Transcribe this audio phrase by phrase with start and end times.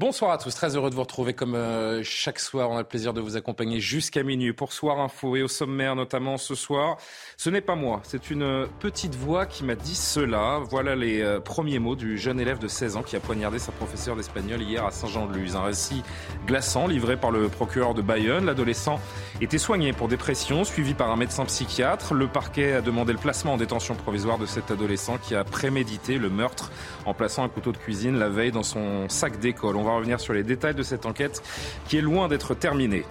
[0.00, 2.70] Bonsoir à tous, très heureux de vous retrouver comme euh, chaque soir.
[2.70, 5.94] On a le plaisir de vous accompagner jusqu'à minuit pour Soir Info et au sommaire
[5.94, 6.96] notamment ce soir.
[7.36, 10.58] Ce n'est pas moi, c'est une petite voix qui m'a dit cela.
[10.70, 13.72] Voilà les euh, premiers mots du jeune élève de 16 ans qui a poignardé sa
[13.72, 15.54] professeure d'espagnol hier à Saint-Jean-de-Luz.
[15.54, 16.02] Un récit
[16.46, 18.46] glaçant livré par le procureur de Bayonne.
[18.46, 18.98] L'adolescent
[19.42, 22.14] était soigné pour dépression, suivi par un médecin psychiatre.
[22.14, 26.16] Le parquet a demandé le placement en détention provisoire de cet adolescent qui a prémédité
[26.16, 26.72] le meurtre
[27.04, 29.76] en plaçant un couteau de cuisine la veille dans son sac d'école.
[29.96, 31.42] Revenir sur les détails de cette enquête
[31.88, 33.04] qui est loin d'être terminée.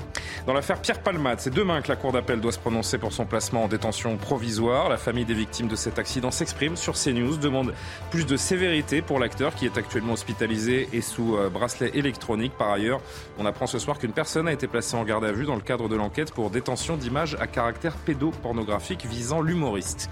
[0.46, 3.26] Dans l'affaire Pierre Palmade, c'est demain que la Cour d'appel doit se prononcer pour son
[3.26, 4.90] placement en détention provisoire.
[4.90, 7.74] La famille des victimes de cet accident s'exprime sur CNews, demande
[8.12, 12.54] plus de sévérité pour l'acteur qui est actuellement hospitalisé et sous euh, bracelet électronique.
[12.58, 13.02] Par ailleurs,
[13.38, 15.62] on apprend ce soir qu'une personne a été placée en garde à vue dans le
[15.62, 20.10] cadre de l'enquête pour détention d'images à caractère pédopornographique visant l'humoriste.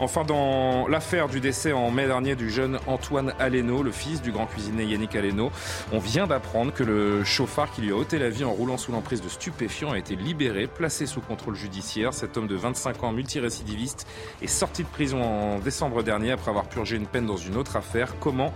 [0.00, 4.32] Enfin, dans l'affaire du décès en mai dernier du jeune Antoine Aleno, le fils du
[4.32, 5.52] grand cuisinier Yannick Aleno,
[5.92, 8.92] on vient d'apprendre que le chauffard qui lui a ôté la vie en roulant sous
[8.92, 12.12] l'emprise de stupéfiants a été libéré, placé sous contrôle judiciaire.
[12.12, 14.06] Cet homme de 25 ans, multirécidiviste,
[14.42, 17.76] est sorti de prison en décembre dernier après avoir purgé une peine dans une autre
[17.76, 18.18] affaire.
[18.18, 18.52] Comment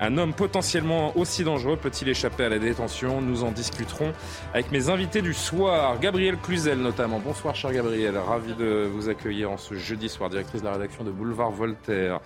[0.00, 3.20] un homme potentiellement aussi dangereux peut-il échapper à la détention?
[3.20, 4.12] Nous en discuterons
[4.52, 5.98] avec mes invités du soir.
[6.00, 7.18] Gabriel Cluzel notamment.
[7.18, 11.02] Bonsoir cher Gabriel, ravi de vous accueillir en ce jeudi soir, directrice de la rédaction
[11.02, 12.20] de Boulevard Voltaire.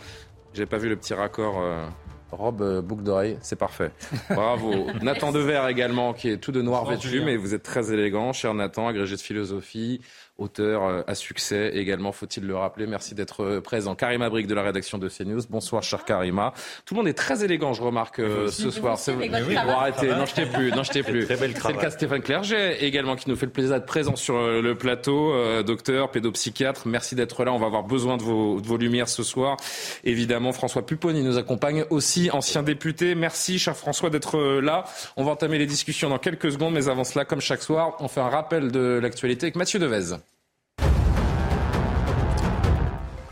[0.52, 1.60] J'ai pas vu le petit raccord.
[1.60, 1.86] euh,
[2.32, 3.92] Robe, euh, boucle d'oreille, c'est parfait.
[4.30, 4.86] Bravo.
[5.02, 8.54] Nathan Dever également, qui est tout de noir vêtu, mais vous êtes très élégant, cher
[8.54, 10.00] Nathan, agrégé de philosophie,
[10.38, 12.86] auteur euh, à succès également, faut-il le rappeler.
[12.86, 13.94] Merci d'être euh, présent.
[13.94, 15.42] Karima Brick de la rédaction de CNews.
[15.48, 16.52] Bonsoir, cher Karima.
[16.84, 18.98] Tout le monde est très élégant, je remarque, euh, ce soir.
[18.98, 19.68] C'est Bon, cravate.
[19.68, 21.26] arrêtez, non, je t'ai plus, non, je t'ai plus.
[21.26, 24.36] C'est le cas de Stéphane Clerget également qui nous fait le plaisir d'être présent sur
[24.36, 25.32] euh, le plateau.
[25.32, 27.52] Euh, docteur, pédopsychiatre, merci d'être là.
[27.52, 29.56] On va avoir besoin de vos, de vos lumières ce soir.
[30.02, 33.14] Évidemment, François Pupponi nous accompagne aussi, ancien député.
[33.14, 34.84] Merci, cher François, d'être là.
[35.16, 38.08] On va entamer les discussions dans quelques secondes, mais avant cela, comme chaque soir, on
[38.08, 40.16] fait un rappel de l'actualité avec Mathieu Devez.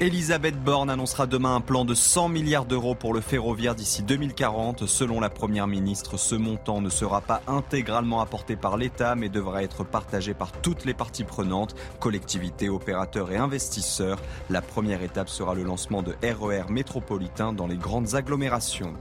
[0.03, 4.85] Elisabeth Borne annoncera demain un plan de 100 milliards d'euros pour le ferroviaire d'ici 2040.
[4.89, 9.63] Selon la Première ministre, ce montant ne sera pas intégralement apporté par l'État, mais devra
[9.63, 14.19] être partagé par toutes les parties prenantes, collectivités, opérateurs et investisseurs.
[14.51, 18.95] La première étape sera le lancement de RER métropolitains dans les grandes agglomérations.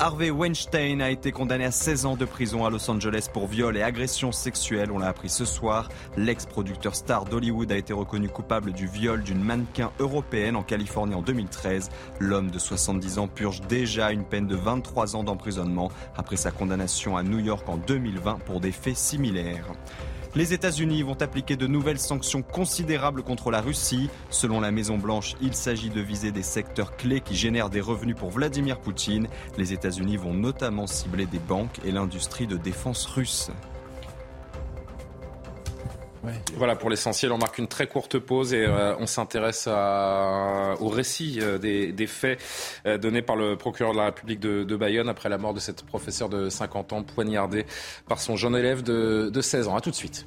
[0.00, 3.76] Harvey Weinstein a été condamné à 16 ans de prison à Los Angeles pour viol
[3.76, 4.92] et agression sexuelle.
[4.92, 5.88] On l'a appris ce soir.
[6.16, 11.22] L'ex-producteur star d'Hollywood a été reconnu coupable du viol d'une mannequin européenne en Californie en
[11.22, 11.90] 2013.
[12.20, 17.16] L'homme de 70 ans purge déjà une peine de 23 ans d'emprisonnement après sa condamnation
[17.16, 19.66] à New York en 2020 pour des faits similaires.
[20.34, 24.10] Les États-Unis vont appliquer de nouvelles sanctions considérables contre la Russie.
[24.30, 28.30] Selon la Maison-Blanche, il s'agit de viser des secteurs clés qui génèrent des revenus pour
[28.30, 29.28] Vladimir Poutine.
[29.56, 33.50] Les États-Unis vont notamment cibler des banques et l'industrie de défense russe.
[36.56, 41.38] Voilà pour l'essentiel, on marque une très courte pause et euh, on s'intéresse au récit
[41.40, 42.40] euh, des, faits
[42.86, 45.60] euh, donnés par le procureur de la République de, de Bayonne après la mort de
[45.60, 47.66] cette professeure de 50 ans poignardée
[48.08, 49.76] par son jeune élève de, de 16 ans.
[49.76, 50.26] A tout de suite.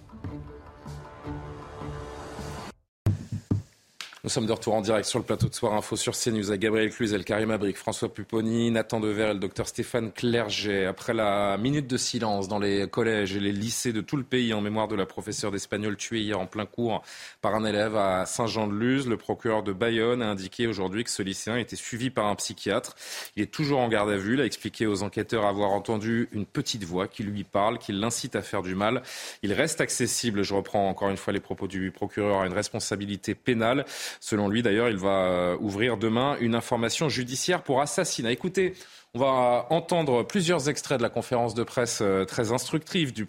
[4.24, 6.62] Nous sommes de retour en direct sur le plateau de Soir Info sur CNews avec
[6.62, 10.86] Gabriel Cluzel, Karim Abric, François Pupponi, Nathan Dever et le docteur Stéphane Clerget.
[10.86, 14.54] Après la minute de silence dans les collèges et les lycées de tout le pays
[14.54, 17.02] en mémoire de la professeure d'espagnol tuée hier en plein cours
[17.42, 21.58] par un élève à Saint-Jean-de-Luz, le procureur de Bayonne a indiqué aujourd'hui que ce lycéen
[21.58, 22.96] était suivi par un psychiatre.
[23.36, 24.36] Il est toujours en garde à vue.
[24.36, 28.36] Il a expliqué aux enquêteurs avoir entendu une petite voix qui lui parle, qui l'incite
[28.36, 29.02] à faire du mal.
[29.42, 33.34] Il reste accessible, je reprends encore une fois les propos du procureur, à une responsabilité
[33.34, 33.84] pénale.
[34.20, 38.32] Selon lui, d'ailleurs, il va euh, ouvrir demain une information judiciaire pour assassinat.
[38.32, 38.74] Écoutez,
[39.14, 43.26] on va entendre plusieurs extraits de la conférence de presse euh, très instructive du,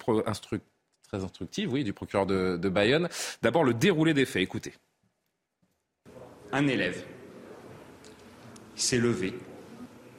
[1.66, 3.08] oui, du procureur de, de Bayonne.
[3.42, 4.42] D'abord, le déroulé des faits.
[4.42, 4.72] Écoutez.
[6.52, 7.04] un élève
[8.76, 9.34] s'est levé,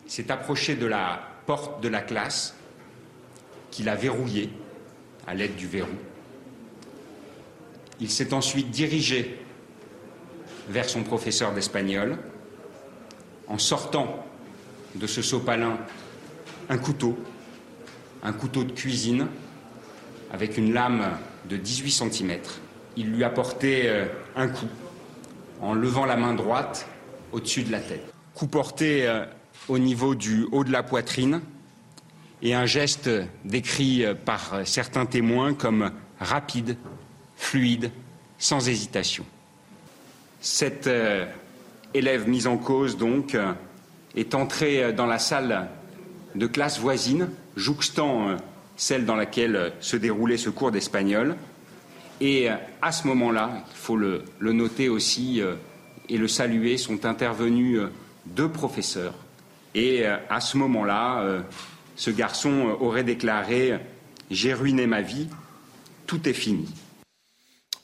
[0.08, 2.56] s'est approché de la porte de la classe,
[3.72, 4.50] qu'il a verrouillée
[5.28, 5.98] à l'aide du verrou.
[8.00, 9.40] Il s'est ensuite dirigé
[10.70, 12.18] vers son professeur d'espagnol.
[13.48, 14.26] En sortant
[14.96, 15.78] de ce sopalin
[16.70, 17.18] un couteau,
[18.24, 19.28] un couteau de cuisine
[20.32, 21.18] avec une lame
[21.50, 22.40] de 18 cm.
[22.96, 24.06] Il lui a porté euh,
[24.36, 24.68] un coup
[25.62, 26.88] en levant la main droite
[27.32, 28.14] au-dessus de la tête.
[28.34, 29.26] Coup porté euh,
[29.68, 31.42] au niveau du haut de la poitrine
[32.42, 33.10] et un geste
[33.46, 36.78] décrit euh, par certains témoins comme rapide,
[37.36, 37.92] fluide,
[38.38, 39.26] sans hésitation.
[40.46, 40.90] Cette
[41.94, 43.38] élève mise en cause, donc,
[44.14, 45.70] est entrée dans la salle
[46.36, 48.36] de classe voisine, jouxtant
[48.76, 51.38] celle dans laquelle se déroulait ce cours d'espagnol.
[52.22, 55.56] Et euh, à ce moment-là, il faut le, noter aussi euh,
[56.10, 57.90] et le saluer, sont intervenus euh,
[58.26, 59.14] deux professeurs.
[59.76, 61.42] Et à ce moment-là,
[61.96, 63.80] ce garçon aurait déclaré
[64.30, 65.28] J'ai ruiné ma vie,
[66.06, 66.70] tout est fini.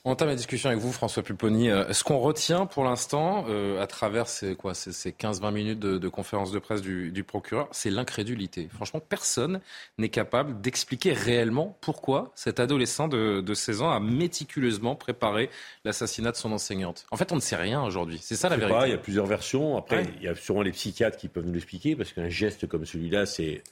[0.04, 1.68] On entame la discussion avec vous, François Pupponi.
[1.68, 6.08] Euh, ce qu'on retient pour l'instant, euh, à travers ces, quoi, ces, 15-20 minutes de,
[6.08, 8.68] conférence de presse du, procureur, c'est l'incrédulité.
[8.72, 9.60] Franchement, personne
[9.98, 15.50] n'est capable d'expliquer réellement pourquoi cet adolescent de, 16 ans a méticuleusement préparé
[15.84, 17.04] l'assassinat de son enseignante.
[17.10, 18.18] En fait, on ne sait rien aujourd'hui.
[18.22, 18.78] C'est ça la vérité.
[18.86, 19.76] il y a plusieurs versions.
[19.76, 22.86] Après, il y a sûrement les psychiatres qui peuvent nous l'expliquer, parce qu'un geste comme
[22.86, 23.62] celui-là, c'est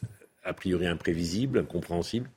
[0.45, 2.29] a priori imprévisible, incompréhensible.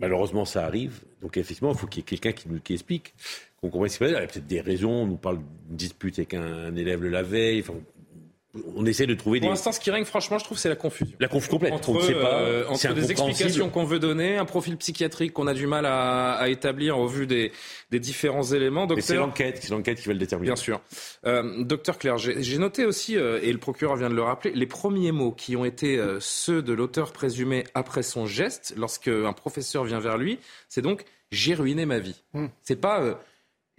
[0.00, 1.02] Malheureusement, ça arrive.
[1.20, 3.14] Donc, effectivement, il faut qu'il y ait quelqu'un qui nous qui explique.
[3.60, 4.90] Qu'on comprenne Il y a peut-être des raisons.
[4.90, 5.38] On nous parle
[5.68, 7.62] d'une dispute avec un, élève le la veille.
[8.74, 11.16] On essaie de trouver Pour l'instant, ce qui règne, franchement, je trouve, c'est la confusion.
[11.20, 11.72] La confusion complète.
[11.72, 15.66] Entre, pas, euh, entre des explications qu'on veut donner, un profil psychiatrique qu'on a du
[15.68, 17.52] mal à, établir au vu des,
[17.92, 18.88] différents éléments.
[18.98, 20.48] C'est l'enquête, c'est l'enquête qui va le déterminer.
[20.48, 20.80] Bien sûr.
[21.26, 24.66] Euh, docteur Claire, j'ai noté aussi, euh, et le procureur vient de le rappeler, les
[24.66, 29.84] premiers mots qui ont été ceux de l'auteur présumé après son geste, lorsque un professeur
[29.84, 30.38] vient vers lui,
[30.68, 32.20] c'est donc j'ai ruiné ma vie.
[32.34, 32.46] Hmm.
[32.62, 33.20] C'est pas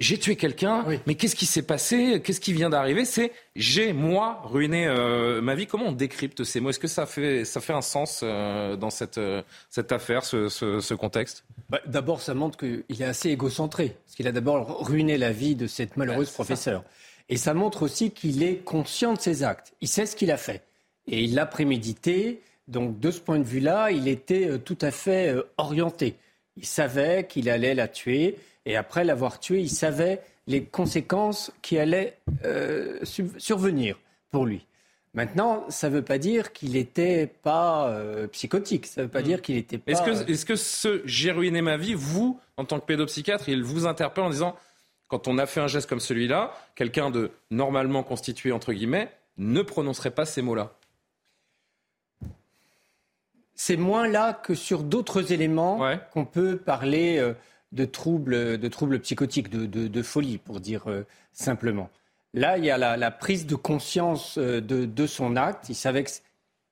[0.02, 2.22] j'ai tué quelqu'un, mais qu'est-ce qui s'est passé?
[2.24, 3.06] Qu'est-ce qui vient d'arriver?
[3.06, 5.68] C'est j'ai, moi, ruiné euh, ma vie.
[5.68, 6.72] Comment on décrypte ces mots?
[6.72, 10.50] Est-ce que ça fait, ça fait un sens euh, dans cette, euh, cette affaire, ce,
[10.50, 11.46] ce, contexte?
[11.70, 15.56] Bah, D'abord, ça montre qu'il est assez égocentré, parce qu'il a d'abord ruiné la vie
[15.56, 16.84] de cette malheureuse professeure.
[17.30, 19.74] Et ça montre aussi qu'il est conscient de ses actes.
[19.82, 20.64] Il sait ce qu'il a fait.
[21.08, 22.42] Et il l'a prémédité.
[22.68, 26.16] Donc, de ce point de vue-là, il était tout à fait orienté.
[26.58, 28.36] Il savait qu'il allait la tuer.
[28.66, 33.00] Et après l'avoir tué, il savait les conséquences qui allaient euh,
[33.38, 34.00] survenir
[34.30, 34.66] pour lui.
[35.14, 38.86] Maintenant, ça ne veut pas dire qu'il n'était pas euh, psychotique.
[38.86, 39.24] Ça ne veut pas hmm.
[39.24, 39.92] dire qu'il n'était pas.
[39.92, 43.64] Est-ce que, est que ce j'ai ruiné ma vie, vous, en tant que pédopsychiatre, il
[43.64, 44.56] vous interpelle en disant
[45.10, 49.62] quand on a fait un geste comme celui-là, quelqu'un de normalement constitué, entre guillemets, ne
[49.62, 50.72] prononcerait pas ces mots-là?
[53.54, 57.18] C'est moins là que sur d'autres éléments qu'on peut parler.
[57.18, 57.34] Euh,
[57.72, 61.90] de troubles, de troubles psychotiques, de, folie, pour dire euh, simplement.
[62.34, 65.70] Là, il y a la, prise de conscience euh, de, son acte.
[65.70, 66.06] Il savait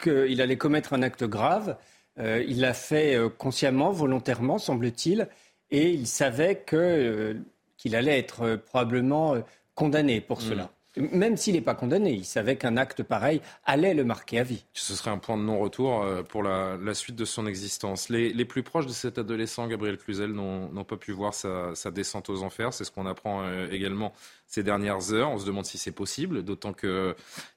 [0.01, 1.77] qu'il allait commettre un acte grave.
[2.19, 5.27] Euh, il l'a fait consciemment, volontairement, semble-t-il,
[5.71, 9.35] et il savait qu'il allait être probablement
[9.75, 10.63] condamné pour cela.
[10.63, 10.69] Mm.
[10.97, 14.65] Même s'il n'est pas condamné, il savait qu'un acte pareil allait le marquer à vie.
[14.73, 18.09] Ce serait un point de non-retour euh, pour la, suite de son existence.
[18.09, 22.41] Les, plus proches de cet adolescent, Gabriel Cluzel, n'ont pas pu voir sa, descente aux
[22.41, 22.73] enfers.
[22.73, 24.13] C'est ce qu'on apprend euh, également
[24.47, 25.29] ces dernières heures.
[25.29, 27.13] On se demande si c'est possible, d'autant qu'il euh,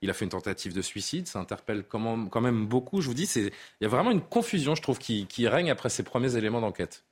[0.07, 1.27] a fait une tentative de suicide.
[1.27, 3.01] Ça interpelle quand même, beaucoup.
[3.01, 6.03] Je vous dis, il y a vraiment une confusion, je trouve, qui règne après ces
[6.03, 7.03] premiers éléments d'enquête.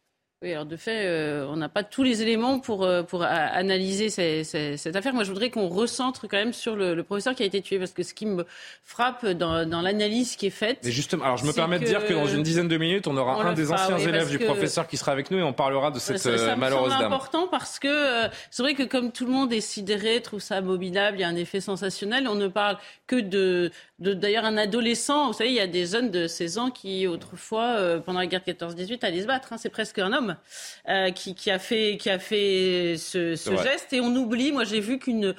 [0.43, 4.09] Oui, alors de fait, euh, on n'a pas tous les éléments pour, euh, pour analyser
[4.09, 5.13] cette affaire.
[5.13, 7.93] Moi, je voudrais qu'on recentre quand même sur le, professeur qui a été tué, parce
[7.93, 8.47] que ce qui me
[8.83, 10.79] frappe dans, dans l'analyse qui est faite.
[10.83, 13.19] Mais justement, alors je me permets de dire que dans une dizaine de minutes, on
[13.19, 15.99] aura un des anciens élèves du professeur qui sera avec nous et on parlera de
[15.99, 17.01] cette ça, ça malheureuse dame.
[17.01, 20.41] C'est important parce que euh, c'est vrai que comme tout le monde est sidéré, trouve
[20.41, 23.71] ça abominable, il y a un effet sensationnel, on ne parle que de,
[24.01, 25.29] d'ailleurs un adolescent.
[25.29, 28.43] Vous savez, il y a des jeunes de 16 ans qui autrefois, pendant la guerre
[28.47, 29.53] 14-18, allaient se battre.
[29.53, 29.59] Hein.
[29.59, 30.37] c'est presque un homme.
[30.89, 33.93] Euh, qui, a fait, qui a fait ce, geste.
[33.93, 35.35] Et on oublie, moi j'ai vu qu'une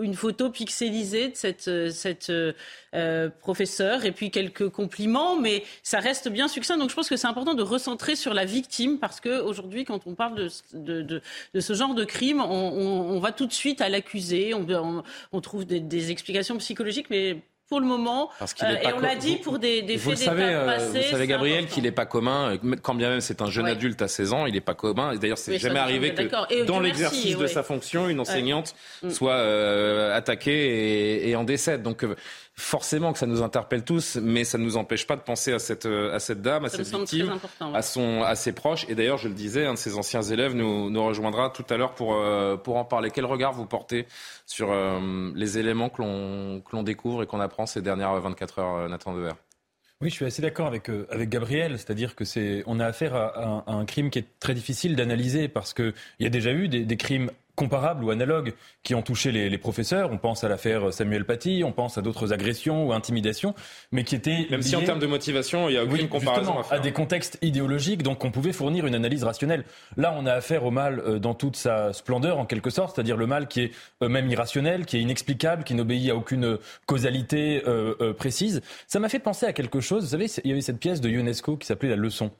[0.00, 6.28] une photo pixelisée de cette, cette euh, professeure et puis quelques compliments, mais ça reste
[6.28, 6.76] bien succinct.
[6.76, 10.14] Donc je pense que c'est important de recentrer sur la victime parce qu'aujourd'hui, quand on
[10.14, 11.20] parle de, de,
[11.52, 15.40] de, ce genre de crime, on, on, va tout de suite à l'accusé, on, on,
[15.40, 18.30] trouve des, des explications psychologiques, mais pour le moment.
[18.40, 21.00] Euh, et on l'a dit pour des, des faits d'état euh, passés.
[21.02, 24.00] Vous savez, Gabriel, qu'il n'est pas commun, euh, quand bien même c'est un jeune adulte
[24.00, 25.14] à 16 ans, il n'est pas commun.
[25.16, 29.10] D'ailleurs, c'est jamais arrivé que dans l'exercice de sa fonction, une enseignante mm.
[29.10, 29.38] soit
[30.14, 31.82] attaquée et, et, en décède.
[31.82, 32.04] Donc,
[32.58, 35.60] forcément que ça nous interpelle tous, mais ça ne nous empêche pas de penser à
[35.60, 37.38] cette, euh, à cette dame, à cette victime,
[37.72, 38.84] à, son, à ses proches.
[38.88, 41.76] Et d'ailleurs, je le disais, un de ses anciens élèves nous, nous rejoindra tout à
[41.76, 43.12] l'heure pour, euh, pour en parler.
[43.12, 44.06] Quel regard vous portez
[44.44, 49.14] sur euh, les éléments que l'on découvre et qu'on apprend ces dernières 24 heures, Nathan
[49.14, 49.32] Dever?
[50.00, 53.64] Oui, je suis assez d'accord avec, avec Gabriel, c'est-à-dire que c'est on a affaire à,
[53.66, 56.96] un crime qui est très difficile d'analyser parce qu'il y a déjà eu des, des
[56.96, 60.10] crimes comparables ou analogues qui ont touché les, professeurs.
[60.12, 63.54] On pense à l'affaire Samuel Paty, on pense à d'autres agressions ou intimidations,
[63.90, 66.78] mais qui étaient même si en termes de motivation, il y a aucune comparaison à,
[66.78, 69.64] des contextes idéologiques, donc on pouvait fournir une analyse rationnelle.
[69.96, 73.16] Là, on a affaire au mal euh, dans toute sa splendeur, en quelque sorte, c'est-à-dire
[73.16, 73.72] le mal qui est
[74.02, 78.62] euh, même irrationnel, qui est inexplicable, qui n'obéit à aucune causalité euh, précise.
[78.86, 80.04] Ça m'a fait penser à quelque chose.
[80.04, 82.30] Vous savez, il y avait cette pièce de UNESCO qui s'appelait La Leçon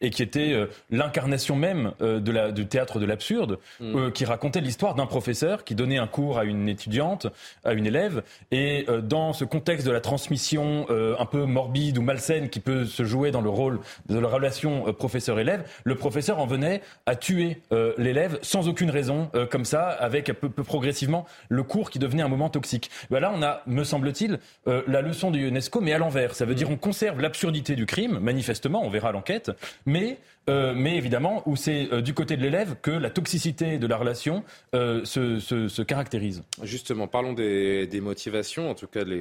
[0.00, 3.96] et qui était euh, l'incarnation même euh, de la, du théâtre de l'absurde, mm.
[3.96, 7.26] euh, qui racontait l'histoire d'un professeur qui donnait un cours à une étudiante,
[7.64, 12.48] à une élève, et dans ce contexte de la transmission un peu morbide ou malsaine
[12.48, 16.82] qui peut se jouer dans le rôle de la relation professeur-élève, le professeur en venait
[17.06, 17.60] à tuer
[17.96, 22.28] l'élève sans aucune raison, comme ça, avec peu, peu, progressivement le cours qui devenait un
[22.28, 22.90] moment toxique.
[23.10, 26.34] Ben là, on a, me semble-t-il, la leçon de UNESCO, mais à l'envers.
[26.34, 29.50] Ça veut dire on conserve l'absurdité du crime, manifestement, on verra l'enquête,
[29.88, 33.86] mais, euh, mais évidemment, où c'est euh, du côté de l'élève que la toxicité de
[33.86, 36.44] la relation euh, se, caractérise.
[36.62, 39.14] Justement, parlons des, motivations, en tout cas de,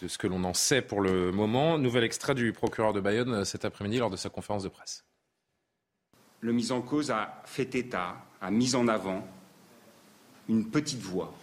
[0.00, 1.78] de, ce que l'on en sait pour le moment.
[1.78, 5.04] Nouvel extrait du procureur de Bayonne cet après-midi lors de sa conférence de presse.
[6.40, 9.26] Le mis en cause a fait état, a mis en avant
[10.48, 11.34] une petite voix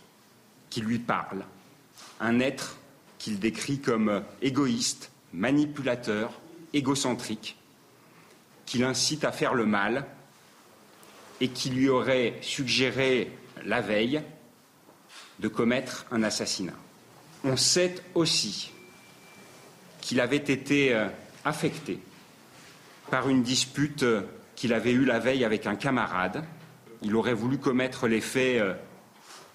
[0.70, 1.44] qui lui parle,
[2.22, 2.78] un être
[3.18, 6.32] qu'il décrit comme égoïste, manipulateur,
[6.74, 7.58] égocentrique,
[8.66, 10.06] qui l'incite à faire le mal
[11.42, 13.32] et qui lui aurait suggéré
[13.64, 14.22] la veille
[15.40, 16.74] de commettre un assassinat.
[17.44, 18.72] On sait aussi
[20.02, 21.08] qu'il avait été euh,
[21.44, 22.00] affecté
[23.10, 24.22] par une dispute euh,
[24.56, 26.44] qu'il avait eue la veille avec un camarade.
[27.02, 28.74] Il aurait voulu commettre les faits euh,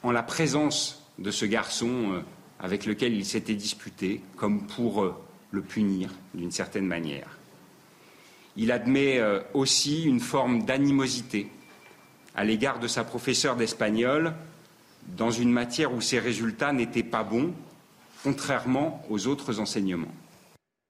[0.02, 2.22] en la présence de ce garçon
[2.58, 5.14] avec lequel il s'était disputé, comme pour
[5.50, 7.39] le punir d'une certaine manière.
[8.56, 11.48] Il admet euh, aussi une forme d'animosité
[12.34, 14.34] à l'égard de sa professeure d'espagnol
[15.08, 17.52] dans une matière où ses résultats n'étaient pas bons,
[18.22, 20.12] contrairement aux autres enseignements.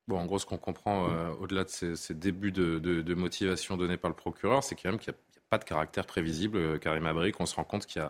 [0.08, 4.10] Bon, en gros, ce qu'on comprend euh, au-delà de ces, débuts de, motivation donnés par
[4.10, 7.40] le procureur, c'est quand même qu'il n'y a, pas de caractère prévisible, euh, Karim Abrik.
[7.40, 8.02] On se rend compte qu'il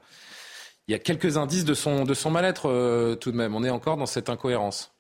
[0.89, 3.55] y a, quelques indices de son, de son mal-être tout de même.
[3.55, 4.93] On est encore dans cette incohérence.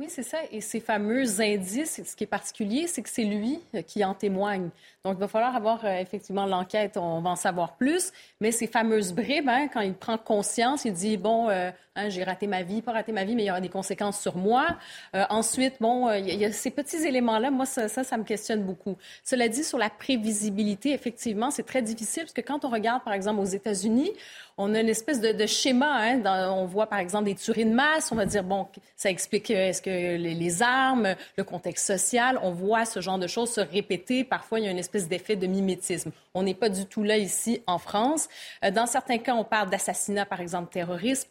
[0.00, 0.38] Oui, c'est ça.
[0.52, 4.14] Et ces fameux indices, ce qui est particulier, c'est que c'est lui euh, qui en
[4.14, 4.68] témoigne.
[5.04, 8.12] Donc, il va falloir avoir euh, effectivement l'enquête, on va en savoir plus.
[8.40, 12.24] Mais ces fameuses bribes, hein, quand il prend conscience, il dit, bon, euh, hein, j'ai
[12.24, 14.76] raté ma vie, pas raté ma vie, mais il y aura des conséquences sur moi.
[15.14, 18.96] ensuite, bon, il y, a ces petits éléments-là, moi, ça, ça, me questionne beaucoup.
[19.24, 23.12] Cela dit, sur la prévisibilité, effectivement, c'est très difficile parce que quand on regarde, par
[23.12, 24.12] exemple, aux États-Unis,
[24.60, 25.88] on a une espèce de, schéma.
[25.88, 28.10] Hein, on voit par exemple des tueries de masse.
[28.10, 32.38] On va dire bon, ça explique euh, est-ce que les, armes, le contexte social.
[32.42, 34.24] On voit ce genre de choses se répéter.
[34.24, 36.10] Parfois, il y a une espèce d'effet de mimétisme.
[36.34, 38.28] On n'est pas du tout là ici en France.
[38.64, 41.28] Euh, dans certains cas, on parle d'assassinat, par exemple terroriste,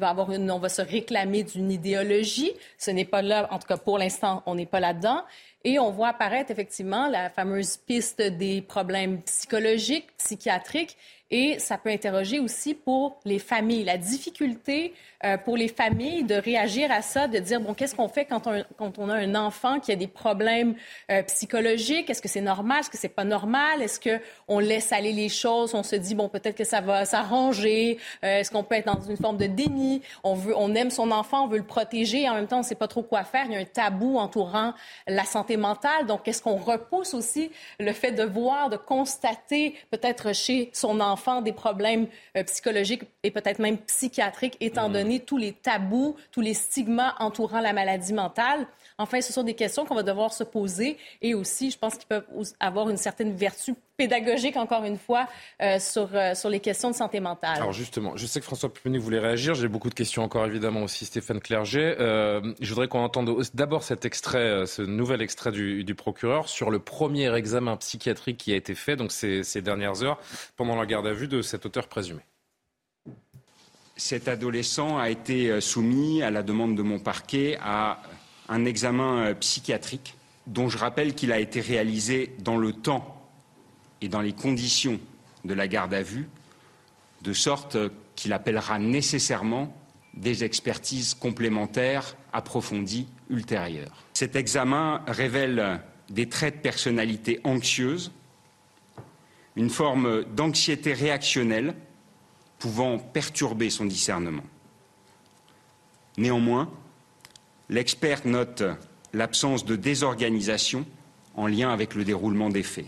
[0.00, 2.52] on va se réclamer d'une idéologie.
[2.78, 5.22] Ce n'est pas là, en tout cas pour l'instant, on n'est pas là-dedans.
[5.64, 10.96] Et on voit apparaître effectivement la fameuse piste des problèmes psychologiques, psychiatriques
[11.30, 16.34] et ça peut interroger aussi pour les familles, la difficulté euh, pour les familles de
[16.34, 19.34] réagir à ça, de dire, bon, qu'est-ce qu'on fait quand on, quand on a un
[19.34, 20.74] enfant qui a des problèmes
[21.10, 22.08] euh, psychologiques?
[22.08, 22.80] Est-ce que c'est normal?
[22.80, 23.82] Est-ce que c'est pas normal?
[23.82, 25.74] Est-ce qu'on laisse aller les choses?
[25.74, 27.98] On se dit, bon, peut-être que ça va s'arranger.
[28.24, 30.00] Euh, est-ce qu'on peut être dans une forme de déni?
[30.24, 32.26] On, veut, on aime son enfant, on veut le protéger.
[32.26, 33.44] En même temps, on ne sait pas trop quoi faire.
[33.46, 34.72] Il y a un tabou entourant
[35.06, 36.06] la santé mentale.
[36.06, 37.50] Donc, est-ce qu'on repousse aussi
[37.80, 42.06] le fait de voir, de constater peut-être chez son enfant des problèmes
[42.46, 44.92] psychologiques et peut-être même psychiatriques, étant mmh.
[44.92, 48.66] donné tous les tabous, tous les stigmas entourant la maladie mentale?
[49.00, 52.08] Enfin, ce sont des questions qu'on va devoir se poser et aussi, je pense qu'ils
[52.08, 52.26] peuvent
[52.58, 55.28] avoir une certaine vertu pédagogique, encore une fois,
[55.62, 57.56] euh, sur, euh, sur les questions de santé mentale.
[57.56, 59.54] Alors justement, je sais que François Pupini voulait réagir.
[59.54, 61.96] J'ai beaucoup de questions encore, évidemment, aussi Stéphane Clerget.
[62.00, 66.70] Euh, je voudrais qu'on entende d'abord cet extrait, ce nouvel extrait du, du, procureur sur
[66.70, 70.18] le premier examen psychiatrique qui a été fait, donc ces, ces dernières heures,
[70.56, 72.20] pendant la garde à vue de cet auteur présumé
[74.00, 78.00] cet adolescent a été soumis, à la demande de mon parquet, à
[78.48, 80.14] un examen euh, psychiatrique
[80.46, 83.22] dont je rappelle qu'il a été réalisé dans le temps
[84.00, 84.98] et dans les conditions
[85.44, 86.28] de la garde à vue,
[87.22, 87.76] de sorte
[88.16, 89.74] qu'il appellera nécessairement
[90.14, 94.04] des expertises complémentaires approfondies ultérieures.
[94.14, 98.10] Cet examen révèle des traits de personnalité anxieuse,
[99.56, 101.74] une forme d'anxiété réactionnelle
[102.58, 104.42] pouvant perturber son discernement.
[106.16, 106.70] Néanmoins,
[107.68, 108.62] l'expert note
[109.12, 110.86] l'absence de désorganisation
[111.34, 112.86] en lien avec le déroulement des faits.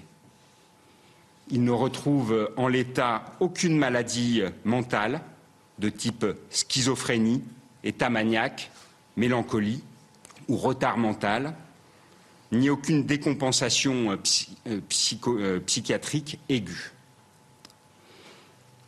[1.51, 5.21] Il ne retrouve en l'état aucune maladie mentale
[5.79, 7.43] de type schizophrénie,
[7.83, 8.71] état maniaque,
[9.17, 9.83] mélancolie
[10.49, 11.55] ou retard mental,
[12.53, 14.81] ni aucune décompensation euh,
[15.27, 16.93] euh, psychiatrique aiguë.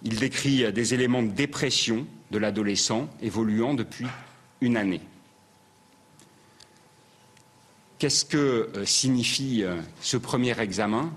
[0.05, 4.07] Il décrit des éléments de dépression de l'adolescent évoluant depuis
[4.61, 5.01] une année.
[8.02, 9.62] Qu'est-ce que euh, signifie
[10.00, 11.12] ce premier examen?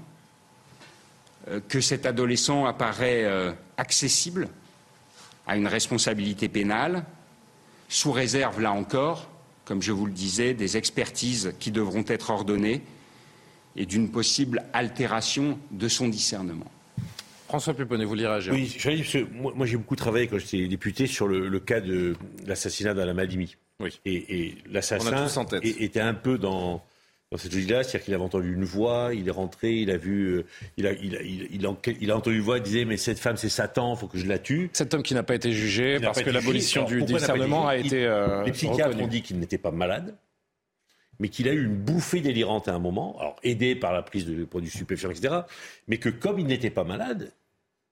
[1.68, 3.26] Que cet adolescent apparaît
[3.78, 4.50] accessible
[5.48, 7.04] à une responsabilité pénale,
[7.90, 9.32] sous réserve, là encore,
[9.64, 12.84] comme je vous le disais, des expertises qui devront être ordonnées
[13.76, 16.72] et d'une possible altération de son discernement.
[17.48, 18.78] François Puponnet, vous lirez Oui,
[19.34, 22.16] moi, moi j'ai beaucoup travaillé quand j'étais député sur le, cas de
[22.46, 23.56] l'assassinat d'Alain Madimi.
[23.80, 24.00] Oui.
[24.06, 25.28] Et, et l'assassin
[25.62, 26.84] était un peu dans,
[27.32, 30.38] dans cette logique-là, c'est-à-dire qu'il avait entendu une voix, il est rentré, il a vu,
[30.38, 30.46] euh,
[30.78, 33.20] il a, il a, il, a, il a entendu une voix, il disait mais cette
[33.20, 34.70] femme c'est Satan, il faut que je la tue.
[34.74, 38.06] Cet homme qui n'a pas été jugé parce que l'abolition du discernement a été.
[38.06, 40.16] Euh, les psychiatres ont dit qu'il n'était pas malade,
[41.20, 44.26] mais qu'il a eu une bouffée délirante à un moment, alors aidé par la prise
[44.26, 45.34] de produits stupéfiants, etc.
[45.88, 47.34] Mais que comme il n'était pas malade,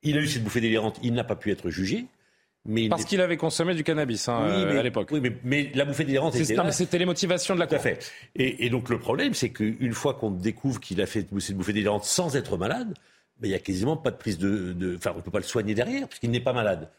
[0.03, 2.05] il a eu cette bouffée délirante, il n'a pas pu être jugé.
[2.89, 5.09] Parce qu'il avait consommé du cannabis hein, à l'époque.
[5.11, 6.71] Oui, mais, la bouffée délirante c'était là.
[6.71, 7.99] C'était les motivations de la Tout fait.
[8.35, 12.05] Et, donc le problème, c'est qu'une fois qu'on découvre qu'il a fait cette bouffée délirante
[12.05, 12.93] sans être malade,
[13.39, 14.95] ben, il n'y a quasiment pas de prise de...
[14.97, 16.89] Enfin, on ne peut pas le soigner derrière, puisqu'il n'est pas malade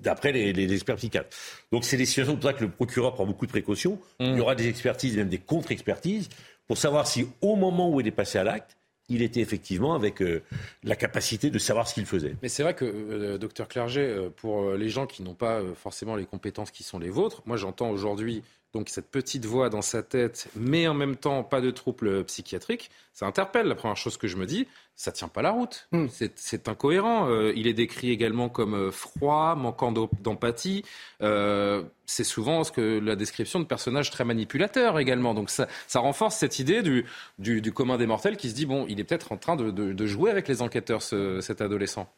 [0.00, 1.28] d'après les, experts psychiatres.
[1.70, 4.00] Donc c'est des situations pour ça que le procureur prend beaucoup de précautions.
[4.18, 4.24] Mmh.
[4.24, 6.28] Il y aura des expertises, même des contre-expertises,
[6.66, 8.76] pour savoir si au moment où il est passé à l'acte,
[9.08, 10.42] il était effectivement avec euh,
[10.84, 12.36] la capacité de savoir ce qu'il faisait.
[12.42, 16.16] Mais c'est vrai que, euh, docteur Clerget, euh, pour les gens qui n'ont pas forcément
[16.16, 18.42] les compétences qui sont les vôtres, moi j'entends aujourd'hui
[18.72, 22.90] donc cette petite voix dans sa tête, mais en même temps pas de troubles psychiatriques,
[23.12, 23.66] ça interpelle.
[23.66, 25.88] La première chose que je me dis, ça tient pas la route.
[25.92, 26.06] Hmm.
[26.36, 27.28] C'est incohérent.
[27.28, 30.84] Euh, il est décrit également comme euh, froid, manquant d'empathie.
[31.20, 35.34] Euh, c'est souvent ce que la description de personnages très manipulateurs également.
[35.34, 37.04] Donc ça, ça renforce cette idée du,
[37.38, 39.70] du, du, commun des mortels qui se dit bon, il est peut-être en train de,
[39.70, 42.08] de, de, jouer avec les enquêteurs, ce, cet adolescent.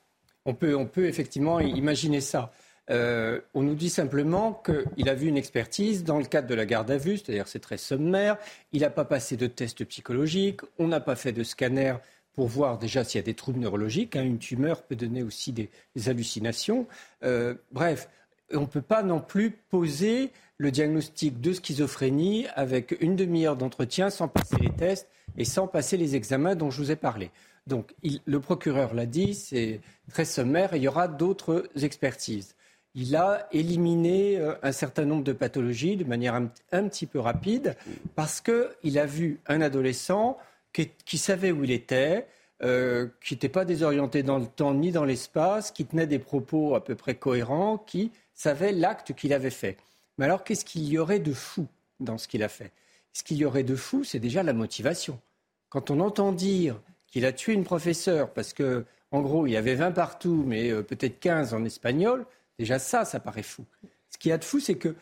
[0.44, 2.52] On peut, on peut effectivement imaginer ça.
[2.90, 6.66] Euh, on nous dit simplement qu'il a vu une expertise dans le cadre de la
[6.66, 8.36] garde à vue, c'est-à-dire c'est très sommaire.
[8.72, 11.94] Il n'a pas passé de test psychologique, on n'a pas fait de scanner
[12.34, 14.16] pour voir déjà s'il y a des troubles neurologiques.
[14.16, 14.24] Hein.
[14.24, 15.70] Une tumeur peut donner aussi des,
[16.06, 16.86] hallucinations.
[17.22, 18.08] Euh, bref,
[18.52, 24.10] on ne peut pas non plus poser le diagnostic de schizophrénie avec une demi-heure d'entretien
[24.10, 27.30] sans passer les tests et sans passer les examens dont je vous ai parlé.
[27.66, 29.80] Donc le procureur l'a dit, c'est
[30.12, 32.54] très sommaire et il y aura d'autres expertises
[32.94, 37.76] il a éliminé euh, un certain nombre de pathologies de manière un, petit peu rapide
[38.14, 40.38] parce qu'il a vu un adolescent
[40.72, 42.26] qui, savait où il était,
[42.62, 46.74] euh, qui n'était pas désorienté dans le temps ni dans l'espace, qui tenait des propos
[46.74, 49.76] à peu près cohérents, qui savait l'acte qu'il avait fait.
[50.18, 51.66] Mais alors, qu'est-ce qu'il y aurait de fou
[52.00, 52.72] dans ce qu'il a fait?
[53.12, 55.20] Ce qu'il y aurait de fou, c'est déjà la motivation.
[55.68, 59.56] Quand on entend dire qu'il a tué une professeure parce que, en gros, il y
[59.56, 62.26] avait 20 partout, mais euh, peut-être 15 en espagnol,
[62.58, 63.64] Déjà ça, ça paraît fou.
[64.10, 64.94] Ce qui y a de fou, c'est que...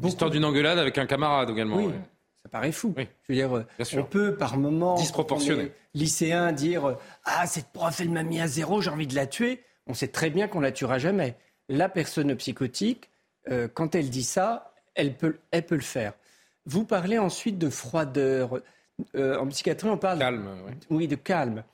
[0.00, 1.76] L'histoire d'une engueulade avec un camarade également.
[1.76, 1.92] Oui,
[2.42, 2.94] ça paraît fou.
[2.96, 8.00] Je veux dire, euh, on peut par moment, disproportionné, lycéen, dire euh, ah cette prof
[8.00, 9.62] elle m'a mis à zéro, j'ai envie de la tuer.
[9.86, 11.36] On sait très bien qu'on la tuera jamais.
[11.68, 13.10] La personne psychotique,
[13.50, 16.12] euh, quand elle dit ça, elle peut, elle peut le faire.
[16.64, 18.60] Vous parlez ensuite de froideur.
[19.16, 20.48] en psychiatrie, on parle calme.
[20.90, 21.64] Oui, de calme.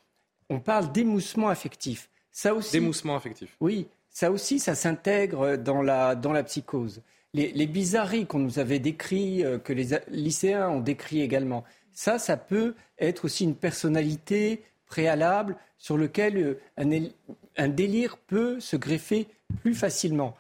[0.49, 2.09] On parle d'émoussement affectif.
[2.31, 2.73] Ça aussi.
[2.73, 3.57] D'émoussement affectif.
[3.61, 7.03] Oui, ça aussi, ça s'intègre dans la, dans la psychose.
[7.35, 12.39] Les, bizarreries qu'on nous avait décrites, euh, que les lycéens ont décrit également, ça, ça
[12.39, 16.89] peut être aussi une personnalité préalable sur lequel euh, un,
[17.57, 19.27] un délire peut se greffer
[19.61, 20.35] plus facilement.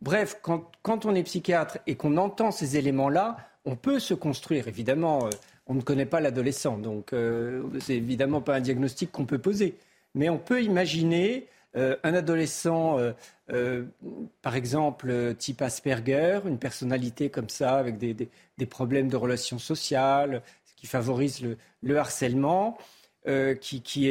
[0.00, 4.68] Bref, quand, quand on est psychiatre et qu'on entend ces éléments-là, on peut se construire.
[4.68, 5.30] Évidemment, euh,
[5.66, 9.76] on ne connaît pas l'adolescent, donc euh, c'est évidemment pas un diagnostic qu'on peut poser.
[10.14, 13.12] Mais on peut imaginer euh, un adolescent, euh,
[13.50, 13.84] euh,
[14.42, 20.42] par exemple, type Asperger, une personnalité comme ça, avec des, problèmes de relations sociales,
[20.76, 21.42] qui favorise
[21.82, 22.78] le, harcèlement,
[23.60, 24.08] qui,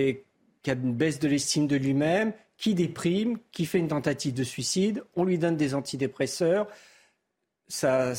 [0.67, 5.03] a une baisse de l'estime de lui-même, qui déprime, qui fait une tentative de suicide,
[5.15, 6.67] on lui donne des antidépresseurs.
[7.67, 8.13] ça,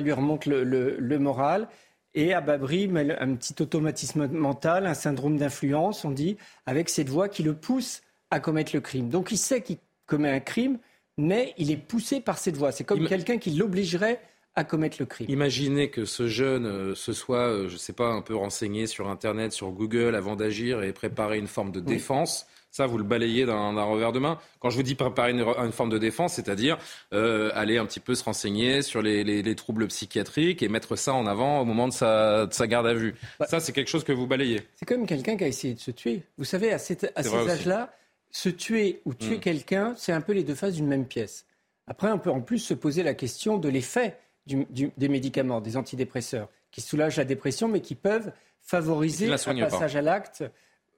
[0.00, 1.68] lui remonte le, moral.
[2.14, 7.28] Et à Babri, un petit automatisme mental, un syndrome d'influence, on dit, avec cette voix
[7.28, 9.08] qui le pousse à commettre le crime.
[9.08, 10.78] Donc il sait qu'il commet un crime,
[11.16, 12.72] mais il est poussé par cette voix.
[12.72, 14.20] C'est comme quelqu'un qui l'obligerait
[14.54, 15.26] à commettre le crime.
[15.30, 18.88] Imaginez que ce jeune euh, se soit, euh, je ne sais pas, un peu renseigné
[18.88, 22.46] sur Internet, sur Google avant d'agir et préparer une forme de défense.
[22.70, 24.38] Ça, vous le balayez d'un revers de main.
[24.60, 26.76] Quand je vous dis préparer une, forme de défense, c'est-à-dire
[27.14, 31.26] euh, aller un petit peu se renseigner sur les, troubles psychiatriques et mettre ça en
[31.26, 33.14] avant au moment de sa, garde à vue.
[33.40, 34.62] Bah, ça, c'est quelque chose que vous balayez.
[34.76, 36.22] C'est comme quelqu'un qui a essayé de se tuer.
[36.36, 37.90] Vous savez, à, cet, à ces âges-là,
[38.30, 39.40] se tuer ou tuer hmm.
[39.40, 41.46] quelqu'un, c'est un peu les deux faces d'une même pièce.
[41.86, 46.48] Après, on peut en plus se poser la question de l'effet des médicaments, des antidépresseurs,
[46.70, 50.44] qui soulagent la dépression, mais qui peuvent favoriser un passage à l'acte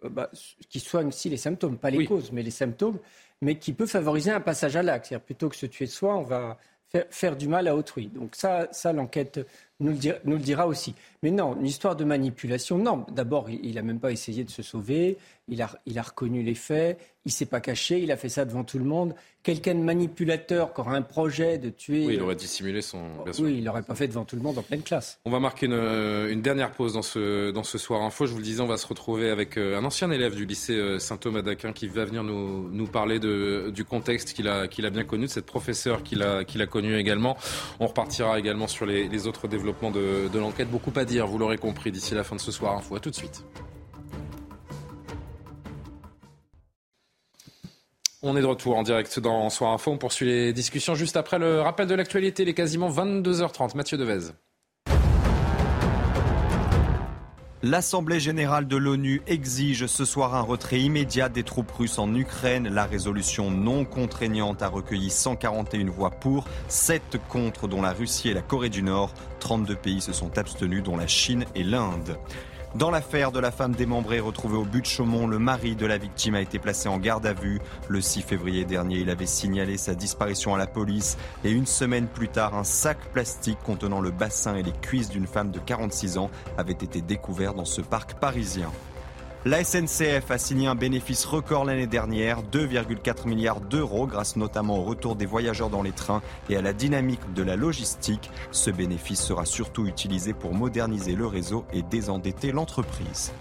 [0.04, 0.30] euh, bah,
[0.68, 2.98] qui soigne aussi les symptômes, pas les causes, mais les symptômes,
[3.40, 5.16] mais qui peut favoriser un passage à l'acte.
[5.18, 6.58] Plutôt que se tuer de soi, on va
[7.10, 8.08] faire, du mal à autrui.
[8.08, 9.40] Donc ça, ça l'enquête
[9.80, 9.92] nous,
[10.24, 10.94] nous, le dira aussi.
[11.22, 13.04] Mais non, une histoire de manipulation, non.
[13.12, 16.54] D'abord, il n'a même pas essayé de se sauver, il a, il a reconnu les
[16.54, 19.14] faits, il s'est pas caché, il a fait ça devant tout le monde.
[19.42, 22.06] Quelqu'un de manipulateur qui aura un projet de tuer.
[22.06, 23.02] Oui, il aurait dissimulé son.
[23.38, 25.18] oui, il l'aurait pas fait devant tout le monde en pleine classe.
[25.24, 28.26] On va marquer une, euh, une, dernière pause dans ce, dans ce soir info.
[28.26, 30.76] Je vous le disais, on va se retrouver avec euh, un ancien élève du lycée
[30.76, 34.84] euh, Saint-Thomas d'Aquin qui va venir nous, nous parler de, du contexte qu'il a, qu'il
[34.84, 37.36] a bien connu, de cette professeure qu'il a, qu'il a connue également.
[37.80, 40.70] On repartira également sur les, les autres développements de, de l'enquête.
[40.70, 42.96] Beaucoup à dire, vous l'aurez compris, d'ici la fin de ce soir info.
[42.96, 43.44] À tout de suite.
[48.22, 49.90] On est de retour en direct dans Soir Info.
[49.90, 52.42] On poursuit les discussions juste après le rappel de l'actualité.
[52.42, 53.74] Il est quasiment 22h30.
[53.76, 54.32] Mathieu Devez.
[57.62, 62.70] L'Assemblée générale de l'ONU exige ce soir un retrait immédiat des troupes russes en Ukraine.
[62.70, 68.34] La résolution non contraignante a recueilli 141 voix pour, 7 contre, dont la Russie et
[68.34, 69.12] la Corée du Nord.
[69.40, 72.16] 32 pays se sont abstenus, dont la Chine et l'Inde.
[72.76, 75.98] Dans l'affaire de la femme démembrée retrouvée au but de Chaumont, le mari de la
[75.98, 77.60] victime a été placé en garde à vue.
[77.88, 82.06] Le 6 février dernier, il avait signalé sa disparition à la police et une semaine
[82.06, 86.18] plus tard, un sac plastique contenant le bassin et les cuisses d'une femme de 46
[86.18, 88.70] ans avait été découvert dans ce parc parisien.
[89.46, 94.82] La SNCF a signé un bénéfice record l'année dernière, 2,4 milliards d'euros, grâce notamment au
[94.82, 98.30] retour des voyageurs dans les trains et à la dynamique de la logistique.
[98.50, 103.32] Ce bénéfice sera surtout utilisé pour moderniser le réseau et désendetter l'entreprise.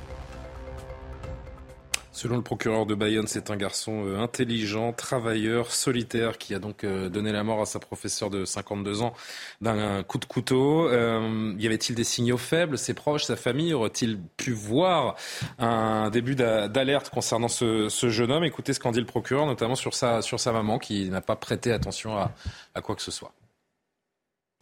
[2.20, 6.84] Selon le procureur de Bayonne, c'est un garçon euh, intelligent, travailleur, solitaire, qui a donc
[6.84, 9.14] euh, donné la mort à sa professeure de 52 ans
[9.62, 10.90] d'un coup de couteau.
[10.90, 12.78] Euh, y avait-il des signaux faibles?
[12.78, 15.16] Ses proches, sa famille auraient-ils pu voir
[15.60, 18.44] un début d'alerte concernant ce, jeune homme?
[18.44, 21.38] Écoutez ce qu'en dit le procureur, notamment sur sa, sur sa maman, qui n'a pas
[21.38, 22.34] prêté attention à,
[22.76, 23.32] à, quoi que ce soit.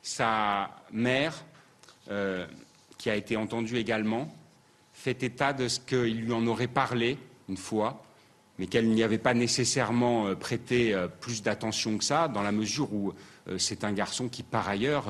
[0.03, 1.33] Sa mère,
[2.99, 4.31] qui a été entendue également,
[4.93, 7.17] fait état de ce qu'il lui en aurait parlé
[7.49, 8.03] une fois,
[8.57, 12.51] mais qu'elle n'y avait pas nécessairement euh, prêté euh, plus d'attention que ça, dans la
[12.51, 13.13] mesure où
[13.47, 15.05] euh, c'est un garçon qui, par ailleurs,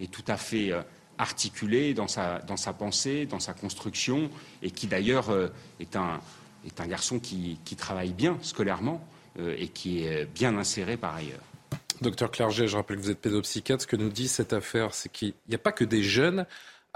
[0.00, 0.72] est tout à fait
[1.18, 4.30] articulé dans sa, dans sa pensée, dans sa construction,
[4.62, 5.26] et qui d'ailleurs
[5.80, 6.20] est un,
[6.66, 9.00] est un garçon qui, qui travaille bien scolairement
[9.38, 11.40] et qui est bien inséré par ailleurs.
[12.02, 13.82] Docteur Clerget, je rappelle que vous êtes pédopsychiatre.
[13.82, 16.44] Ce que nous dit cette affaire, c'est qu'il n'y a pas que des jeunes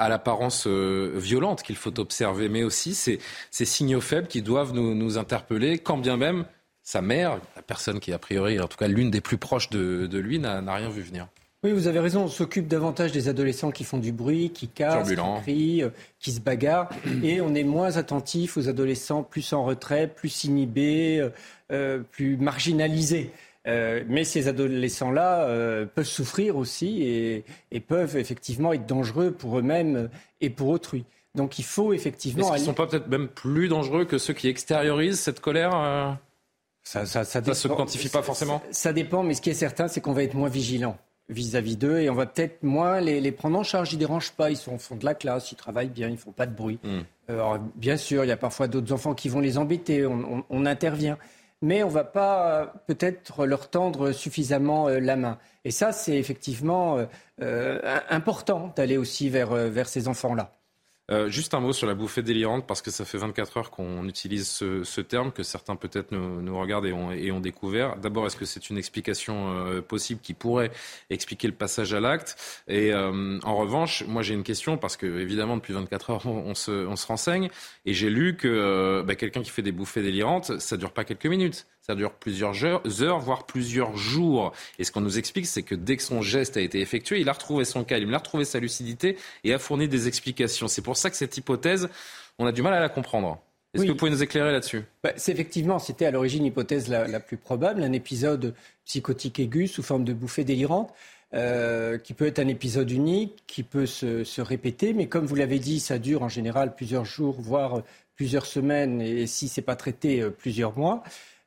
[0.00, 4.72] à l'apparence euh, violente qu'il faut observer, mais aussi ces, ces signaux faibles qui doivent
[4.72, 6.46] nous, nous, interpeller, quand bien même
[6.82, 10.06] sa mère, la personne qui a priori, en tout cas l'une des plus proches de,
[10.06, 11.28] de lui, n'a rien vu venir.
[11.62, 12.22] Oui, vous avez raison.
[12.22, 16.32] On s'occupe davantage des adolescents qui font du bruit, qui cassent, qui crient, euh, qui
[16.32, 16.88] se bagarrent.
[17.22, 21.28] Et on est moins attentif aux adolescents plus en retrait, plus inhibés,
[21.70, 23.30] euh, plus marginalisés.
[23.66, 30.08] Euh, mais ces adolescents-là euh, peuvent souffrir aussi et, peuvent effectivement être dangereux pour eux-mêmes
[30.40, 31.04] et pour autrui.
[31.34, 32.54] Donc il faut effectivement.
[32.54, 36.12] Est-ce sont pas peut-être même plus dangereux que ceux qui extériorisent cette colère euh?
[36.82, 38.62] Ça ne se quantifie pas forcément?
[38.70, 40.96] Ça, dépend, mais ce qui est certain, c'est qu'on va être moins vigilant
[41.28, 43.92] vis-à-vis d'eux et on va peut-être moins les, prendre en charge.
[43.92, 46.14] Ils ne dérangent pas, ils sont au fond de la classe, ils travaillent bien, ils
[46.14, 46.80] ne font pas de bruit.
[46.82, 47.02] Hmm.
[47.28, 51.18] Alors, bien sûr, il y a parfois d'autres enfants qui vont les embêter, on intervient
[51.62, 55.38] mais on ne va pas euh, peut-être leur tendre suffisamment euh, la main.
[55.64, 57.06] Et ça, c'est effectivement
[57.42, 60.52] euh, important d'aller aussi vers, vers ces enfants-là.
[61.28, 64.48] Juste un mot sur la bouffée délirante, parce que ça fait 24 heures qu'on utilise
[64.48, 67.96] ce, terme, que certains peut-être nous, regardent et ont, découvert.
[67.96, 70.70] D'abord, est-ce que c'est une explication possible qui pourrait
[71.08, 72.36] expliquer le passage à l'acte?
[72.68, 77.06] Et en revanche, moi j'ai une question, parce que évidemment depuis 24 heures on, se,
[77.06, 77.50] renseigne,
[77.86, 81.26] et j'ai lu que bah, quelqu'un qui fait des bouffées délirantes, ça dure pas quelques
[81.26, 84.52] minutes Ça dure plusieurs heures, voire plusieurs jours.
[84.78, 87.28] Et ce qu'on nous explique, c'est que dès que son geste a été effectué, il
[87.28, 90.68] a retrouvé son calme, il a retrouvé sa lucidité et a fourni des explications.
[90.68, 91.88] C'est pour ça que cette hypothèse,
[92.38, 93.40] on a du mal à la comprendre.
[93.72, 94.82] Est-ce que vous pouvez nous éclairer là-dessus?
[95.02, 100.04] Bah, Effectivement, c'était à l'origine l'hypothèse la, plus probable, un épisode psychotique aigu sous forme
[100.04, 100.92] de bouffée délirante.
[101.32, 105.60] Euh, qui peut être un épisode unique, qui peut se, répéter, mais comme vous l'avez
[105.60, 107.84] dit, ça dure en général plusieurs jours, voire
[108.16, 111.04] plusieurs semaines, et si c'est pas traité, euh, plusieurs mois.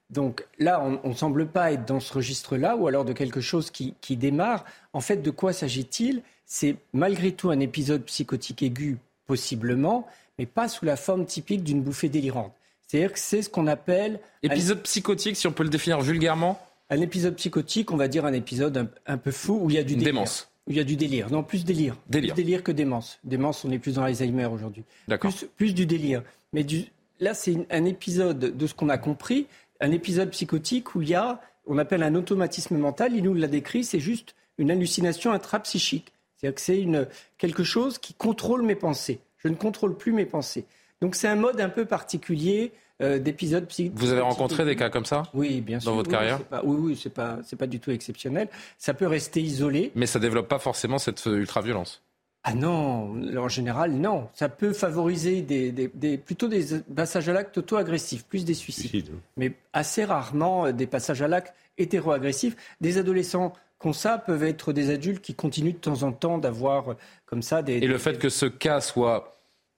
[0.10, 3.72] Donc là, on ne semble pas être dans ce registre-là, ou alors de quelque chose
[3.72, 4.64] qui, qui démarre.
[4.94, 6.22] En fait, de quoi s'agit-il?
[6.46, 11.82] C'est malgré tout un épisode psychotique aigu, possiblement, mais pas sous la forme typique d'une
[11.82, 12.54] bouffée délirante.
[12.88, 14.20] C'est-à-dire que c'est ce qu'on appelle...
[14.44, 16.60] Épisode psychotique, si on peut le définir vulgairement?
[16.90, 19.84] Un épisode psychotique, on va dire un épisode un, peu fou où il y a
[19.84, 20.14] du délire.
[20.14, 20.52] Démence.
[20.68, 21.32] Où il y a du délire.
[21.32, 21.96] Non, plus délire.
[22.08, 22.36] Délire.
[22.36, 23.20] Plus délire que démence.
[23.24, 24.84] Démence, on est plus dans Alzheimer aujourd'hui.
[25.08, 25.34] D'accord.
[25.58, 26.22] Plus, du délire.
[26.52, 26.86] Mais du,
[27.20, 29.48] là, c'est un épisode de ce qu'on a compris,
[29.82, 33.16] un épisode psychotique où il y a, on appelle un automatisme mental.
[33.16, 36.14] Il nous l'a décrit, c'est juste une hallucination intrapsychique.
[36.36, 37.08] C'est-à-dire que c'est une,
[37.38, 39.20] quelque chose qui contrôle mes pensées.
[39.38, 40.66] Je ne contrôle plus mes pensées.
[41.02, 43.94] Donc c'est un mode un peu particulier euh, d'épisodes psychiques.
[43.96, 45.92] Vous avez rencontré des cas comme ça Oui, bien sûr.
[45.92, 48.50] Dans votre carrière Oui, oui, c'est pas, c'est pas du tout exceptionnel.
[48.78, 49.92] Ça peut rester isolé.
[49.96, 52.02] Mais ça développe pas forcément cette ultra-violence
[52.46, 54.28] ah non, en général, non.
[54.34, 59.12] Ça peut favoriser des, plutôt des passages à l'acte auto-agressifs, plus des suicides.
[59.38, 62.56] Mais assez rarement euh, des passages à l'acte hétéro-agressifs.
[62.82, 66.92] Des adolescents comme ça peuvent être des adultes qui continuent de temps en temps d'avoir
[66.92, 67.76] euh, comme ça des...
[67.76, 69.38] Et le fait que ce cas soit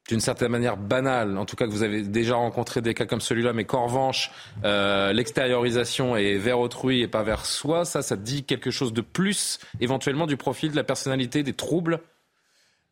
[0.10, 3.21] d'une certaine manière banale, en tout cas que vous avez déjà rencontré des cas comme
[3.21, 4.32] celui-là, mais qu'en revanche,
[4.63, 9.01] euh, l'extériorisation est vers autrui et pas vers soi, ça, ça dit quelque chose de
[9.01, 12.01] plus éventuellement du profil de la personnalité, des troubles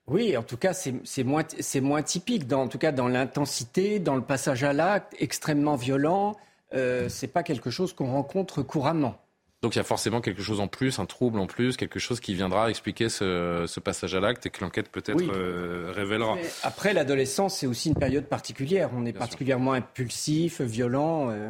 [0.08, 1.44] oui, en tout cas, c'est moins,
[1.82, 6.36] moins, typique, dans, en tout cas dans l'intensité, dans le passage à l'acte, extrêmement violent.
[6.74, 9.18] Euh, ce n'est pas quelque chose qu'on rencontre couramment.
[9.64, 12.20] Donc il y a forcément quelque chose en plus, un trouble en plus, quelque chose
[12.20, 16.36] qui viendra expliquer ce, passage à l'acte et que l'enquête peut-être euh, révélera.
[16.64, 18.90] après, l'adolescence, c'est aussi une période particulière.
[18.94, 21.30] On est particulièrement impulsif, violent.
[21.30, 21.50] Euh,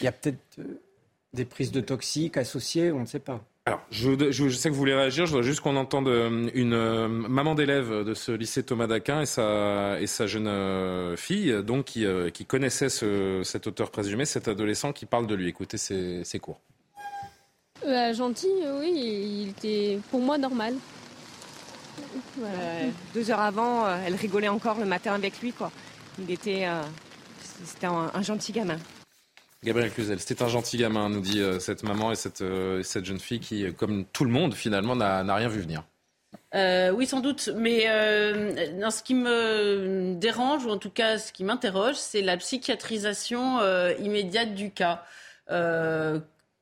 [0.00, 0.80] il y a peut-être euh,
[1.32, 3.40] des prises de toxiques associées, on ne sait pas.
[3.68, 5.26] Alors, je, sais que vous voulez réagir.
[5.26, 6.08] Je voudrais juste qu'on entende
[6.54, 11.84] une maman d'élève de ce lycée Thomas d'Aquin et sa, et sa jeune fille, donc
[11.84, 15.48] qui, qui connaissait cet auteur présumé, cet adolescent qui parle de lui.
[15.48, 16.60] Écoutez ses cours.
[17.86, 18.48] Euh, gentil,
[18.80, 20.74] oui, il était pour moi normal.
[23.14, 25.70] deux heures avant, euh, elle rigolait encore le matin avec lui, quoi.
[26.18, 26.82] Il était, euh,
[27.64, 28.78] c'était un, gentil gamin.
[29.64, 32.44] Gabriel Cluzel, c'était un gentil gamin, nous dit cette maman et cette,
[32.82, 35.82] cette, jeune fille qui, comme tout le monde, finalement, n'a rien vu venir.
[36.94, 37.50] oui, sans doute.
[37.56, 43.58] Mais ce qui me dérange, ou en tout cas ce qui m'interroge, c'est la psychiatrisation
[43.98, 45.04] immédiate du cas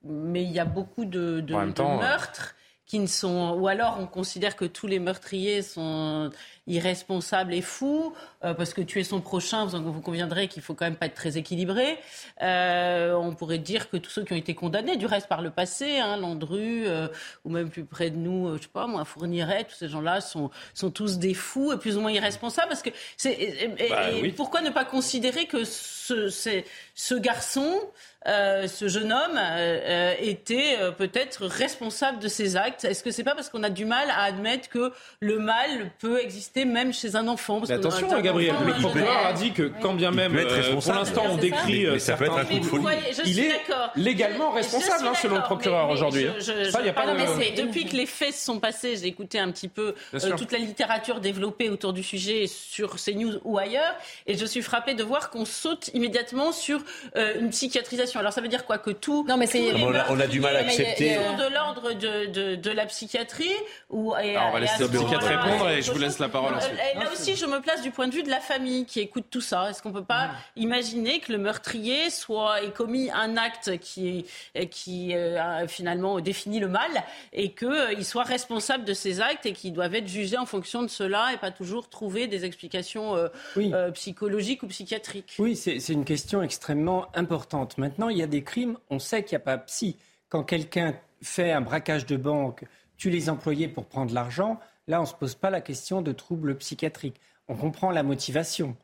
[0.09, 2.55] mais il y a beaucoup de, meurtres
[2.87, 6.31] qui ne sont ou alors on considère que tous les meurtriers sont
[6.69, 10.85] irresponsables et fous euh, parce que tuer son prochain vous, vous conviendrez qu'il faut quand
[10.85, 11.99] même pas être très équilibré.
[12.43, 15.51] Euh, on pourrait dire que tous ceux qui ont été condamnés du reste par le
[15.51, 17.09] passé hein, Landru euh,
[17.45, 20.51] ou même plus près de nous je sais pas moi Fourniret tous ces gens-là sont
[20.73, 24.71] sont tous des fous et plus ou moins irresponsables parce que c'est bah pourquoi ne
[24.71, 27.81] pas considérer que ce, ce garçon
[28.27, 32.85] euh, ce jeune homme euh, euh, était peut-être responsable de ses actes.
[32.85, 36.21] Est-ce que c'est pas parce qu'on a du mal à admettre que le mal peut
[36.21, 37.61] exister même chez un enfant?
[37.61, 41.87] Mais Attention, Gabriel, le procureur a dit que quand bien même, pour l'instant, on décrit
[41.87, 42.87] mais ça peut être un coup de folie.
[43.25, 43.61] il est
[43.95, 46.27] légalement responsable, hein, selon le procureur aujourd'hui.
[46.41, 47.57] Ça, y a pas de...
[47.57, 49.95] Depuis que les faits se sont passés, j'ai écouté un petit peu
[50.37, 53.95] toute la littérature développée autour du sujet sur CNews ou ailleurs,
[54.27, 56.81] et je suis frappée de voir qu'on saute immédiatement sur
[57.15, 59.25] une psychiatrisation alors ça veut dire quoi Que tout.
[59.29, 59.73] Non, mais c'est.
[59.75, 61.15] On, a du mal à accepter.
[61.15, 63.55] de l'ordre de, de, de, la psychiatrie.
[63.91, 66.77] Ou, et, on va laisser le psychiatre répondre et je vous laisse la parole ensuite.
[66.95, 69.41] là aussi, je me place du point de vue de la famille qui écoute tout
[69.41, 69.71] ça.
[69.71, 74.27] Est-ce qu'on peut pas imaginer que le meurtrier soit ait commis un acte qui,
[74.71, 76.91] qui euh, finalement définit le mal
[77.33, 80.83] et qu'il euh, soit responsable de ces actes et qu'ils doivent être jugés en fonction
[80.83, 85.35] de cela et pas toujours trouver des explications euh, psychologiques ou psychiatriques?
[85.39, 87.79] Oui, c'est une question extrêmement importante.
[87.79, 89.97] Maintenant, il y a des crimes, on sait qu'il n'y a pas psy.
[90.29, 92.65] Quand quelqu'un fait un braquage de banque,
[92.97, 96.13] tue les employés pour prendre l'argent, là, on ne se pose pas la question de
[96.13, 97.21] troubles psychiatriques.
[97.49, 98.77] On comprend la motivation.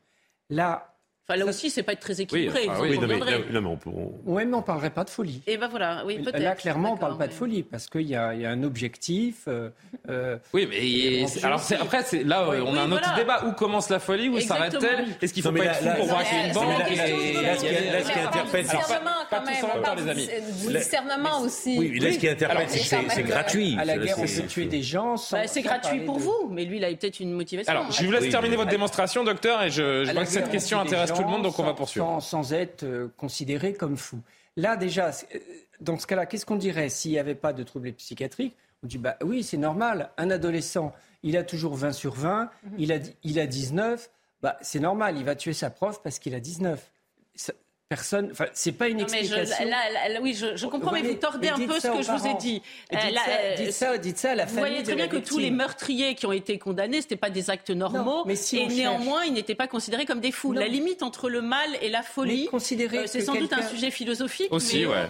[0.51, 0.92] Là,
[1.29, 2.69] Enfin, là aussi, c'est pas être très équilibré.
[2.81, 5.41] Oui, non, mais, on Oui, mais on parlerait pas de folie.
[5.47, 6.43] Et ben voilà, oui, peut-être.
[6.43, 9.45] Là, clairement, on parle pas de folie parce qu'il y, a un objectif.
[9.47, 9.71] Euh,
[10.09, 13.45] euh, oui, mais alors après, c'est là, on a un autre débat.
[13.47, 14.29] Où commence la folie?
[14.31, 15.07] Où s'arrête-t-elle?
[15.21, 18.13] Est-ce qu'il faut pas être fou pour voir qu'il y a une banque Là, ce
[18.13, 18.67] qui interpelle,
[19.31, 20.29] pas tous en même temps, les amis.
[20.67, 21.79] Du discernement aussi.
[21.79, 23.77] Oui, là, ce qui interpelle, c'est que c'est gratuit.
[23.79, 25.15] À la guerre, on peut tuer des gens.
[25.31, 27.71] Bah, c'est gratuit pour vous, mais lui, il a peut-être une motivation.
[27.71, 31.12] Alors, je vous laisse terminer votre démonstration, docteur, et je vois que cette question intéresse
[31.15, 32.21] tout le monde, donc on va poursuivre.
[32.23, 34.21] Sans, être euh, considéré comme fou.
[34.57, 35.39] Là, déjà, euh,
[35.81, 38.57] dans ce cas-là, qu'est-ce qu'on dirait s'il n'y avait pas de troubles psychiatriques?
[38.83, 40.11] On dit, bah oui, c'est normal.
[40.17, 42.73] Un adolescent, il a toujours 20 sur 20, mhm.
[42.79, 44.11] il, a, il a 19,
[44.43, 46.91] bah, c'est normal, il va tuer sa prof parce qu'il a 19
[47.93, 48.29] personne.
[48.33, 49.37] Enfin, c'est pas une explication.
[50.23, 52.63] oui, je, comprends, mais vous tordez un peu ce que je vous ai dit.
[52.95, 52.97] Euh,
[53.57, 54.63] dites, ça, dites, ça, à la famille.
[54.63, 57.51] Vous voyez très bien que tous les meurtriers qui ont été condamnés, c'était pas des
[57.51, 60.53] actes normaux, mais et néanmoins, ils n'étaient pas considérés comme des fous.
[60.53, 62.59] La limite entre le mal et la folie, euh,
[63.07, 64.49] c'est sans doute un sujet philosophique.
[64.53, 65.07] Aussi, ouais.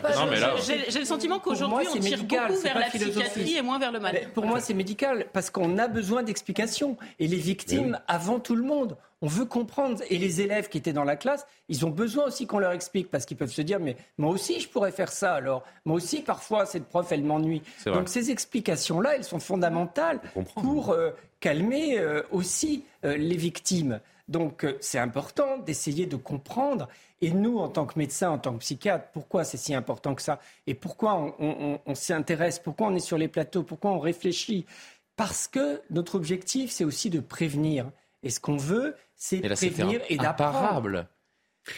[0.89, 4.19] J'ai le sentiment qu'aujourd'hui, on tire beaucoup vers la psychiatrie et moins vers le mal.
[4.35, 8.65] Pour moi, c'est médical parce qu'on a besoin d'explications et les victimes avant tout le
[8.65, 8.97] monde.
[9.23, 10.03] On veut comprendre.
[10.11, 13.09] Et les élèves qui étaient dans la classe, ils ont besoin aussi qu'on leur explique
[13.09, 15.63] parce qu'ils peuvent se dire mais moi aussi je pourrais faire ça alors.
[15.85, 17.63] Moi aussi parfois cette prof elle m'ennuie.
[17.87, 20.21] Donc ces explications-là, elles sont fondamentales
[20.57, 24.01] pour euh, calmer euh, aussi euh, les victimes.
[24.29, 26.89] Donc c'est important d'essayer de comprendre.
[27.21, 30.23] Et nous, en tant que médecins, en tant que psychiatres, pourquoi c'est si important que
[30.23, 30.41] ça?
[30.67, 33.63] Et pourquoi on s'intéresse Pourquoi on est sur les plateaux?
[33.63, 34.67] Pourquoi on réfléchit?
[35.15, 37.91] Parce que notre objectif, c'est aussi de prévenir.
[38.23, 41.07] Et ce qu'on veut, c'est prévenir et d'apprendre.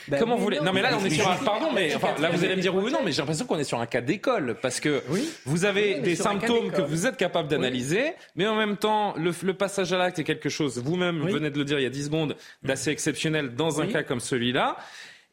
[0.09, 1.37] Ben Comment vous voulez Non, mais là, on est sur un.
[1.37, 3.65] Pardon, mais là, vous allez me dire oui ou non, mais j'ai l'impression qu'on est
[3.65, 5.03] sur un cas d'école parce que
[5.45, 9.93] vous avez des symptômes que vous êtes capable d'analyser, mais en même temps, le, passage
[9.93, 10.79] à l'acte est quelque chose.
[10.79, 14.03] Vous-même venez de le dire il y a 10 secondes, d'assez exceptionnel dans un cas
[14.03, 14.77] comme celui-là.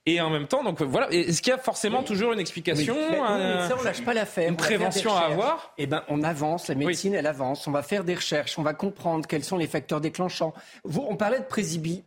[0.07, 1.11] Et en même temps, donc voilà.
[1.11, 4.49] Est-ce qu'il y a forcément toujours une explication Ça, on lâche pas l'affaire.
[4.49, 6.69] Une prévention à avoir Eh ben, on avance.
[6.69, 7.67] La médecine, elle avance.
[7.67, 8.57] On va faire des recherches.
[8.57, 10.53] On va comprendre quels sont les facteurs déclenchants.
[10.83, 11.45] Vous, on parlait de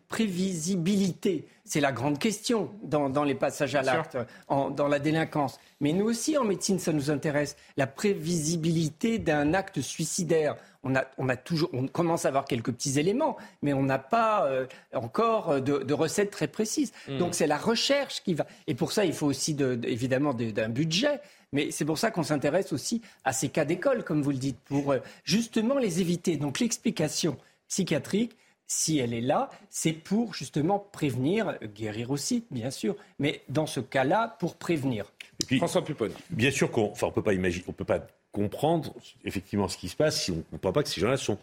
[0.08, 1.46] prévisibilité.
[1.64, 5.58] C'est la grande question dans, les passages à l'acte, dans la délinquance.
[5.80, 7.56] Mais nous aussi, en médecine, ça nous intéresse.
[7.76, 12.72] La prévisibilité d'un acte suicidaire on, a, on, a toujours, on commence à avoir quelques
[12.72, 16.92] petits éléments, mais on n'a pas euh, encore de, recettes très précises.
[17.08, 17.18] Hmm.
[17.18, 18.46] Donc c'est la recherche qui va.
[18.66, 21.20] Et pour ça, il faut aussi évidemment d'un budget.
[21.52, 24.58] Mais c'est pour ça qu'on s'intéresse aussi à ces cas d'école, comme vous le dites,
[24.64, 26.36] pour euh, justement les éviter.
[26.36, 27.36] Donc l'explication
[27.68, 33.66] psychiatrique, si elle est là, c'est pour justement prévenir, guérir aussi, bien sûr, mais dans
[33.66, 35.12] ce cas-là, pour prévenir.
[35.58, 36.14] François Pupponi.
[36.30, 39.96] Bien sûr qu'on ne peut pas imaginer, on peut pas comprendre effectivement ce qui se
[39.96, 41.38] passe si on ne comprend pas que ces gens-là sont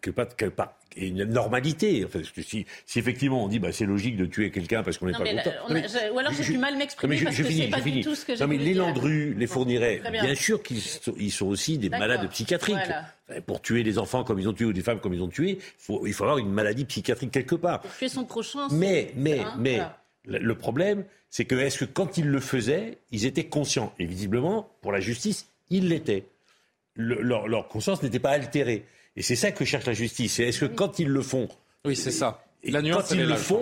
[0.00, 2.04] que pas, que pas une normalité.
[2.04, 5.12] Enfin, si, si, effectivement on dit bah, c'est logique de tuer quelqu'un parce qu'on n'est
[5.12, 5.50] pas content.
[6.14, 8.40] ou alors j'ai du mal m'exprimer parce que c'est pas du tout ce que j'ai
[8.40, 10.02] Non mais les Landru les fournirait.
[10.10, 10.34] Bien.
[10.34, 12.76] sûr qu'ils sont, ils sont aussi des malades psychiatriques.
[13.46, 15.58] Pour tuer les enfants comme ils ont tué ou des femmes comme ils ont tué,
[15.78, 17.80] faut, il faut avoir une maladie psychiatrique quelque part.
[17.80, 18.68] Pour tuer son prochain.
[18.70, 19.80] Mais mais hein, mais
[20.26, 23.94] le problème c'est que est-ce que quand ils le faisaient, ils étaient conscients?
[23.98, 26.26] Et visiblement, pour la justice, ils l'étaient
[26.94, 28.84] leur, conscience n'était pas altérée.
[29.16, 30.40] Et c'est ça que cherche la justice.
[30.40, 31.48] est-ce que quand ils le font,
[31.84, 32.44] oui, c'est ça.
[32.64, 33.60] La nuance, quand ils le font,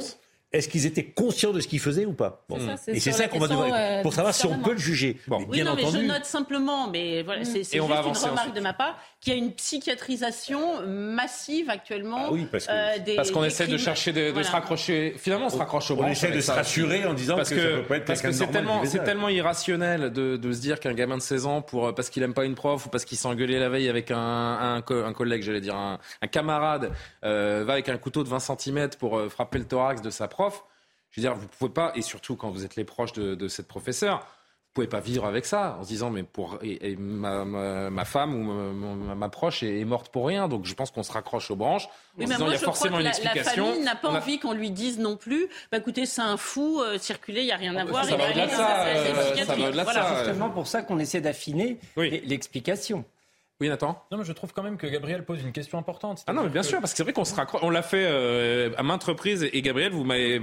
[0.52, 2.44] est-ce qu'ils étaient conscients de ce qu'ils faisaient ou pas?
[2.88, 5.16] Et c'est ça qu'on va devoir euh, pour savoir si on peut le juger.
[5.28, 5.44] Bon.
[5.48, 8.98] Oui, non, mais je note simplement, mais voilà, c'est juste une remarque de ma part,
[9.20, 12.26] qu'il y a une psychiatrisation massive actuellement.
[12.26, 15.14] Ah oui, parce euh, qu'on essaie de chercher de, se raccrocher.
[15.18, 17.76] Finalement, on se raccroche au On essaie de se rassurer en disant parce que, ça
[17.76, 20.94] peut pas être parce que c'est tellement, c'est tellement irrationnel de, de se dire qu'un
[20.94, 23.28] gamin de 16 ans, pour parce qu'il aime pas une prof ou parce qu'il s'est
[23.28, 25.98] engueulé la veille avec un, un, un collègue, j'allais dire un,
[26.30, 26.92] camarade,
[27.24, 30.64] euh, va avec un couteau de 20 cm pour frapper le thorax de sa prof
[31.10, 33.66] je veux dire, vous pouvez pas, et surtout quand vous êtes les proches de, cette
[33.66, 34.26] professeure,
[34.70, 36.60] vous pouvez pas vivre avec ça en se disant mais pour
[36.96, 41.50] ma, femme ou ma, proche est, morte pour rien donc je pense qu'on se raccroche
[41.50, 43.64] aux branches oui, mais moi, il y a forcément une explication.
[43.64, 46.80] La famille n'a pas envie qu'on lui dise non plus bah écoutez c'est un fou
[46.80, 50.50] euh, circuler il y a rien à voir ça, va au-delà de ça, c'est justement
[50.50, 53.04] pour ça qu'on essaie d'affiner l'explication
[53.60, 56.24] oui, Nathan Non, mais je trouve quand même que Gabriel pose une question importante.
[56.26, 57.60] Ah non, mais bien sûr, parce que c'est vrai qu'on se raccroche.
[57.62, 59.46] On l'a fait euh, à maintes reprises.
[59.52, 60.40] Et Gabriel, vous m'avez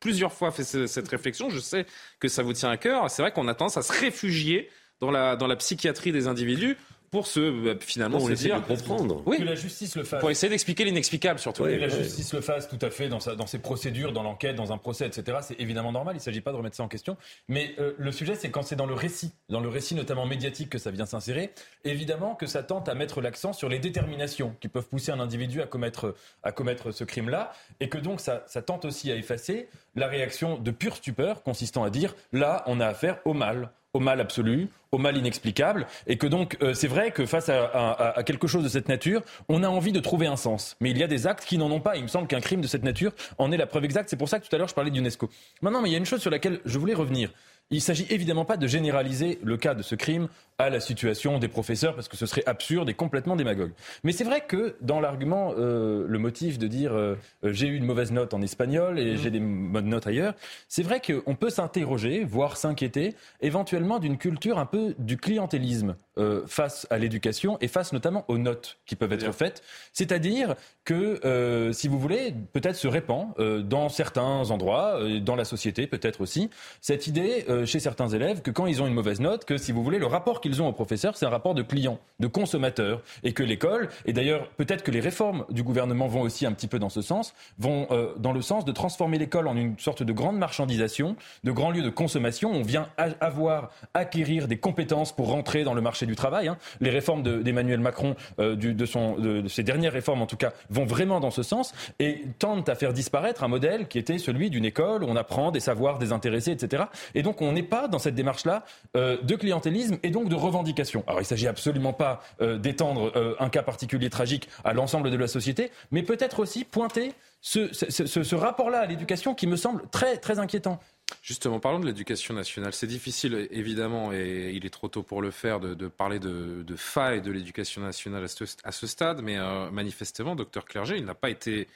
[0.00, 1.50] plusieurs fois fait cette réflexion.
[1.50, 1.86] Je sais
[2.18, 3.10] que ça vous tient à cœur.
[3.10, 6.76] C'est vrai qu'on a tendance à se réfugier dans la, dans la psychiatrie des individus
[7.10, 9.22] pour se finalement se dire comprendre.
[9.26, 9.38] Oui.
[9.38, 10.20] Que la justice le fasse.
[10.20, 11.64] Pour essayer d'expliquer l'inexplicable surtout.
[11.64, 14.72] que la justice le fasse tout à fait dans, dans ses procédures, dans l'enquête, dans
[14.72, 15.38] un procès, etc.
[15.42, 16.14] C'est évidemment normal.
[16.14, 17.16] Il ne s'agit pas de remettre ça en question.
[17.48, 20.78] Mais le sujet, c'est quand c'est dans le récit, dans le récit notamment médiatique que
[20.78, 21.52] ça vient s'insérer.
[21.84, 25.60] Évidemment que ça tente à mettre l'accent sur les déterminations qui peuvent pousser un individu
[25.62, 29.68] à commettre à commettre ce crime-là, et que donc ça, ça tente aussi à effacer
[29.94, 34.00] la réaction de pure stupeur consistant à dire là, on a affaire au mal au
[34.00, 38.46] mal absolu, au mal inexplicable, et que donc euh, c'est vrai que face à, quelque
[38.46, 40.76] chose de cette nature, on a envie de trouver un sens.
[40.80, 41.96] Mais il y a des actes qui n'en ont pas.
[41.96, 44.08] Il me semble qu'un crime de cette nature en est la preuve exacte.
[44.08, 45.28] C'est pour ça que tout à l'heure je parlais d'UNESCO.
[45.62, 47.30] Maintenant, mais il y a une chose sur laquelle je voulais revenir.
[47.72, 50.26] Il ne s'agit évidemment pas de généraliser le cas de ce crime
[50.60, 53.72] à la situation des professeurs, parce que ce serait absurde et complètement démagogue.
[54.04, 57.86] Mais c'est vrai que dans l'argument, euh, le motif de dire euh, j'ai eu une
[57.86, 60.34] mauvaise note en espagnol et j'ai des bonnes notes ailleurs,
[60.68, 66.42] c'est vrai qu'on peut s'interroger, voire s'inquiéter, éventuellement d'une culture un peu du clientélisme euh,
[66.46, 69.62] face à l'éducation et face notamment aux notes qui peuvent être faites.
[69.94, 76.20] C'est-à-dire que, si vous voulez, peut-être se répand dans certains endroits, dans la société peut-être
[76.20, 76.50] aussi,
[76.80, 79.72] cette idée euh, chez certains élèves que quand ils ont une mauvaise note, que si
[79.72, 83.02] vous voulez, le rapport qu'ils ont au professeur, c'est un rapport de client, de consommateur,
[83.22, 86.68] et que l'école, et d'ailleurs peut-être que les réformes du gouvernement vont aussi un petit
[86.68, 90.02] peu dans ce sens, vont euh, dans le sens de transformer l'école en une sorte
[90.02, 92.50] de grande marchandisation, de grand lieu de consommation.
[92.52, 92.88] On vient
[93.20, 96.48] avoir, acquérir des compétences pour rentrer dans le marché du travail.
[96.48, 96.56] Hein.
[96.80, 100.84] Les réformes d'Emmanuel Macron, euh, de, son, de ses dernières réformes en tout cas, vont
[100.84, 104.64] vraiment dans ce sens et tentent à faire disparaître un modèle qui était celui d'une
[104.64, 106.84] école où on apprend des savoirs désintéressés, etc.
[107.14, 108.64] Et donc on n'est pas dans cette démarche-là
[108.96, 111.04] euh, de clientélisme et donc de revendication.
[111.06, 115.10] Alors il ne s'agit absolument pas euh, d'étendre euh, un cas particulier tragique à l'ensemble
[115.10, 120.18] de la société, mais peut-être aussi pointer ce, rapport-là à l'éducation qui me semble très,
[120.18, 120.78] très inquiétant.
[121.22, 122.72] Justement, parlons de l'éducation nationale.
[122.72, 126.76] C'est difficile, évidemment, et il est trop tôt pour le faire, de, parler de, de
[126.76, 128.24] failles de l'éducation nationale
[128.64, 129.36] à ce, stade, mais
[129.72, 131.66] manifestement, docteur Clerget, il n'a pas été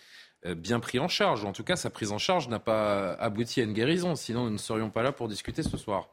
[0.56, 1.44] bien pris en charge.
[1.44, 4.14] En tout cas, sa prise en charge n'a pas abouti à une guérison.
[4.14, 6.08] Sinon, nous ne serions pas là pour discuter ce soir.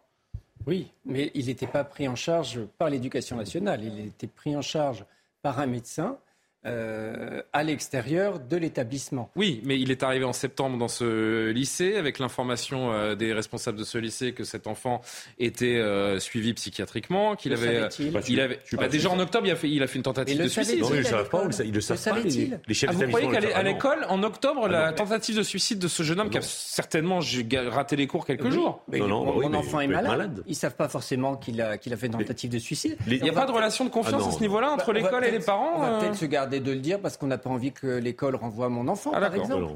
[0.67, 3.83] Oui, mais il n'était pas pris en charge par l'éducation nationale.
[3.83, 5.05] Il était pris en charge
[5.41, 6.17] par un médecin
[6.63, 9.31] euh, à l'extérieur de l'établissement.
[9.35, 13.79] Oui, mais il est arrivé en septembre dans ce lycée avec l'information euh, des responsables
[13.79, 15.01] de ce lycée que cet enfant
[15.39, 17.89] était euh, suivi psychiatriquement, qu'il avait,
[18.27, 20.47] il avait, bah, déjà en octobre, il a fait, il a fait une tentative de
[20.47, 20.81] suicide.
[20.81, 22.19] Non, ils ne le savent pas, ils le savent pas.
[22.19, 25.79] Les, les chefs ah, vous croyez qu'à l'école, en octobre, la ah, tentative de suicide
[25.79, 27.21] de ce jeune homme qui a certainement
[27.69, 28.83] raté les cours quelques jours.
[28.87, 30.43] Mais non, non, mon enfant est malade.
[30.45, 32.97] Ils savent pas forcément qu'il a, qu'il a fait une tentative de suicide.
[33.07, 35.31] Il n'y a pas de relation de confiance ah, à ce niveau-là entre l'école et
[35.31, 35.99] les parents.
[35.99, 38.87] Peut-être se garder de le dire parce qu'on n'a pas envie que l'école renvoie mon
[38.87, 39.75] enfant, ah, par exemple.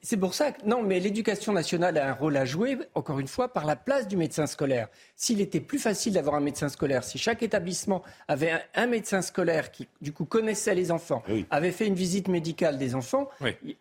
[0.00, 3.26] C'est pour ça que non, mais l'éducation nationale a un rôle à jouer, encore une
[3.26, 4.88] fois, par la place du médecin scolaire.
[5.16, 9.72] S'il était plus facile d'avoir un médecin scolaire, si chaque établissement avait un, médecin scolaire
[9.72, 13.28] qui, du coup, connaissait les enfants, avait fait une visite médicale des enfants,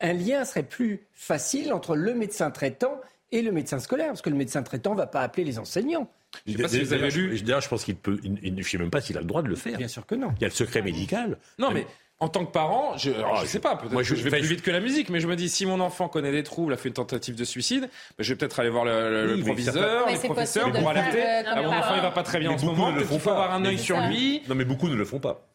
[0.02, 3.00] un lien serait plus facile entre le médecin traitant
[3.32, 6.10] et le médecin scolaire, parce que le médecin traitant ne va pas appeler les enseignants.
[6.46, 7.42] Je ne sais pas si vous avez lu.
[7.42, 8.20] D'ailleurs, je pense qu'il peut.
[8.22, 9.78] Je ne sais même pas s'il a le droit de le faire.
[9.78, 10.34] Bien sûr que non.
[10.38, 11.38] Il y a le secret médical.
[11.58, 11.88] Non, mais
[12.20, 14.72] en tant que parent, je, ne sais pas, peut-être je, je, vais plus vite que
[14.72, 16.94] la musique, mais je me dis si mon enfant connaît des troubles, a fait une
[16.94, 21.22] tentative de suicide, ben, je vais peut-être aller voir le, proviseur, les professeurs pour alerter.
[21.46, 23.66] Ah, mon enfant il va pas très bien en ce moment, il faut avoir un
[23.66, 24.42] œil sur lui.
[24.48, 25.46] Non mais beaucoup ne le font pas.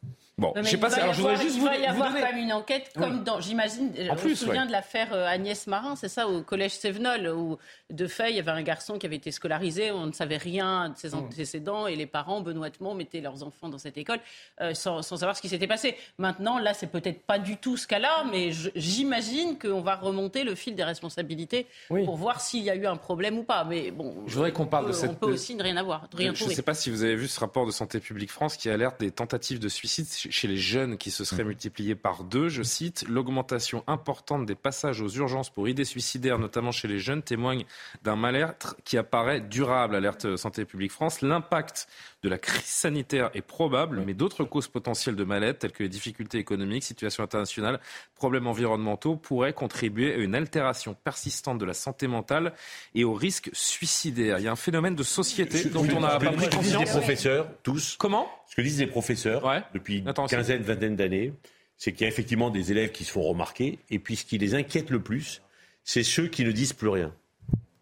[0.41, 0.95] Bon, je sais pas.
[0.99, 3.93] Alors, je voudrais juste il va y avoir quand même une enquête, comme dans, j'imagine,
[3.95, 7.59] je me souviens de l'affaire euh, Agnès Marin, c'est ça, au collège Sévenol, où
[7.91, 10.88] de fait, il y avait un garçon qui avait été scolarisé, on ne savait rien
[10.88, 11.18] de ses mm.
[11.18, 14.20] antécédents, et les parents, benoîtement, mettaient leurs enfants dans cette école
[14.62, 15.95] euh, sans, savoir ce qui s'était passé.
[16.16, 20.55] Maintenant, là, c'est peut-être pas du tout ce cas-là, mais j'imagine qu'on va remonter le
[20.55, 23.64] fil des responsabilités pour voir s'il y a eu un problème ou pas.
[23.64, 25.11] Mais bon, je voudrais qu'on parle de cette.
[25.11, 27.28] On peut aussi ne rien avoir, rien Je ne sais pas si vous avez vu
[27.28, 30.97] ce rapport de Santé publique France qui alerte des tentatives de suicide chez les jeunes
[30.97, 31.49] qui se seraient mmh.
[31.49, 32.49] multipliés par deux.
[32.49, 37.22] Je cite, l'augmentation importante des passages aux urgences pour idées suicidaires, notamment chez les jeunes,
[37.22, 37.64] témoigne
[38.03, 41.20] d'un mal-être qui apparaît durable, alerte Santé publique France.
[41.20, 41.89] L'impact
[42.22, 45.89] de la crise sanitaire est probable, mais d'autres causes potentielles de mal-être, telles que les
[45.89, 47.81] difficultés économiques, situation internationale,
[48.14, 52.53] problèmes environnementaux, pourraient contribuer à une altération persistante de la santé mentale
[52.95, 54.39] et au risque suicidaire.
[54.39, 56.85] Il y a un phénomène de société dont on n'a pas pris conscience.
[56.85, 57.97] Les professeurs, tous.
[57.99, 58.39] Comment?
[58.51, 59.42] Ce que disent les professeurs
[59.72, 61.32] depuis une quinzaine, vingtaine d'années,
[61.76, 64.38] c'est qu'il y a effectivement des élèves qui se font remarquer, et puis ce qui
[64.38, 65.40] les inquiète le plus,
[65.84, 67.14] c'est ceux qui ne disent plus rien,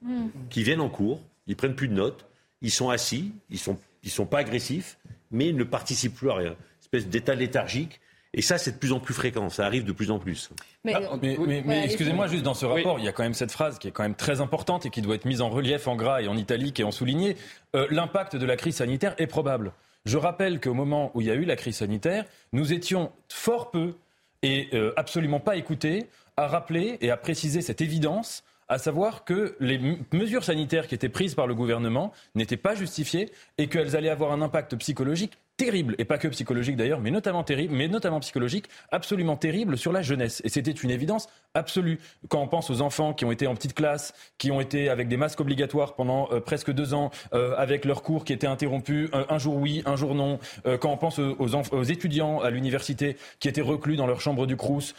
[0.02, 0.28] hmm.
[0.50, 2.26] qui viennent en cours, ils prennent plus de notes,
[2.60, 4.98] ils sont assis, ils sont ils ne sont pas agressifs,
[5.30, 6.50] mais ils ne participent plus à rien.
[6.50, 8.00] Une espèce d'état léthargique.
[8.34, 10.50] Et ça, c'est de plus en plus fréquent, ça arrive de plus en plus.
[10.84, 13.88] Mais, ah, excusez-moi, juste dans ce rapport, il y a quand même cette phrase qui
[13.88, 16.28] est quand même très importante et qui doit être mise en relief en gras et
[16.28, 17.36] en italique et en souligné.
[17.74, 19.72] Euh, l'impact de la crise sanitaire est probable.
[20.04, 23.70] Je rappelle qu'au moment où il y a eu la crise sanitaire, nous étions fort
[23.70, 23.94] peu
[24.42, 29.56] et euh, absolument pas écoutés à rappeler et à préciser cette évidence à savoir que
[29.60, 29.80] les
[30.12, 34.32] mesures sanitaires qui étaient prises par le gouvernement n'étaient pas justifiées et qu'elles allaient avoir
[34.32, 38.66] un impact psychologique terrible, et pas que psychologique d'ailleurs, mais notamment terrible, mais notamment psychologique,
[38.92, 40.40] absolument terrible sur la jeunesse.
[40.44, 41.98] Et c'était une évidence absolue.
[42.28, 45.08] Quand on pense aux enfants qui ont été en petite classe, qui ont été avec
[45.08, 49.10] des masques obligatoires pendant euh, presque deux ans, euh, avec leurs cours qui étaient interrompus
[49.12, 53.16] un, jour oui, un jour non, euh, quand on pense aux, aux, étudiants à l'université
[53.40, 54.94] qui étaient reclus dans leur chambre du Crous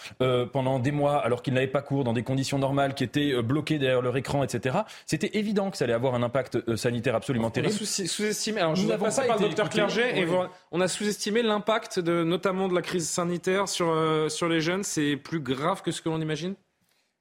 [0.52, 3.80] pendant des mois alors qu'ils n'avaient pas cours dans des conditions normales, qui étaient bloqués
[3.80, 7.74] derrière leur écran, etc., c'était évident que ça allait avoir un impact sanitaire absolument terrible.
[7.74, 8.60] Sous-estimé.
[8.60, 10.26] Alors je vous passer par le docteur Clerget et
[10.72, 14.84] on a sous-estimé l'impact de, notamment de la crise sanitaire sur, euh, sur les jeunes.
[14.84, 16.56] C'est plus grave que ce que l'on imagine?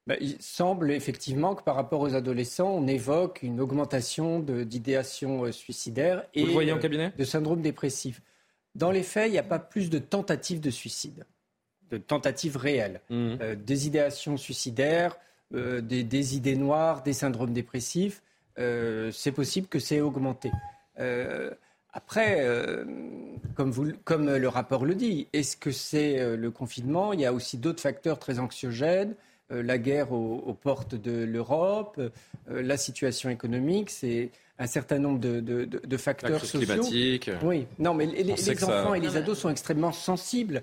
[0.07, 5.53] Bah, il semble effectivement que par rapport aux adolescents, on évoque une augmentation d'idéation euh,
[5.53, 8.23] suicidaire et euh, de syndrome dépressif.
[8.75, 11.25] Dans les faits, il n'y a pas plus de tentatives de suicide,
[11.91, 13.01] de tentatives réelles.
[13.11, 13.55] Mmh.
[13.57, 15.17] des idéations suicidaires,
[15.51, 18.23] des, idées noires, des syndromes dépressifs,
[18.57, 20.53] c'est possible que c'est augmenté.
[21.99, 22.85] Après, euh,
[23.57, 27.13] comme, le rapport le dit, est-ce que c'est euh, le confinement?
[27.13, 29.17] Il y a aussi d'autres facteurs très anxiogènes.
[29.51, 32.01] Euh, la guerre aux, portes de l'Europe,
[32.49, 34.31] la situation économique, c'est
[34.61, 36.61] un certain nombre de, facteurs sociaux.
[36.61, 37.33] climatique.
[37.43, 40.63] Oui, non, mais les, enfants et les ados sont extrêmement sensibles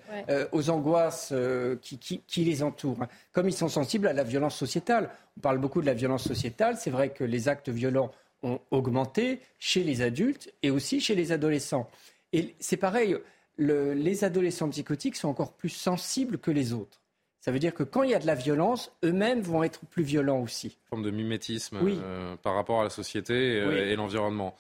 [0.54, 1.34] aux angoisses
[1.82, 3.10] qui, les entourent, hein.
[3.34, 5.10] comme ils sont sensibles à la violence sociétale.
[5.38, 6.78] On parle beaucoup de la violence sociétale.
[6.80, 8.12] C'est vrai que les actes violents
[8.46, 11.90] ont augmenté chez les adultes et aussi chez les adolescents.
[12.32, 13.18] Et c'est pareil,
[13.58, 17.02] les adolescents psychotiques sont encore plus sensibles que les autres.
[17.40, 20.04] Ça veut dire que quand il y a de la violence, eux-mêmes vont être plus
[20.04, 20.68] violents aussi.
[20.68, 24.56] Une forme de mimétisme euh, par rapport à la société euh, et l'environnement.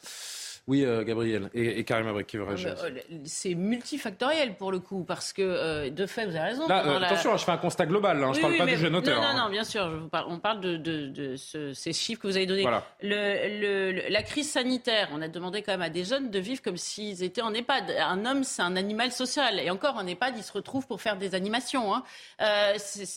[0.68, 1.50] Oui, euh, Gabriel.
[1.54, 2.76] Et, Karim Abrik qui veut réagir.
[2.84, 2.90] Euh,
[3.24, 6.68] c'est multifactoriel pour le coup, parce que euh, de fait, vous avez raison.
[6.68, 9.22] Attention, je fais un constat global, hein, je ne parle pas du jeune auteur.
[9.22, 12.36] Non, non, non, bien sûr, je vous parle, on parle de, ces chiffres que vous
[12.36, 12.66] avez donnés.
[13.02, 16.78] Le, la crise sanitaire, on a demandé quand même à des jeunes de vivre comme
[16.78, 17.92] s'ils étaient en EHPAD.
[18.00, 19.60] Un homme, c'est un animal social.
[19.60, 21.94] Et encore, en EHPAD, il se retrouve pour faire des animations.
[21.94, 22.04] Hein.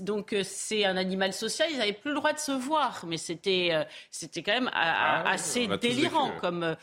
[0.00, 3.04] donc, c'est un animal social, ils n'avaient plus le droit de se voir.
[3.06, 3.70] Mais c'était
[4.10, 6.76] c'était quand même ah assez délirant comme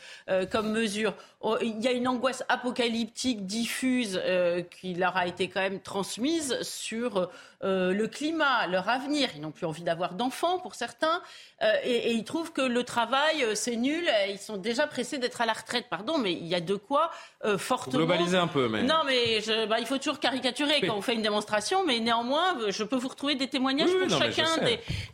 [0.55, 1.14] comme mesure.
[1.40, 5.80] Oh, il y a une angoisse apocalyptique diffuse euh, qui leur a été quand même
[5.80, 7.30] transmise sur
[7.64, 9.30] euh, le climat, leur avenir.
[9.34, 11.22] Ils n'ont plus envie d'avoir d'enfants pour certains.
[11.62, 14.04] Euh, et, ils trouvent que le travail, euh, c'est nul.
[14.28, 15.86] Ils sont déjà pressés d'être à la retraite.
[15.88, 17.10] Pardon, mais il y a de quoi
[17.58, 17.98] fortement.
[17.98, 18.82] Globaliser un peu, mais.
[18.82, 21.84] Non, mais bah, il faut toujours caricaturer quand on fait une démonstration.
[21.86, 24.48] Mais néanmoins, je peux vous retrouver des témoignages pour chacun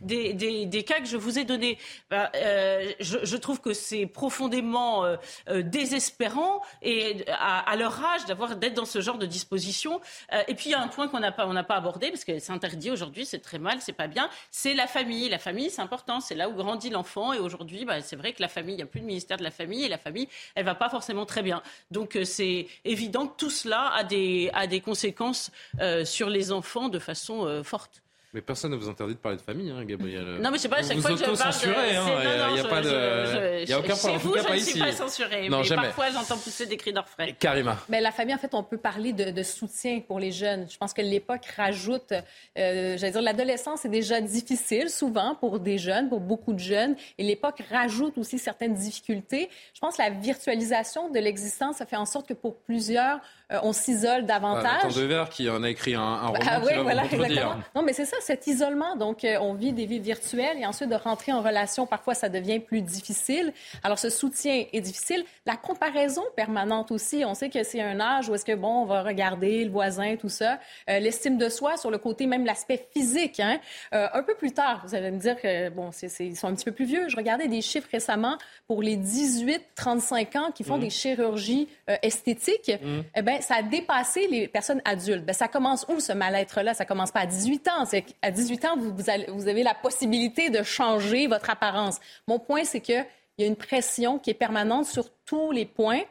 [0.01, 1.77] des, des, des, cas que je vous ai donnés.
[2.09, 5.05] Bah, je, je, trouve que c'est profondément
[5.49, 10.01] désespérant et à, leur âge d'avoir d'être dans ce genre de disposition.
[10.47, 12.23] et puis il y a un point qu'on n'a pas, on n'a pas abordé parce
[12.23, 14.29] que c'est interdit aujourd'hui, c'est très mal, c'est pas bien.
[14.51, 15.29] C'est la famille.
[15.29, 16.19] La famille, c'est important.
[16.19, 17.33] C'est là où grandit l'enfant.
[17.33, 19.43] Et aujourd'hui, bah, c'est vrai que la famille, il n'y a plus de ministère de
[19.43, 21.61] la famille et la famille, elle va pas forcément très bien.
[21.91, 26.51] Donc euh, c'est évident que tout cela a des, a des conséquences euh, sur les
[26.51, 28.02] enfants de façon euh, forte.
[28.33, 30.39] Mais personne ne vous interdit de parler de famille, hein, Gabriel.
[30.41, 31.67] Non, mais c'est pas à chaque fois que je parle de...
[31.67, 33.61] Hein, il n'y a, pas de...
[33.61, 34.19] Il y a aucun problème.
[34.19, 35.49] Chez vous, je ne suis pas censurée.
[35.49, 35.83] Non, mais jamais.
[35.83, 37.35] parfois, j'entends pousser des cris d'orfraie.
[37.39, 37.77] Karima.
[37.89, 40.65] Mais la famille, en fait, on peut parler de, de soutien pour les jeunes.
[40.69, 42.11] Je pense que l'époque rajoute...
[42.57, 46.95] Euh, J'allais dire, l'adolescence est déjà difficile, souvent, pour des jeunes, pour beaucoup de jeunes.
[47.19, 49.49] Et l'époque rajoute aussi certaines difficultés.
[49.75, 53.19] Je pense que la virtualisation de l'existence, ça fait en sorte que pour plusieurs,
[53.53, 54.81] euh, on s'isole davantage.
[54.83, 57.55] Ah, Devers qui en a écrit un, un roman ah, oui, voilà, exactement.
[57.75, 58.95] Non, mais c'est ça, cet isolement.
[58.95, 62.29] Donc, euh, on vit des vies virtuelles et ensuite de rentrer en relation, parfois, ça
[62.29, 63.53] devient plus difficile.
[63.83, 65.23] Alors, ce soutien est difficile.
[65.45, 67.23] La comparaison permanente aussi.
[67.25, 70.15] On sait que c'est un âge où est-ce que, bon, on va regarder le voisin,
[70.15, 70.59] tout ça.
[70.89, 73.39] Euh, l'estime de soi sur le côté même l'aspect physique.
[73.39, 73.59] Hein.
[73.91, 76.71] un peu plus tard, vous allez me dire que, bon, ils sont un petit peu
[76.71, 77.07] plus vieux.
[77.07, 78.37] Je regardais des chiffres récemment
[78.67, 80.81] pour les 18-35 ans qui font mmh.
[80.81, 81.67] des chirurgies
[82.01, 82.71] esthétiques.
[82.81, 83.01] Mmh.
[83.15, 85.25] Eh bien, ça a dépassé les personnes adultes.
[85.25, 86.73] Ben, ça commence où ce mal-être-là?
[86.73, 87.85] Ça commence pas à 18 ans.
[87.85, 91.99] C'est à 18 ans, vous, avez la possibilité de changer votre apparence.
[92.27, 93.03] Mon point, c'est que
[93.37, 96.01] il y a une pression qui est permanente sur tous les points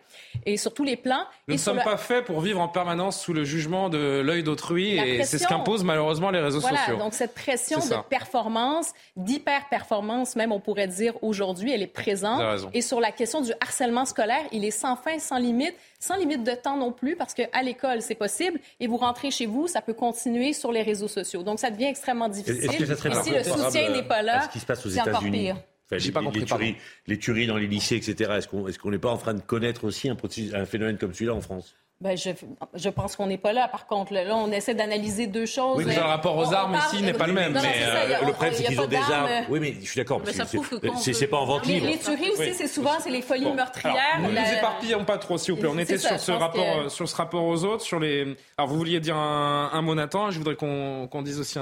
[0.45, 1.25] et sur tous les plans.
[1.47, 4.97] Nous ne sommes pas faits pour vivre en permanence sous le jugement de l'œil d'autrui
[4.97, 6.97] et c'est ce qu'imposent malheureusement les réseaux voilà, sociaux.
[6.97, 12.43] Donc cette pression de performance, d'hyper-performance même on pourrait dire aujourd'hui, elle est présente.
[12.75, 16.43] Et sur la question du harcèlement scolaire, il est sans fin, sans limite, sans limite
[16.43, 19.81] de temps non plus parce qu'à l'école c'est possible et vous rentrez chez vous, ça
[19.81, 21.45] peut continuer sur les réseaux sociaux.
[21.45, 22.65] Donc ça devient extrêmement difficile.
[22.65, 25.57] Est-ce que ça serait et si le soutien n'est pas là, c'est encore pire.
[25.99, 26.41] J'ai pas compris.
[26.41, 26.77] Les tueries,
[27.07, 28.33] les tueries, dans les lycées, etc.
[28.39, 30.17] Est-ce qu'on n'est pas en train de connaître aussi un,
[30.55, 31.77] un phénomène comme celui-là en France?
[32.03, 32.31] Ben, je,
[32.75, 33.69] je, pense qu'on n'est pas là.
[33.69, 35.77] Par contre, là, on essaie d'analyser deux choses.
[35.77, 37.53] Oui, mais le rapport aux armes ici n'est pas le même.
[37.53, 39.29] mais euh, le problème, c'est qu'ils ont des armes.
[39.49, 40.21] Oui, mais je suis d'accord.
[40.27, 44.21] C'est pas en Mais les tueries aussi, c'est souvent c'est les folies meurtrières.
[44.21, 45.71] ne nous éparpillons pas trop, s'il vous plaît.
[45.73, 48.37] On était sur ce rapport, sur ce rapport aux autres, sur les.
[48.59, 50.31] Alors, vous vouliez dire un, mot, Nathan.
[50.33, 51.59] Je voudrais qu'on dise aussi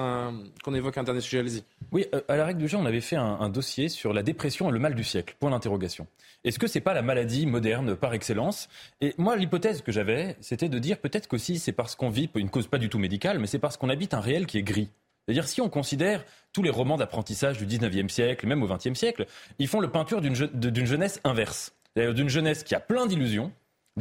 [0.64, 1.40] qu'on évoque un dernier sujet.
[1.40, 1.64] Allez-y.
[1.92, 4.22] Oui, euh, à la règle du jeu, on avait fait un, un dossier sur la
[4.22, 5.34] dépression et le mal du siècle.
[5.38, 6.06] Point d'interrogation.
[6.42, 8.68] Est-ce que c'est pas la maladie moderne par excellence?
[9.02, 12.48] Et moi, l'hypothèse que j'avais, c'était de dire peut-être qu'aussi c'est parce qu'on vit une
[12.48, 14.88] cause pas du tout médicale, mais c'est parce qu'on habite un réel qui est gris.
[15.26, 16.24] C'est-à-dire si on considère
[16.54, 19.26] tous les romans d'apprentissage du 19e siècle, même au 20e siècle,
[19.58, 21.74] ils font le peinture d'une jeunesse inverse.
[21.94, 23.52] D'une jeunesse qui a plein d'illusions,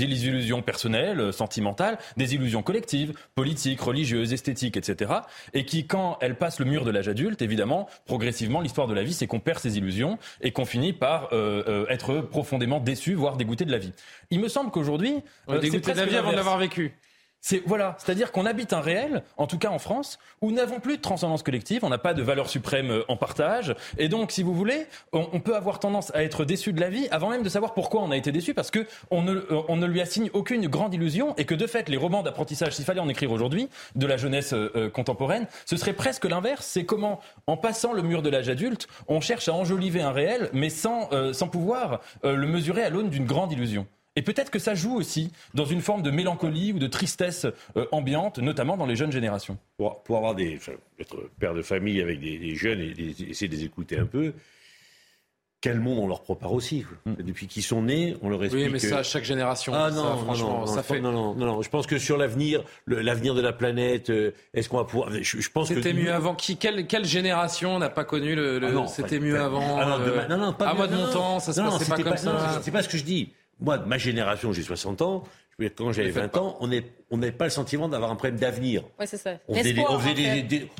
[0.07, 5.11] des illusions personnelles, euh, sentimentales, des illusions collectives, politiques, religieuses, esthétiques, etc.
[5.53, 9.03] Et qui, quand elles passent le mur de l'âge adulte, évidemment, progressivement, l'histoire de la
[9.03, 13.13] vie, c'est qu'on perd ses illusions et qu'on finit par euh, euh, être profondément déçu,
[13.13, 13.93] voire dégoûté de la vie.
[14.31, 15.15] Il me semble qu'aujourd'hui,
[15.47, 16.93] dégoûté de la vie avant de l'avoir vécu.
[17.41, 20.79] C'est voilà, c'est-à-dire qu'on habite un réel, en tout cas en France, où nous n'avons
[20.79, 24.31] plus de transcendance collective, on n'a pas de valeur suprême euh, en partage, et donc,
[24.31, 27.43] si vous voulez, on, peut avoir tendance à être déçu de la vie avant même
[27.43, 30.01] de savoir pourquoi on a été déçu, parce que on ne, euh, on ne lui
[30.01, 33.31] assigne aucune grande illusion, et que de fait, les romans d'apprentissage, s'il fallait en écrire
[33.31, 36.65] aujourd'hui, de la jeunesse euh, contemporaine, ce serait presque l'inverse.
[36.65, 40.49] C'est comment, en passant le mur de l'âge adulte, on cherche à enjoliver un réel,
[40.51, 43.87] mais sans, sans pouvoir le mesurer à l'aune d'une grande illusion.
[44.19, 47.47] Et peut-être que ça joue aussi dans une forme de mélancolie ou de tristesse
[47.77, 49.57] euh, ambiante, notamment dans les jeunes générations.
[49.77, 50.59] Pour, pour avoir des,
[50.99, 54.33] être père de famille avec des, jeunes et essayer de les écouter un peu,
[55.61, 56.85] quel monde on leur prépare aussi.
[57.05, 57.13] Mm.
[57.23, 58.65] Depuis qu'ils sont nés, on leur explique.
[58.65, 59.71] Oui, mais ça, chaque génération.
[59.73, 60.99] Ah non, franchement, ça fait.
[60.99, 64.79] Non, non, non, Je pense que sur l'avenir, l'avenir de la planète, euh, est-ce qu'on
[64.79, 65.11] va pouvoir.
[65.21, 66.35] Je, pense C'était mieux avant.
[66.35, 68.59] Qui, quelle, quelle génération n'a pas connu le.
[68.63, 69.79] Ah C'était mieux avant.
[69.79, 72.03] Ah non, euh, non, non, pas À moi de mon temps, ça se passait pas
[72.03, 72.59] comme ça.
[72.61, 73.31] C'est pas ce que je dis.
[73.59, 75.23] Moi, de ma génération, j'ai 60 ans.
[75.51, 78.39] Je veux dire, quand j'avais 20 ans, on n'avait pas le sentiment d'avoir un problème
[78.39, 78.83] d'avenir.
[78.99, 79.37] Oui, c'est ça.
[79.47, 79.55] On,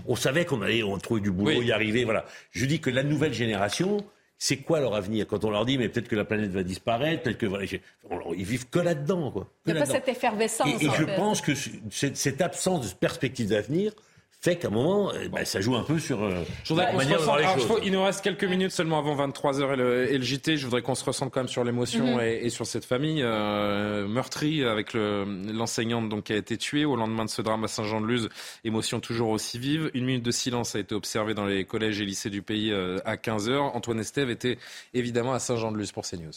[0.07, 2.05] on, savait qu'on allait on trouvait du boulot, y arriver.
[2.05, 2.25] Voilà.
[2.51, 3.97] Je dis que la nouvelle génération,
[4.37, 5.27] c'est quoi leur avenir?
[5.27, 8.45] Quand on leur dit, mais peut-être que la planète va disparaître, peut-être que voilà, ils
[8.45, 9.33] vivent que là-dedans.
[9.65, 10.81] Il n'y a pas cette effervescence.
[10.81, 11.51] Et, et je pense que
[11.91, 13.91] cette absence de perspective d'avenir
[14.41, 16.93] fait qu'à un moment, eh ben, ça joue un peu sur euh, je voudrais la
[16.93, 20.55] manière de Il nous reste quelques minutes seulement avant 23h et le, et le JT.
[20.55, 22.21] Je voudrais qu'on se ressente quand même sur l'émotion mhm.
[22.21, 26.95] et, et, sur cette famille euh, meurtrie avec l'enseignante donc qui a été tuée au
[26.95, 28.29] lendemain de ce drame à Saint-Jean-de-Luz.
[28.63, 29.91] Émotion toujours aussi vive.
[29.93, 32.99] Une minute de silence a été observée dans les collèges et lycées du pays euh,
[33.03, 33.57] à 15h.
[33.57, 34.57] Antoine Estève était
[34.93, 36.31] évidemment à Saint-Jean-de-Luz pour CNews.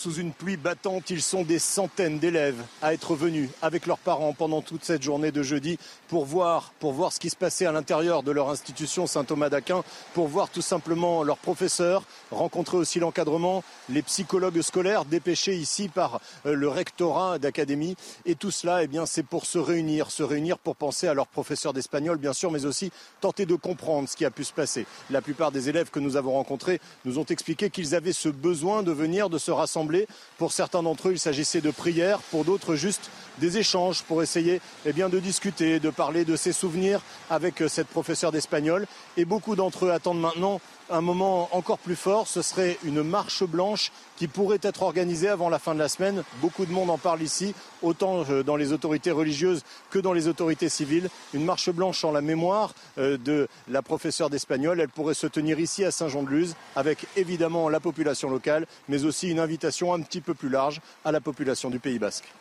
[0.00, 4.32] Sous une pluie battante, ils sont des centaines d'élèves à être venus avec leurs parents
[4.32, 5.78] pendant toute cette journée de jeudi
[6.08, 9.84] pour voir, ce qui se passait à l'intérieur de leur institution Saint-Thomas d'Aquin,
[10.14, 16.22] pour voir tout simplement leurs professeurs, rencontrer aussi l'encadrement, les psychologues scolaires dépêchés ici par
[16.46, 17.94] euh, le rectorat d'académie.
[18.24, 21.26] Et tout cela, eh bien, c'est pour se réunir, se réunir pour penser à leurs
[21.26, 22.90] professeurs d'espagnol, bien sûr, mais aussi
[23.20, 24.86] tenter de comprendre ce qui a pu se passer.
[25.10, 28.82] La plupart des élèves que nous avons rencontrés nous ont expliqué qu'ils avaient ce besoin
[28.82, 29.89] de venir, de se rassembler
[30.38, 34.60] pour certains d'entre eux, il s'agissait de prières, pour d'autres, juste des échanges pour essayer
[34.86, 38.86] eh bien, de discuter, de parler de ses souvenirs avec euh, cette professeure d'espagnol.
[39.16, 40.60] Et beaucoup d'entre eux attendent maintenant
[40.90, 45.48] un moment encore plus fort, ce serait une marche blanche qui pourrait être organisée avant
[45.48, 46.24] la fin de la semaine.
[46.40, 50.28] Beaucoup de monde en parle ici, autant euh, dans les autorités religieuses que dans les
[50.28, 51.08] autorités civiles.
[51.34, 54.80] Une marche blanche en la mémoire euh, de la professeure d'espagnol.
[54.80, 59.40] Elle pourrait se tenir ici à Saint-Jean-de-Luz avec évidemment la population locale, mais aussi une
[59.40, 62.32] invitation un petit peu plus large à la population du Pays basque.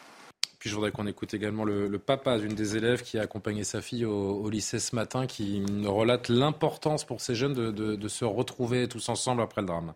[0.60, 3.82] Puis je voudrais qu'on écoute également le, papa d'une des élèves qui a accompagné sa
[3.82, 9.08] fille au, lycée ce matin, qui relate l'importance pour ces jeunes de, se retrouver tous
[9.08, 9.94] ensemble après le drame.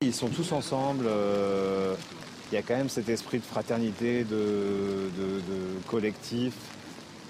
[0.00, 1.04] Ils sont tous ensemble.
[1.06, 1.94] Euh,
[2.50, 5.10] il y a quand même cet esprit de fraternité, de,
[5.88, 6.54] collectif.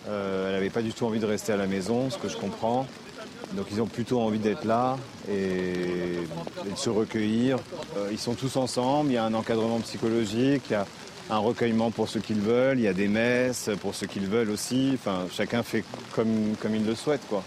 [0.06, 2.36] Euh, elle n'avait pas du tout envie de rester à la maison, ce que je
[2.36, 2.86] comprends.
[3.52, 4.98] Donc ils ont plutôt envie d'être là
[5.30, 6.18] et,
[6.70, 7.58] de se recueillir.
[7.96, 10.86] Euh, ils sont tous ensemble, il y a un encadrement psychologique, il y a
[11.30, 14.50] un recueillement pour ceux qu'ils veulent, il y a des messes pour ceux qu'ils veulent
[14.50, 14.92] aussi.
[14.94, 15.84] Enfin, chacun fait
[16.14, 17.42] comme, comme il le souhaite, quoi.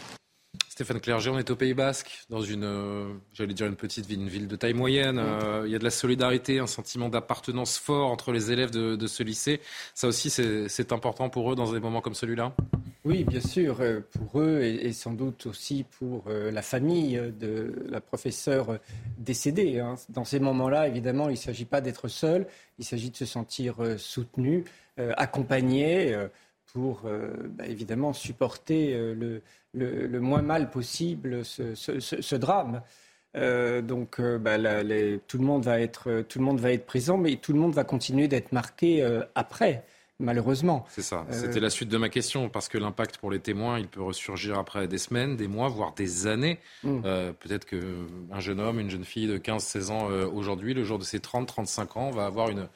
[0.78, 4.22] Stéphane Clerget, on est au Pays Basque, dans une, euh, j'allais dire une petite ville,
[4.22, 5.18] une ville de taille moyenne.
[5.18, 9.08] Euh, il y a de la solidarité, un sentiment d'appartenance fort entre les élèves de,
[9.08, 9.60] ce lycée.
[9.96, 12.54] Ça aussi, c'est important pour eux dans des moments comme celui-là
[13.06, 18.00] Oui, bien sûr, euh, pour eux et, sans doute aussi pour la famille de la
[18.00, 18.78] professeure
[19.18, 19.80] décédée.
[19.80, 19.96] Hein.
[20.10, 22.46] Dans ces moments-là, évidemment, il ne s'agit pas d'être seul,
[22.78, 24.64] il s'agit de se sentir soutenu,
[24.98, 26.16] accompagné
[26.74, 29.42] pour bah, évidemment supporter le,
[29.74, 32.82] le, moins mal possible ce, drame.
[33.34, 34.58] donc bah,
[35.28, 37.74] tout, le monde va être, tout le monde va être présent, mais tout le monde
[37.74, 39.06] va continuer d'être marqué
[39.36, 39.84] après
[40.20, 40.86] malheureusement.
[40.90, 41.26] C'est ça.
[41.30, 44.58] C'était la suite de ma question, parce que l'impact pour les témoins, il peut ressurgir
[44.58, 46.60] après des semaines, des mois, voire des années.
[46.84, 47.02] Mm.
[47.40, 51.20] Peut-être qu'un jeune homme, une jeune fille de 15-16 ans aujourd'hui, le jour de ses
[51.20, 52.68] 30-35 ans, va avoir une,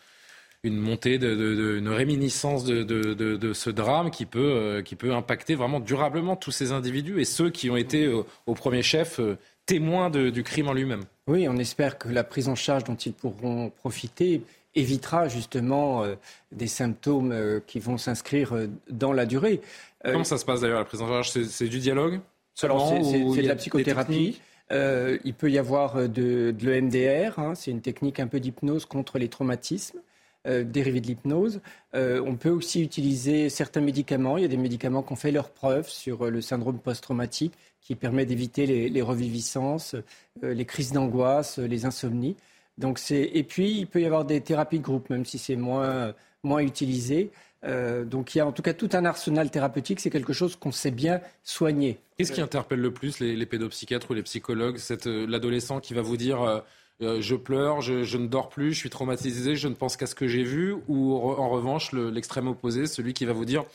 [0.64, 5.80] une montée, de, une réminiscence de, ce drame qui peut, euh, qui peut impacter vraiment
[5.80, 10.10] durablement tous ces individus et ceux qui ont été euh, au premier chef euh, témoins
[10.10, 11.04] du crime en lui-même.
[11.28, 14.44] Oui, on espère que la prise en charge dont ils pourront profiter
[14.76, 16.06] évitera justement
[16.52, 18.54] des symptômes qui vont s'inscrire
[18.90, 19.62] dans la durée.
[20.04, 21.30] Comment ça se passe d'ailleurs la prise en charge?
[21.30, 22.20] C'est du dialogue
[22.56, 24.42] C'est de la psychothérapie.
[24.72, 29.30] il peut y avoir de, l'EMDR, hein, c'est une technique un peu d'hypnose contre les
[29.30, 30.00] traumatismes.
[30.48, 31.62] Euh, dérivés de l'hypnose.
[31.94, 34.38] Euh, on peut aussi utiliser certains médicaments.
[34.38, 37.54] Il y a des médicaments qui ont fait leur preuve sur euh, le syndrome post-traumatique
[37.80, 39.96] qui permet d'éviter les, reviviscences,
[40.42, 42.36] les crises d'angoisse, les insomnies.
[42.80, 46.14] Donc et puis il peut y avoir des thérapies de groupe, même si c'est moins,
[46.44, 47.32] moins utilisé.
[47.64, 50.72] donc il y a en tout cas tout un arsenal thérapeutique, c'est quelque chose qu'on
[50.72, 52.00] sait bien soigner.
[52.18, 54.78] Qu'est-ce qui interpelle le plus les, pédopsychiatres ou les psychologues?
[55.06, 56.64] L'adolescent qui va vous dire
[57.02, 60.16] euh, je pleure, je, ne dors plus, je suis traumatisé, je ne pense qu'à ce
[60.16, 63.66] que j'ai vu, ou en revanche l'extrême opposé, celui qui va vous dire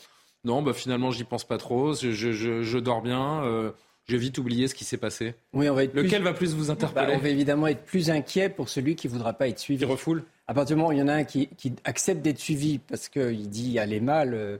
[0.43, 3.43] non, bah, finalement j'y pense pas trop, je, dors bien.
[3.43, 3.71] Euh,
[4.05, 5.33] je vais vite oublier ce qui s'est passé.
[5.51, 8.09] Oui, on va être Lequel va plus vous interpeller bah, On va évidemment être plus
[8.09, 9.79] inquiet pour celui qui ne voudra pas être suivi.
[9.79, 11.49] Qui refoule À partir du moment où il y en a un qui,
[11.83, 14.57] accepte d'être suivi parce qu'il dit allez mal, euh,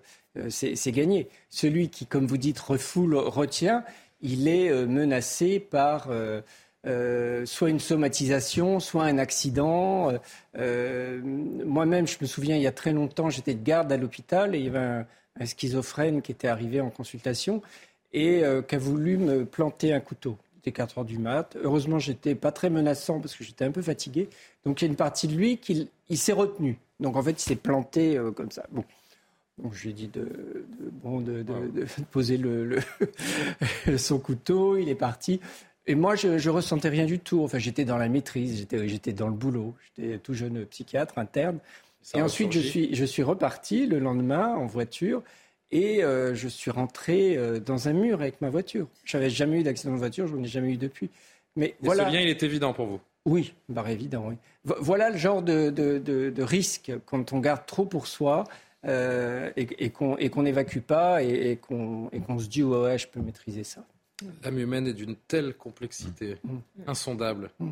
[0.50, 1.30] c'est gagné.
[1.50, 3.86] Celui qui, comme vous dites, refoule, retient,
[4.20, 6.42] il est menacé par euh,
[7.46, 10.12] soit une somatisation, soit un accident.
[10.12, 10.18] Euh,
[10.58, 14.56] euh, moi-même, je me souviens, il y a très longtemps, j'étais de garde à l'hôpital
[14.56, 15.06] et il y avait un,
[15.46, 17.62] schizophrène qui était arrivé en consultation
[18.12, 20.36] et qui a voulu me planter un couteau.
[20.56, 21.56] C'était 4 heures du mat.
[21.62, 24.30] Heureusement, j'étais pas très menaçant parce que j'étais un peu fatigué.
[24.66, 26.80] Donc, il y a une partie de lui qui il s'est retenu.
[27.00, 28.66] Donc, en fait, il s'est planté comme ça.
[28.72, 28.84] Bon.
[29.72, 30.66] je lui ai dit de,
[31.04, 31.46] bon, de,
[32.10, 32.80] poser le,
[33.98, 34.76] son couteau.
[34.78, 35.40] Il est parti.
[35.88, 37.44] Et moi, je, ne ressentais rien du tout.
[37.44, 39.74] Enfin, j'étais dans la maîtrise, j'étais, j'étais dans le boulot.
[39.96, 41.60] J'étais tout jeune psychiatre interne.
[42.14, 45.24] et ensuite, je suis, je suis reparti le lendemain en voiture
[45.72, 48.88] et euh, je suis rentré euh, dans un mur avec ma voiture.
[49.06, 51.10] J'avais jamais eu d'accident de voiture, je n'en ai jamais eu depuis.
[51.56, 52.08] Mais voilà.
[52.08, 53.00] Ce lien, il est évident pour vous?
[53.26, 54.36] Oui, bah évident, oui.
[54.64, 58.46] Voilà le genre de, de, de, risque quand on garde trop pour soi
[58.86, 63.86] euh, et, qu'on n'évacue pas et, et qu'on se dit ouais, je peux maîtriser ça.
[64.44, 66.58] L'âme humaine est d'une telle complexité mm.
[66.88, 67.52] insondable.
[67.60, 67.72] Mm.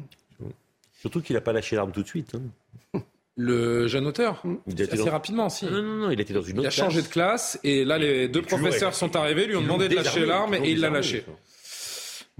[0.93, 2.35] Surtout qu'il n'a pas lâché l'arme tout de suite.
[2.35, 3.01] Hein.
[3.37, 4.43] Le jeune auteur
[4.79, 5.65] Assez rapidement, si.
[5.65, 7.97] Non, non, non, il était dans une autre Il a changé de classe et là,
[7.97, 11.25] les deux professeurs sont arrivés, lui ont demandé de lâcher l'arme et il l'a lâché.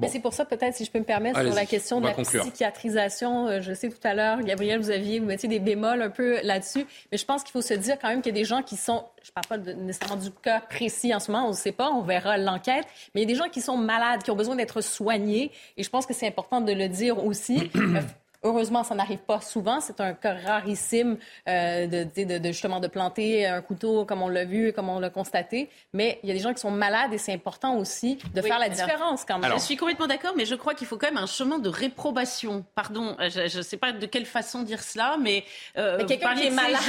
[0.07, 3.47] C'est pour ça, peut-être, si je peux me permettre, sur la question de la psychiatrisation,
[3.47, 6.41] euh, je sais tout à l'heure, Gabriel, vous aviez, vous mettiez des bémols un peu
[6.43, 8.61] là-dessus, mais je pense qu'il faut se dire quand même qu'il y a des gens
[8.61, 11.55] qui sont, je ne parle pas nécessairement du cas précis en ce moment, on ne
[11.55, 14.31] sait pas, on verra l'enquête, mais il y a des gens qui sont malades, qui
[14.31, 17.71] ont besoin d'être soignés, et je pense que c'est important de le dire aussi.
[18.45, 19.81] Heureusement, ça n'arrive pas souvent.
[19.81, 21.17] C'est un cas rarissime
[21.49, 25.09] euh, de, justement de planter un couteau comme on l'a vu et comme on l'a
[25.09, 25.67] constaté.
[25.93, 28.59] Mais il y a des gens qui sont malades et c'est important aussi de faire
[28.59, 29.51] la différence quand même.
[29.53, 32.63] je suis complètement d'accord, mais je crois qu'il faut quand même un chemin de réprobation.
[32.75, 35.43] Pardon, je ne sais pas de quelle façon dire cela, mais,
[35.77, 36.81] euh, mais quelqu'un qui est malade.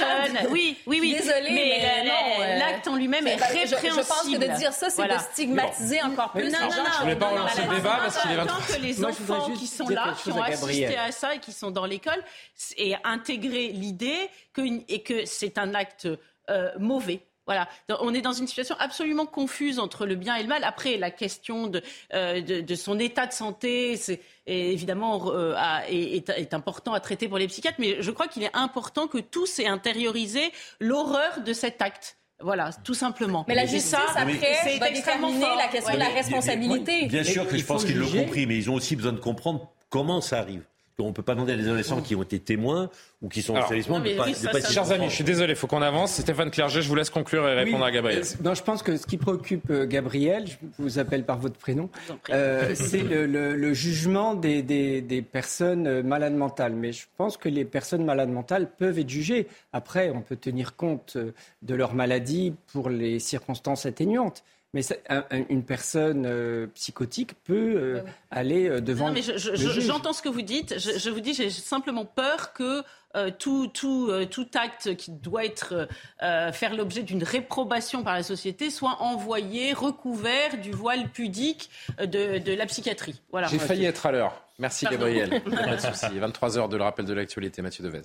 [0.51, 1.17] Oui, oui, oui.
[1.19, 3.81] Désolée, mais, euh, l'acte en lui-même est répréhensible.
[3.81, 6.51] Je, pense que de dire ça, c'est de stigmatiser encore plus.
[6.51, 6.85] Non, non, non.
[6.93, 9.89] Je ne voulais pas relancer le débat parce qu'il est que les enfants qui sont
[9.89, 12.23] là, qui ont assisté à ça qui sont dans l'école
[12.77, 16.09] et intégrer l'idée que, et que c'est un acte
[16.51, 17.21] euh, mauvais.
[17.47, 17.69] Voilà,
[18.01, 20.65] on est dans une situation absolument confuse entre le bien et le mal.
[20.65, 21.81] Après, la question de,
[22.13, 25.55] euh, de, son état de santé, c'est évidemment euh,
[25.89, 29.19] est, est, important à traiter pour les psychiatres, mais je crois qu'il est important que
[29.19, 32.17] tous aient intériorisé l'horreur de cet acte.
[32.41, 33.45] Voilà, tout simplement.
[33.47, 37.07] Mais la justice, après, c'est va déterminer la question de la responsabilité.
[37.07, 39.73] Bien sûr que je pense qu'ils l'ont compris, mais ils ont aussi besoin de comprendre
[39.89, 40.65] comment ça arrive.
[40.99, 42.89] On ne peut pas demander à des adolescents qui ont été témoins
[43.21, 45.57] ou qui sont en établissement de pas, de pas Chers amis, je suis désolé, il
[45.57, 46.19] faut qu'on avance.
[46.23, 48.23] Stéphane Clerget, je vous laisse conclure et répondre à Gabriel.
[48.23, 51.59] Euh, non, je pense que ce qui préoccupe euh, Gabriel, je vous appelle par votre
[51.59, 51.91] prénom,
[52.31, 56.73] euh, c'est le, jugement des, des, personnes malades mentales.
[56.73, 59.49] Mais je pense que les personnes malades mentales peuvent être jugées.
[59.75, 64.45] Après, on peut tenir compte de leur maladie pour les circonstances atténuantes.
[64.77, 69.09] Mais une personne psychotique peut aller devant.
[69.09, 70.79] Non, mais j'entends ce que vous dites.
[70.79, 72.85] Je, je vous dis, j'ai simplement peur que
[73.17, 75.89] euh, tout, tout, euh, tout, acte qui doit être,
[76.23, 82.39] euh, faire l'objet d'une réprobation par la société soit envoyé, recouvert du voile pudique de,
[82.39, 83.23] de la psychiatrie.
[83.31, 83.47] Voilà.
[83.47, 84.43] J'ai failli être à l'heure.
[84.59, 85.43] Merci Gabriel.
[85.51, 86.07] Pas de souci.
[86.07, 88.03] 23h de le rappel de l'actualité, Mathieu Devez.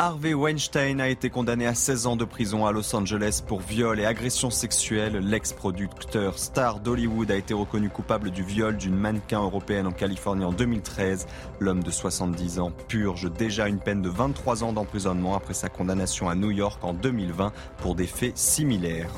[0.00, 3.98] Harvey Weinstein a été condamné à 16 ans de prison à Los Angeles pour viol
[3.98, 5.18] et agression sexuelle.
[5.18, 10.52] L'ex-producteur star d'Hollywood a été reconnu coupable du viol d'une mannequin européenne en Californie en
[10.52, 11.26] 2013.
[11.58, 16.28] L'homme de 70 ans purge déjà une peine de 23 ans d'emprisonnement après sa condamnation
[16.28, 19.10] à New York en 2020 pour des faits similaires.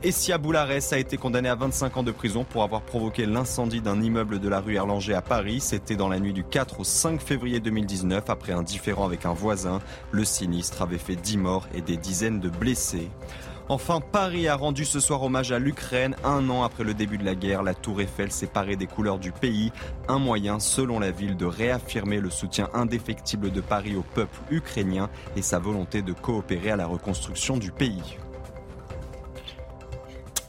[0.00, 4.00] Essia Boulares a été condamné à 25 ans de prison pour avoir provoqué l'incendie d'un
[4.00, 5.58] immeuble de la rue Erlanger à Paris.
[5.58, 9.32] C'était dans la nuit du 4 au 5 février 2019 après un différend avec un
[9.32, 9.80] voisin.
[10.12, 13.10] Le sinistre avait fait 10 morts et des dizaines de blessés.
[13.68, 16.14] Enfin, Paris a rendu ce soir hommage à l'Ukraine.
[16.22, 19.32] Un an après le début de la guerre, la tour Eiffel séparée des couleurs du
[19.32, 19.72] pays.
[20.06, 25.10] Un moyen, selon la ville, de réaffirmer le soutien indéfectible de Paris au peuple ukrainien
[25.34, 28.16] et sa volonté de coopérer à la reconstruction du pays.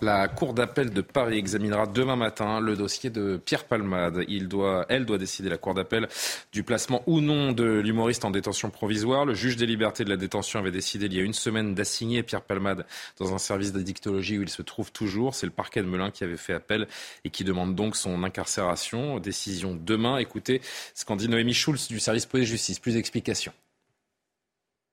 [0.02, 4.24] La Cour d'appel de Paris examinera demain matin le dossier de Pierre Palmade.
[4.30, 6.08] Il doit, elle doit décider, la Cour d'appel,
[6.54, 9.26] du placement ou non de l'humoriste en détention provisoire.
[9.26, 12.24] Le juge des libertés de la détention avait décidé il y a une semaine d'assigner
[12.24, 12.86] Pierre Palmade
[13.18, 15.36] dans un service d'addictologie où il se trouve toujours.
[15.36, 16.88] C'est le parquet de Melun qui avait fait appel
[17.26, 19.20] et qui demande donc son incarcération.
[19.20, 20.18] Décision demain.
[20.18, 20.62] Écoutez
[20.96, 22.80] ce qu'en dit Noémie Schulz du service police-justice.
[22.80, 23.52] Plus d'explications.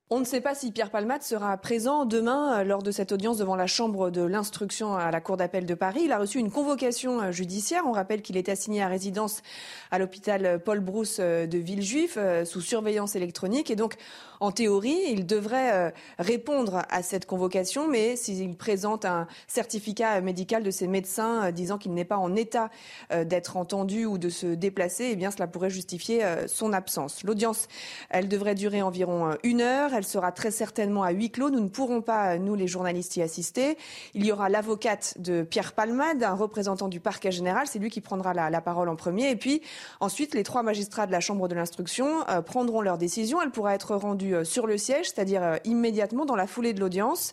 [0.09, 3.39] On ne sait pas si Pierre Palmade sera présent demain euh, lors de cette audience
[3.39, 6.03] devant la Chambre de l'instruction à la Cour d'appel de Paris.
[6.05, 7.83] Il a reçu une convocation euh, judiciaire.
[7.89, 9.43] On rappelle qu'il est assigné à résidence
[9.91, 13.69] à l'hôpital Paul Brousse euh, de Villejuif sous surveillance électronique.
[13.69, 13.97] Et donc,
[14.41, 20.71] en théorie, il devrait répondre à cette convocation, mais s'il présente un certificat médical de
[20.71, 22.71] ses médecins disant qu'il n'est pas en état
[23.11, 27.23] d'être entendu ou de se déplacer, eh bien, cela pourrait justifier son absence.
[27.25, 27.69] L'audience,
[28.11, 29.95] elle devrait durer environ une heure.
[29.95, 31.51] Elle sera très certainement à huis clos.
[31.51, 33.77] Nous ne pourrons pas, nous les journalistes, y assister.
[34.15, 37.67] Il y aura l'avocate de Pierre Palmade, un représentant du parquet général.
[37.67, 39.31] C'est lui qui prendra la, parole en premier.
[39.31, 39.63] Et puis
[40.01, 43.41] ensuite, les trois magistrats de la Chambre de l'instruction euh, prendront leur décision.
[43.41, 46.81] Elle pourra être rendue euh, sur le siège, c'est-à-dire euh, immédiatement dans la foulée de
[46.81, 47.33] l'audience,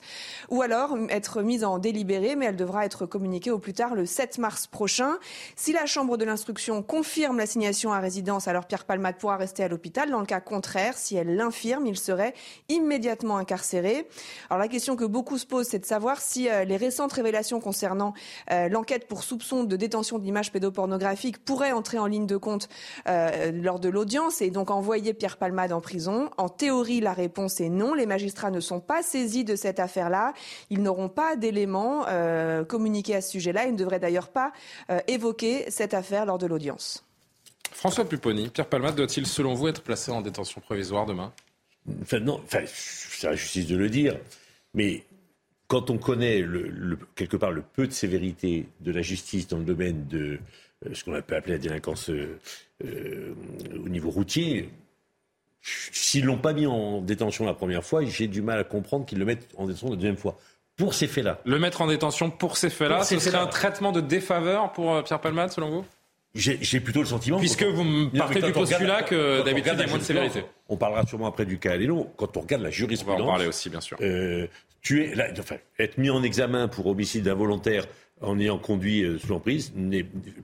[0.50, 4.06] ou alors être mise en délibéré, mais elle devra être communiquée au plus tard le
[4.06, 5.18] 7 mars prochain.
[5.56, 9.68] Si la Chambre de l'instruction confirme l'assignation à résidence, alors Pierre Palmade pourra rester à
[9.68, 10.10] l'hôpital.
[10.10, 12.34] Dans le cas contraire, si elle l'infirme, il serait
[12.70, 14.08] immédiatement incarcérés.
[14.50, 17.60] Alors la question que beaucoup se posent, c'est de savoir si euh, les récentes révélations
[17.60, 18.14] concernant
[18.50, 22.68] l'enquête pour soupçon de détention d'images pédopornographiques pourraient entrer en ligne de compte
[23.06, 26.30] lors de l'audience et donc envoyer Pierre Palmade en prison.
[26.38, 27.94] En théorie, la réponse est non.
[27.94, 30.34] Les magistrats ne sont pas saisis de cette affaire-là.
[30.70, 32.06] Ils n'auront pas d'éléments
[32.68, 33.66] communiqués à ce sujet-là.
[33.66, 34.52] Ils ne devraient d'ailleurs pas
[35.08, 37.04] évoquer cette affaire lors de l'audience.
[37.72, 41.34] François Pupponi, Pierre Palmade doit-il, selon vous, être placé en détention provisoire demain?
[42.02, 44.18] Enfin, non, enfin, c'est la justice de le dire,
[44.74, 45.04] mais
[45.68, 49.66] quand on connaît le, quelque part le peu de sévérité de la justice dans le
[49.66, 50.40] domaine de
[50.86, 52.40] euh, ce qu'on peut appeler la délinquance euh,
[52.86, 53.34] euh,
[53.84, 54.70] au niveau routier,
[55.64, 59.20] s'ils l'ont pas mis en détention la première fois, j'ai du mal à comprendre qu'ils
[59.20, 60.38] le mettent en détention la deuxième fois.
[60.76, 61.40] Pour ces faits-là.
[61.46, 65.22] Le mettre en détention pour ces faits-là, ce serait un traitement de défaveur pour Pierre
[65.22, 65.86] Palmade, selon vous?
[66.36, 67.38] J'ai plutôt le sentiment.
[67.38, 70.44] Puisque vous me partez du postulat que d'habitude il y a moins de sévérité.
[70.68, 72.12] On parlera sûrement après du cas Alélo.
[72.18, 73.22] Quand on regarde la jurisprudence.
[73.22, 73.98] On va en parler aussi, bien sûr.
[74.02, 74.48] Euh,
[74.82, 77.86] tu es, là, enfin, être mis en examen pour homicide involontaire
[78.24, 79.74] en ayant conduit euh, sous l'emprise,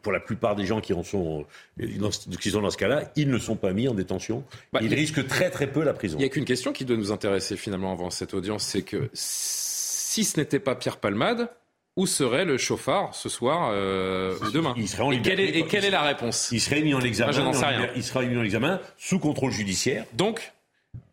[0.02, 1.46] pour la plupart des gens qui en sont,
[1.82, 4.44] euh, dans, qui sont dans ce cas-là, ils ne sont pas mis en détention.
[4.74, 6.18] Bah, ils risquent très très peu la prison.
[6.18, 9.10] Il n'y a qu'une question qui doit nous intéresser finalement avant cette audience, c'est que
[9.14, 11.50] si ce n'était pas Pierre Palmade,
[11.96, 14.74] où serait le chauffard ce soir euh, ou demain?
[14.78, 16.50] Il serait en et, quelle est, et quelle est la réponse?
[16.52, 17.32] Il serait mis en examen.
[17.32, 17.90] je n'en sais rien.
[17.96, 20.06] Il serait mis en examen sous contrôle judiciaire.
[20.14, 20.54] Donc,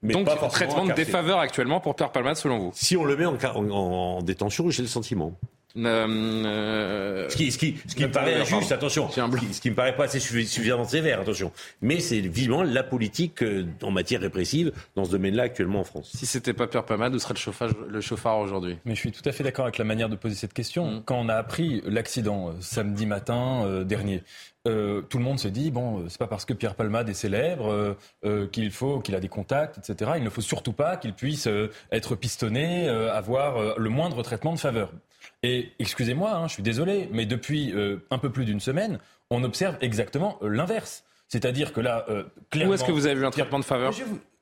[0.02, 2.70] mais donc traitement de défaveur actuellement pour Pierre Palmade selon vous?
[2.74, 5.36] Si on le met en, en détention, j'ai le sentiment.
[5.76, 9.94] Euh, ce qui, ce qui, ce qui me paraît injuste, attention, ce qui me paraît
[9.94, 11.52] pas assez suffisamment sévère, attention.
[11.82, 16.10] Mais c'est vivement la politique euh, en matière répressive dans ce domaine-là actuellement en France.
[16.14, 18.78] Si c'était pas Pierre Palmade, où serait le, chauffage, le chauffard aujourd'hui?
[18.84, 20.86] Mais je suis tout à fait d'accord avec la manière de poser cette question.
[20.86, 21.02] Mm.
[21.04, 24.22] Quand on a appris l'accident euh, samedi matin dernier,
[24.64, 27.96] tout le monde s'est dit bon, c'est pas parce que Pierre Palmade est célèbre
[28.50, 30.12] qu'il faut qu'il a des contacts, etc.
[30.16, 31.48] Il ne faut surtout pas qu'il puisse
[31.92, 34.90] être pistonné, avoir le moindre traitement de faveur.
[35.42, 38.98] Et excusez-moi, hein, je suis désolé, mais depuis euh, un peu plus d'une semaine,
[39.30, 41.04] on observe exactement euh, l'inverse.
[41.28, 42.70] C'est-à-dire que là, euh, clairement...
[42.70, 43.92] Où est-ce que vous avez vu un traitement de faveur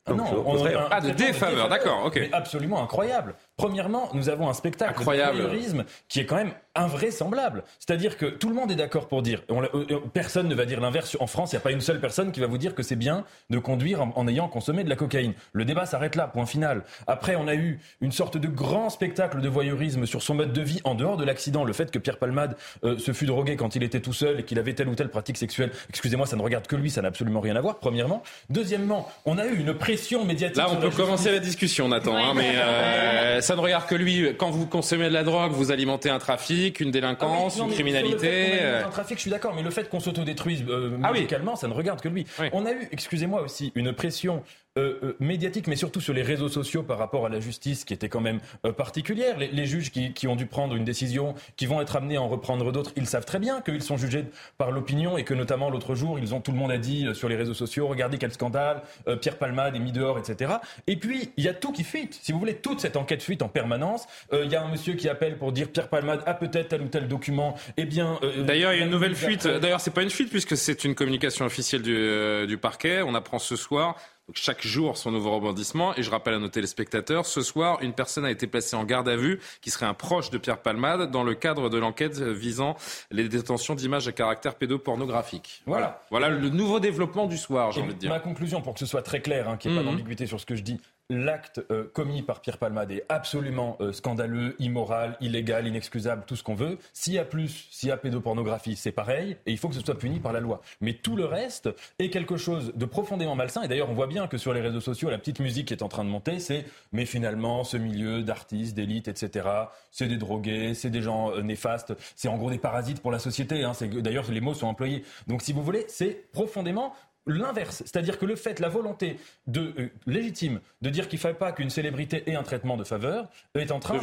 [0.07, 2.29] ah non, on, a un, ah, de défaveur, d'accord, ok.
[2.31, 3.35] absolument incroyable.
[3.57, 5.37] Premièrement, nous avons un spectacle Incroyable.
[5.39, 7.63] de voyeurisme qui est quand même invraisemblable.
[7.79, 10.81] C'est-à-dire que tout le monde est d'accord pour dire, on, euh, personne ne va dire
[10.81, 11.17] l'inverse.
[11.21, 12.97] En France, il n'y a pas une seule personne qui va vous dire que c'est
[12.97, 15.35] bien de conduire en, en, ayant consommé de la cocaïne.
[15.53, 16.83] Le débat s'arrête là, point final.
[17.07, 20.61] Après, on a eu une sorte de grand spectacle de voyeurisme sur son mode de
[20.61, 21.63] vie en dehors de l'accident.
[21.63, 24.43] Le fait que Pierre Palmade euh, se fût drogué quand il était tout seul et
[24.43, 25.71] qu'il avait telle ou telle pratique sexuelle.
[25.91, 28.25] Excusez-moi, ça ne regarde que lui, ça n'a absolument rien à voir, premièrement.
[28.51, 30.57] Deuxièmement, on a eu une pression médiatique.
[30.57, 34.35] Là, on peut commencer la discussion, Nathan, hein, mais euh, ça ne regarde que lui.
[34.37, 37.69] Quand vous consommez de la drogue, vous alimentez un trafic, une délinquance, ah oui, non,
[37.69, 38.63] une criminalité.
[38.63, 41.59] Un trafic, je suis d'accord, mais le fait qu'on s'autodétruise euh, ah médicalement, oui.
[41.59, 42.27] ça ne regarde que lui.
[42.41, 42.49] Oui.
[42.53, 44.43] On a eu, excusez-moi aussi, une pression
[44.77, 47.95] euh, euh, médiatique, mais surtout sur les réseaux sociaux par rapport à la justice, qui
[47.95, 49.39] était quand même euh, particulière.
[49.39, 52.23] Les, les juges qui, qui, ont dû prendre une décision, qui vont être amenés à
[52.23, 54.25] en reprendre d'autres, ils savent très bien qu'ils sont jugés
[54.59, 57.29] par l'opinion et que notamment l'autre jour, ils ont tout le monde a dit sur
[57.29, 58.83] les réseaux sociaux, regardez quel scandale,
[59.21, 60.55] Pierre Palmade est mis dehors, etc.
[60.89, 62.19] Et puis il y a tout qui fuite.
[62.21, 64.09] Si vous voulez, toute cette enquête fuite en permanence.
[64.33, 66.89] Il y a un monsieur qui appelle pour dire Pierre Palmade a peut-être tel ou
[66.89, 67.55] tel document.
[67.77, 69.47] Eh bien, d'ailleurs, il y a une nouvelle fuite.
[69.47, 73.03] D'ailleurs, c'est pas une fuite puisque c'est une communication officielle du, du parquet.
[73.03, 73.97] On apprend ce soir
[74.29, 75.95] donc chaque jour son nouveau rebondissement.
[75.97, 79.09] Et je rappelle à nos téléspectateurs, ce soir, une personne a été placée en garde
[79.09, 82.77] à vue qui serait un proche de Pierre Palmade dans le cadre de l'enquête visant
[83.11, 85.63] les détentions d'images à caractère pédopornographique.
[85.67, 86.05] Voilà.
[86.11, 88.11] Voilà le nouveau développement du soir, j'ai envie de dire.
[88.11, 89.85] Ma conclusion, pour que ce soit très clair, hein, qu'il n'y ait mmh.
[89.85, 90.81] pas d'ambiguïté sur ce que je dis,
[91.11, 96.43] l'acte euh, commis par Pierre Palmade est absolument euh, scandaleux, immoral, illégal, inexcusable, tout ce
[96.43, 96.79] qu'on veut.
[96.93, 99.81] S'il y a plus, s'il y a pédopornographie, c'est pareil, et il faut que ce
[99.81, 100.63] soit puni par la loi.
[100.81, 103.63] Mais tout le reste est quelque chose de profondément malsain.
[103.63, 105.83] Et d'ailleurs, on voit bien que sur les réseaux sociaux, la petite musique qui est
[105.83, 109.49] en train de monter, c'est mais finalement, ce milieu d'artistes, d'élites, etc.,
[109.91, 113.19] c'est des drogués, c'est des gens euh, néfastes, c'est en gros des parasites pour la
[113.19, 113.65] société.
[113.65, 115.05] Hein, d'ailleurs, les mots sont employés.
[115.27, 116.95] Donc, si vous voulez, c'est profondément
[117.27, 121.35] l'inverse, c'est-à-dire que le fait, la volonté de, euh, légitime de dire qu'il ne fallait
[121.35, 123.99] pas qu'une célébrité ait un traitement de faveur est en train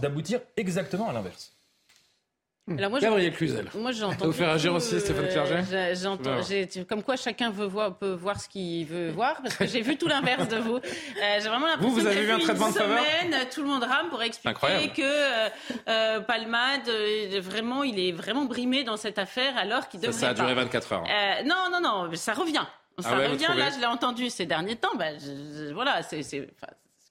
[0.00, 1.51] d'aboutir exactement à l'inverse.
[2.70, 3.66] Alors moi, Gabriel Cluzel.
[3.74, 4.26] Moi, j'entends.
[4.26, 6.38] vous faire agir aussi, Stéphane Clerget J'entends.
[6.88, 9.96] Comme quoi, chacun veut voir, peut voir ce qu'il veut voir, parce que j'ai vu
[9.96, 10.76] tout l'inverse de vous.
[10.76, 10.80] Euh,
[11.40, 11.88] j'ai vraiment l'impression.
[11.88, 13.02] Vous, vous avez vu un traitement de faveur
[13.52, 15.48] Tout le monde rame pour expliquer que euh,
[15.88, 20.12] euh, Palmade, euh, vraiment, il est vraiment brimé dans cette affaire, alors qu'il devrait.
[20.12, 21.04] Ça, ça a duré 24 heures.
[21.04, 22.64] Euh, non, non, non, ça revient.
[22.98, 23.48] Ça ah ouais, revient.
[23.56, 24.94] Là, je l'ai entendu ces derniers temps.
[24.96, 26.22] Ben, je, je, voilà, c'est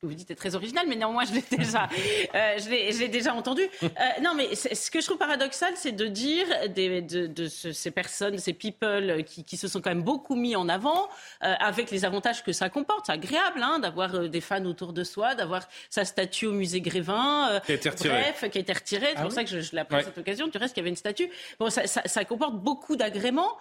[0.02, 1.88] que vous dites est très original, mais néanmoins, je l'ai déjà,
[2.34, 3.62] euh, je l'ai déjà entendu.
[3.84, 3.88] Euh,
[4.24, 7.91] non, mais ce que je trouve paradoxal, c'est de dire des, de, de ce, ces
[7.91, 11.08] personnes, ces people qui, qui, se sont quand même beaucoup mis en avant,
[11.43, 13.06] euh, avec les avantages que ça comporte.
[13.06, 16.82] C'est agréable hein, d'avoir euh, des fans autour de soi, d'avoir sa statue au musée
[16.82, 18.22] Grévin, qui a été retirée.
[18.22, 19.06] bref, qui a été retirée.
[19.06, 20.04] C'est ah pour oui ça que je, je l'ai appris ouais.
[20.04, 20.47] cette occasion.
[20.47, 21.30] Du reste, qu'il y avait une statue.
[21.60, 23.56] Bon, ça, ça, ça comporte beaucoup d'agréments.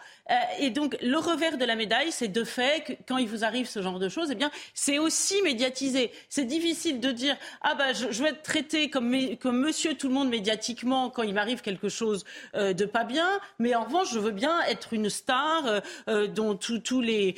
[0.59, 3.69] et donc, le revers de la médaille, c'est de fait que quand il vous arrive
[3.69, 7.93] ce genre de choses, eh bien, c'est aussi médiatisé c'est difficile de dire ah bah
[7.93, 9.11] je, vais être traité comme,
[9.53, 12.25] monsieur tout le monde médiatiquement quand il m'arrive quelque chose
[12.55, 13.29] euh, de pas bien,
[13.59, 17.35] mais en revanche je veux bien être une star euh, euh, dont tous les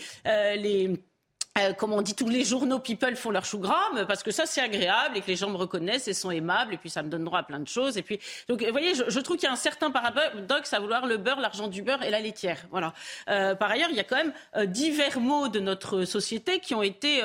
[1.58, 4.46] euh, comme on dit, tous les journaux people font leur chou gras, parce que ça
[4.46, 7.10] c'est agréable et que les gens me reconnaissent et sont aimables et puis ça me
[7.10, 7.98] donne droit à plein de choses.
[7.98, 11.04] Et puis, donc, vous voyez, je, trouve qu'il y a un certain paradoxe à vouloir
[11.04, 12.56] le beurre, l'argent du beurre et la laitière.
[12.70, 12.94] Voilà.
[13.28, 16.74] Euh, par ailleurs, il y a quand même euh, divers mots de notre société qui
[16.74, 17.20] ont été,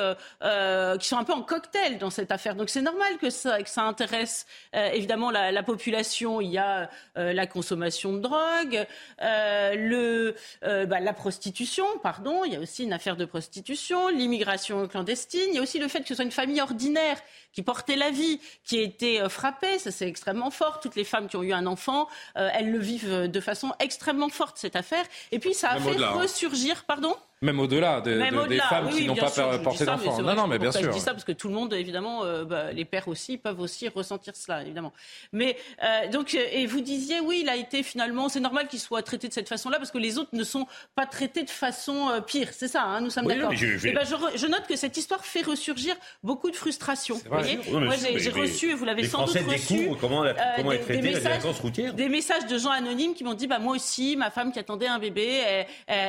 [1.00, 2.54] qui sont un peu en cocktail dans cette affaire.
[2.54, 6.42] Donc c'est normal que ça, que ça intéresse évidemment la, la, population.
[6.42, 8.86] Il y a la consommation de drogue,
[9.20, 12.44] le, bah, la prostitution, pardon.
[12.44, 15.48] Il y a aussi une affaire de prostitution l'immigration clandestine.
[15.48, 17.18] Il y a aussi le fait que ce soit une famille ordinaire
[17.52, 19.78] qui portait la vie, qui a été euh, frappée.
[19.78, 20.80] Ça, c'est extrêmement fort.
[20.80, 24.28] Toutes les femmes qui ont eu un enfant, euh, elles le vivent de façon extrêmement
[24.28, 25.04] forte, cette affaire.
[25.32, 27.16] Et puis, ça a Même fait ressurgir, pardon?
[27.40, 30.20] Même au-delà de, Même de, au des femmes oui, qui n'ont pas sûr, porté d'enfants.
[30.22, 30.82] Non, non, mais bien sûr.
[30.82, 33.60] Je dis ça parce que tout le monde, évidemment, euh, bah, les pères aussi peuvent
[33.60, 34.92] aussi ressentir cela, évidemment.
[35.32, 39.02] Mais euh, donc, et vous disiez, oui, il a été finalement, c'est normal qu'il soit
[39.02, 40.66] traité de cette façon-là parce que les autres ne sont
[40.96, 42.48] pas traités de façon euh, pire.
[42.52, 43.54] C'est ça, hein, nous sommes oui, d'accord.
[43.54, 43.88] Je, je...
[43.90, 47.14] ben, je, je, note que cette histoire fait ressurgir beaucoup de frustration.
[47.16, 50.80] Vous voyez non, Moi, j'ai reçu, vous l'avez sans doute reçu, comment, la, comment des,
[50.80, 51.94] traité, des, messages, routière.
[51.94, 54.88] des messages de gens anonymes qui m'ont dit, bah moi aussi, ma femme qui attendait
[54.88, 55.66] un bébé,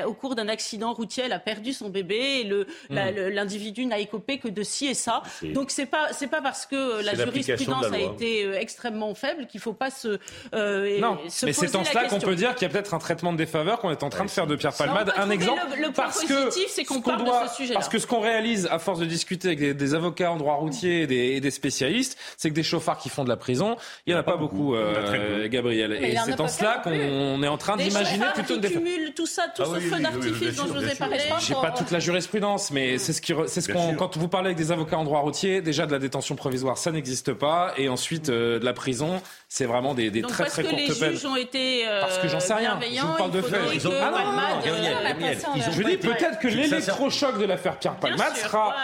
[0.07, 3.89] au cours d'un accident routier, elle a perdu son bébé et l'individu mmh.
[3.89, 5.21] n'a écopé que de ci et ça.
[5.43, 9.47] Donc c'est pas c'est pas parce que la jurisprudence la a été euh, extrêmement faible
[9.47, 10.19] qu'il faut pas se
[10.53, 11.17] euh, non.
[11.29, 13.37] Se mais c'est en cela qu'on peut dire qu'il y a peut-être un traitement de
[13.37, 15.61] défaveur qu'on est en train de faire de Pierre Palmade un exemple.
[15.77, 17.73] Le, le parce positif, c'est qu'on parle doit, de ce sujet.
[17.73, 20.55] Parce que ce qu'on réalise à force de discuter avec des, des avocats en droit
[20.55, 23.75] routier et des, et des spécialistes, c'est que des chauffards qui font de la prison,
[24.05, 25.93] il y en a pas, pas beaucoup, euh, Gabriel.
[25.93, 29.65] Et c'est en cela qu'on est en train d'imaginer plutôt de cumulent tout ça, tout
[29.65, 31.08] ce feu d'artifice dont je vous ai parlé
[31.39, 34.47] J'ai pas toute la jurisprudence, mais c'est ce qui, c'est ce qu'on, quand vous parlez
[34.47, 37.89] avec des avocats en droit routier, déjà de la détention provisoire, ça n'existe pas, et
[37.89, 39.21] ensuite euh, de la prison,
[39.51, 40.85] c'est vraiment des, des très très courtes peines.
[40.87, 42.79] Parce que les juges ont été euh, parce que j'en sais rien.
[42.79, 43.59] Je vous parle de faits.
[43.99, 48.75] Ah non, non, Je dis peut-être que l'électrochoc de l'affaire Pierre Palmade sera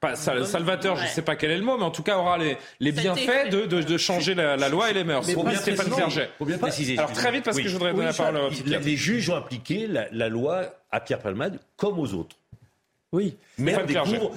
[0.00, 2.56] pas salvateur, je sais pas quel est le mot, mais en tout cas aura les,
[2.78, 5.28] les bienfaits de, de, de, changer la, la, loi et les mœurs.
[5.32, 5.90] Pour bien Stéphane
[6.60, 6.98] préciser.
[6.98, 9.88] Alors très vite parce que je voudrais donner la parole à Les juges ont appliqué
[9.88, 12.36] la loi à Pierre Palmade comme aux autres.
[13.12, 13.76] Oui, mais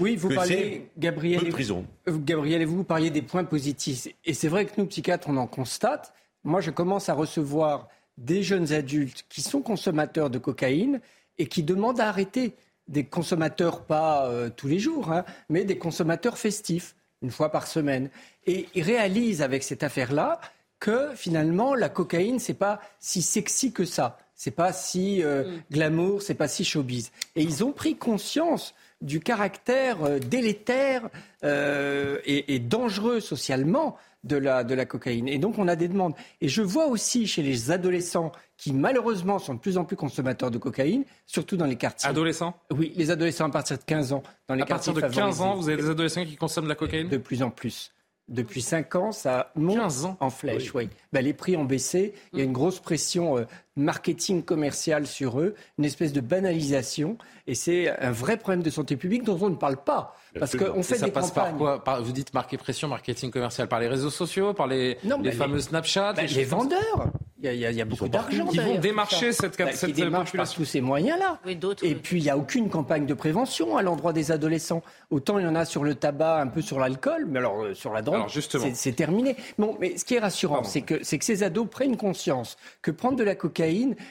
[0.02, 1.86] oui, vous parliez, Gabriel, prison.
[2.08, 4.08] Gabriel, et vous, vous parliez des points positifs.
[4.26, 6.14] Et c'est vrai que nous, psychiatres, on en constate.
[6.44, 11.00] Moi, je commence à recevoir des jeunes adultes qui sont consommateurs de cocaïne
[11.38, 12.54] et qui demandent à arrêter.
[12.90, 17.68] Des consommateurs, pas euh, tous les jours, hein, mais des consommateurs festifs, une fois par
[17.68, 18.10] semaine.
[18.46, 20.42] Et ils réalisent avec cette affaire-là
[20.80, 24.18] que finalement, la cocaïne, c'est pas si sexy que ça.
[24.36, 25.62] C'est pas si euh, mm.
[25.72, 27.12] glamour, c'est pas si showbiz.
[27.36, 31.10] Et ils ont pris conscience du caractère euh, délétère
[31.44, 35.28] euh, et, dangereux socialement de la, de la cocaïne.
[35.28, 36.16] Et donc on a des demandes.
[36.42, 40.52] Et je vois aussi chez les adolescents qui malheureusement sont de plus en plus consommateurs
[40.52, 42.10] de cocaïne, surtout dans les quartiers.
[42.10, 44.24] Adolescents Oui, les adolescents à partir de 15 ans.
[44.48, 46.76] Dans les à partir de 15 ans, vous avez des adolescents qui consomment de la
[46.76, 47.08] cocaïne?
[47.08, 47.92] De plus en plus.
[48.28, 50.74] Depuis 5 ans, ça monte en flèche.
[50.74, 50.90] Oui.
[51.14, 52.16] Ben, les prix ont baissé.
[52.34, 53.44] Il y a une grosse pression euh,
[53.76, 57.18] marketing commercial sur eux, une espèce de banalisation.
[57.48, 60.16] Et c'est un vrai problème de santé publique dont on ne parle pas.
[60.40, 63.88] Parce qu'on fait ça passe par quoi Vous dites marquer pression, marketing commercial par les
[63.88, 67.12] réseaux sociaux, par les, les fameux Snapchat ben, Les vendeurs
[67.54, 68.48] il y, a, beaucoup d'argent.
[68.48, 71.40] Qui vont démarcher cette, bah, cette, par tous ces moyens-là.
[71.46, 74.82] et puis, il n'y a aucune campagne de prévention à l'endroit des adolescents.
[75.12, 77.74] Autant il y en a sur le tabac, un peu sur l'alcool, mais alors euh,
[77.74, 78.26] sur la drogue,
[78.74, 79.36] c'est terminé.
[79.58, 83.18] Bon, mais ce qui est rassurant, c'est que, que ces ados prennent conscience que prendre
[83.18, 83.65] de la cocaïne,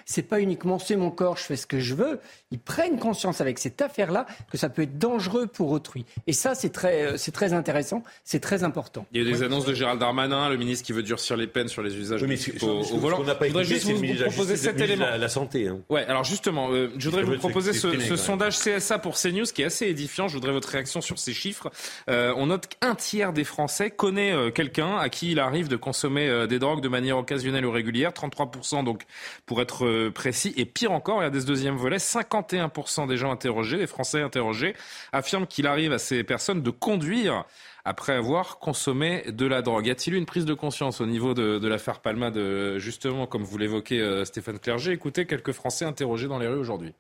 [0.05, 2.21] c'est pas uniquement c'est mon corps, je fais ce que je veux.
[2.51, 6.05] Ils prennent conscience avec cette affaire-là que ça peut être dangereux pour autrui.
[6.27, 9.07] Et ça, c'est très, euh, c'est très intéressant, c'est très important.
[9.13, 11.69] Il y a des annonces de Gérald Darmanin, le ministre qui veut durcir les peines
[11.69, 15.05] sur les usages au, au volant n'a pas écouté, juste vous, proposer cet élément.
[15.05, 15.69] La, la santé.
[15.69, 15.81] Hein.
[15.89, 19.63] Ouais, alors justement, euh, je voudrais vous proposer ce, ce sondage CSA pour CNews qui
[19.63, 20.29] est assez édifiant.
[20.29, 21.71] Je voudrais votre réaction sur ces chiffres.
[22.09, 25.77] Euh, on note qu'un tiers des Français connaît euh, quelqu'un à qui il arrive de
[25.77, 28.11] consommer euh, des drogues de manière occasionnelle ou régulière.
[28.13, 29.03] 33% donc
[29.47, 30.55] pour être euh, précis.
[30.57, 31.99] Et pire encore, a des deuxième volet.
[31.99, 34.75] 51% des gens interrogés, des Français interrogés,
[35.13, 37.45] affirment qu'il arrive à ces personnes de conduire
[37.85, 39.87] après avoir consommé de la drogue.
[39.87, 42.33] Y a-t-il eu une prise de conscience au niveau de, de l'affaire Palma,
[42.79, 44.93] justement, comme vous l'évoquez, euh, Stéphane Clerget?
[44.93, 46.95] Écoutez quelques Français interrogés dans les rues aujourd'hui.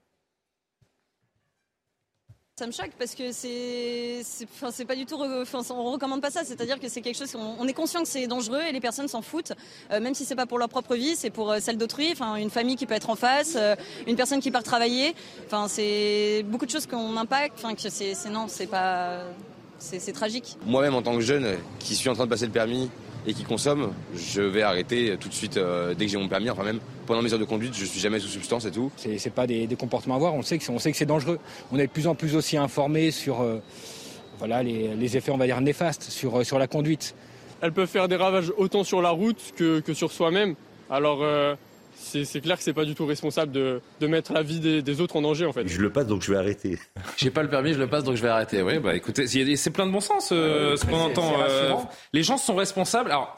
[2.57, 6.45] Ça me choque parce que c'est, c'est, pas du tout, enfin, on recommande pas ça.
[6.45, 9.23] C'est-à-dire que c'est quelque chose, on, est conscient que c'est dangereux et les personnes s'en
[9.23, 9.55] foutent,
[9.91, 12.13] euh, même si c'est pas pour leur propre vie, c'est pour euh, celle d'autrui.
[12.13, 13.59] Enfin, une famille qui peut être en face,
[14.07, 15.17] une personne qui part travailler.
[15.47, 17.55] Enfin, c'est beaucoup de choses qu'on impacte.
[17.59, 19.23] Enfin, que c'est non, c'est pas,
[19.81, 20.57] c'est tragique.
[20.65, 22.89] Moi-même, en tant que jeune qui suis en train de passer le permis
[23.27, 26.51] et qui consomme, je vais arrêter tout de suite euh, dès que j'ai mon permis.
[26.51, 28.91] Enfin, même pendant mes heures de conduite, je suis jamais sous substance et tout.
[28.97, 30.35] C'est pas des, comportements à voir.
[30.35, 31.39] On sait que c'est dangereux.
[31.73, 33.61] On est de plus en plus aussi informés sur euh,
[34.39, 37.15] voilà les, effets, on va dire néfastes sur euh, sur la conduite.
[37.61, 40.55] Elle peut faire des ravages autant sur la route que, que sur soi-même.
[40.91, 41.25] Alors
[42.05, 45.23] c'est clair que c'est pas du tout responsable de, mettre la vie des, autres en
[45.23, 45.67] danger en fait.
[45.67, 46.79] Je le passe donc je vais arrêter.
[47.17, 48.63] J'ai pas le permis, je le passe donc je vais arrêter.
[48.63, 49.27] Oui, bah écoutez,
[49.57, 51.41] c'est plein de bon sens euh, ce qu'on entend.
[51.41, 51.73] Euh,
[52.13, 53.11] les gens sont responsables.
[53.11, 53.35] Alors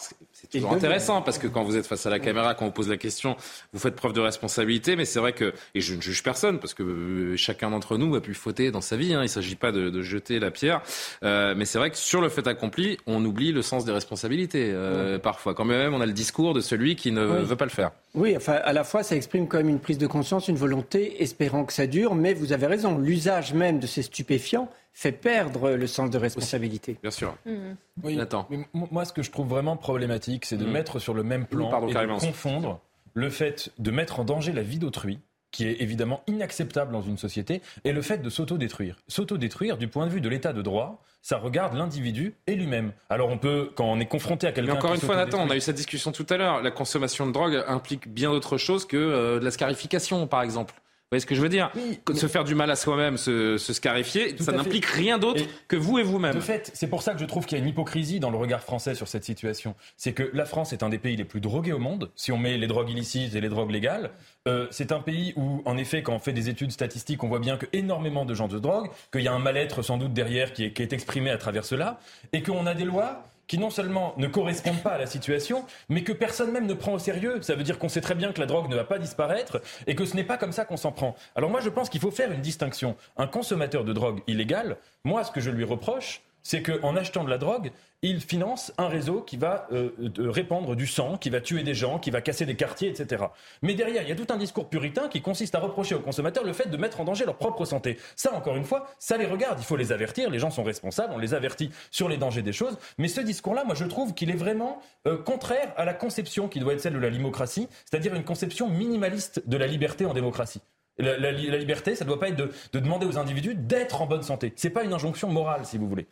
[0.50, 2.88] c'est toujours intéressant parce que quand vous êtes face à la caméra, quand on pose
[2.88, 3.36] la question,
[3.72, 4.96] vous faites preuve de responsabilité.
[4.96, 8.14] Mais c'est vrai que, et je ne juge personne parce que euh, chacun d'entre nous
[8.14, 9.14] a pu fauter dans sa vie.
[9.14, 10.82] Hein, il ne s'agit pas de, jeter la pierre.
[11.24, 14.70] Euh, mais c'est vrai que sur le fait accompli, on oublie le sens des responsabilités
[14.72, 15.54] euh, parfois.
[15.54, 17.90] Quand même, on a le discours de celui qui ne veut pas le faire.
[18.14, 21.22] Oui, enfin, à la fois, ça exprime quand même une prise de conscience, une volonté,
[21.22, 22.14] espérant que ça dure.
[22.14, 26.96] Mais vous avez raison, l'usage même de ces stupéfiants fait perdre le sens de responsabilité.
[27.02, 27.36] Bien sûr.
[27.44, 27.74] Mmh.
[28.02, 28.18] Oui,
[28.48, 30.70] Mais moi, ce que je trouve vraiment problématique, c'est de mmh.
[30.70, 32.80] mettre sur le même plan et de confondre
[33.12, 35.18] le fait de mettre en danger la vie d'autrui,
[35.50, 38.96] qui est évidemment inacceptable dans une société, et le fait de s'autodétruire.
[39.06, 42.92] S'autodétruire, du point de vue de l'état de droit, ça regarde l'individu et lui-même.
[43.10, 44.72] Alors on peut, quand on est confronté à quelqu'un...
[44.72, 46.62] encore une fois, Nathan, on a eu cette discussion tout à l'heure.
[46.62, 50.74] La consommation de drogue implique bien d'autres choses que euh, de la scarification, par exemple.
[51.06, 51.70] Vous voyez ce que je veux dire
[52.16, 56.02] Se faire du mal à soi-même, se, scarifier, ça n'implique rien d'autre que vous et
[56.02, 56.34] vous-même.
[56.34, 58.36] De fait, c'est pour ça que je trouve qu'il y a une hypocrisie dans le
[58.36, 59.76] regard français sur cette situation.
[59.96, 62.38] C'est que la France est un des pays les plus drogués au monde, si on
[62.38, 64.10] met les drogues illicites et les drogues légales.
[64.48, 67.38] Euh, c'est un pays où, en effet, quand on fait des études statistiques, on voit
[67.38, 70.52] bien que énormément de gens de drogue, qu'il y a un mal-être sans doute derrière
[70.52, 72.00] qui est, qui est exprimé à travers cela,
[72.32, 76.02] et qu'on a des lois qui non seulement ne correspondent pas à la situation, mais
[76.02, 77.40] que personne même ne prend au sérieux.
[77.42, 79.94] Ça veut dire qu'on sait très bien que la drogue ne va pas disparaître et
[79.94, 81.14] que ce n'est pas comme ça qu'on s'en prend.
[81.34, 82.96] Alors moi, je pense qu'il faut faire une distinction.
[83.16, 87.30] Un consommateur de drogue illégale, moi, ce que je lui reproche, c'est qu'en achetant de
[87.30, 91.64] la drogue, il finance un réseau qui va euh, répandre du sang, qui va tuer
[91.64, 93.24] des gens, qui va casser des quartiers, etc.
[93.62, 96.44] Mais derrière, il y a tout un discours puritain qui consiste à reprocher aux consommateurs
[96.44, 97.98] le fait de mettre en danger leur propre santé.
[98.14, 99.58] Ça, encore une fois, ça les regarde.
[99.58, 100.30] Il faut les avertir.
[100.30, 101.12] Les gens sont responsables.
[101.12, 102.78] On les avertit sur les dangers des choses.
[102.96, 106.60] Mais ce discours-là, moi, je trouve qu'il est vraiment euh, contraire à la conception qui
[106.60, 110.60] doit être celle de la démocratie, c'est-à-dire une conception minimaliste de la liberté en démocratie.
[110.98, 114.22] La, liberté, ça ne doit pas être de, de demander aux individus d'être en bonne
[114.22, 114.52] santé.
[114.54, 116.06] C'est pas une injonction morale, si vous voulez.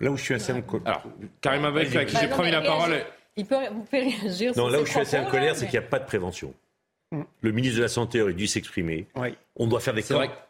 [0.00, 0.86] Là où je suis assez en colère.
[0.86, 1.04] Alors,
[1.40, 3.04] Karim Abek, à qui j'ai promis la parole.
[3.36, 4.52] Il peut, vous pouvez réagir.
[4.56, 6.54] Non, là où je suis assez en colère, c'est qu'il n'y a pas de prévention.
[7.12, 7.22] Mm.
[7.40, 9.06] Le ministre de la Santé aurait dû s'exprimer.
[9.14, 9.36] Oui.
[9.56, 10.02] On doit faire des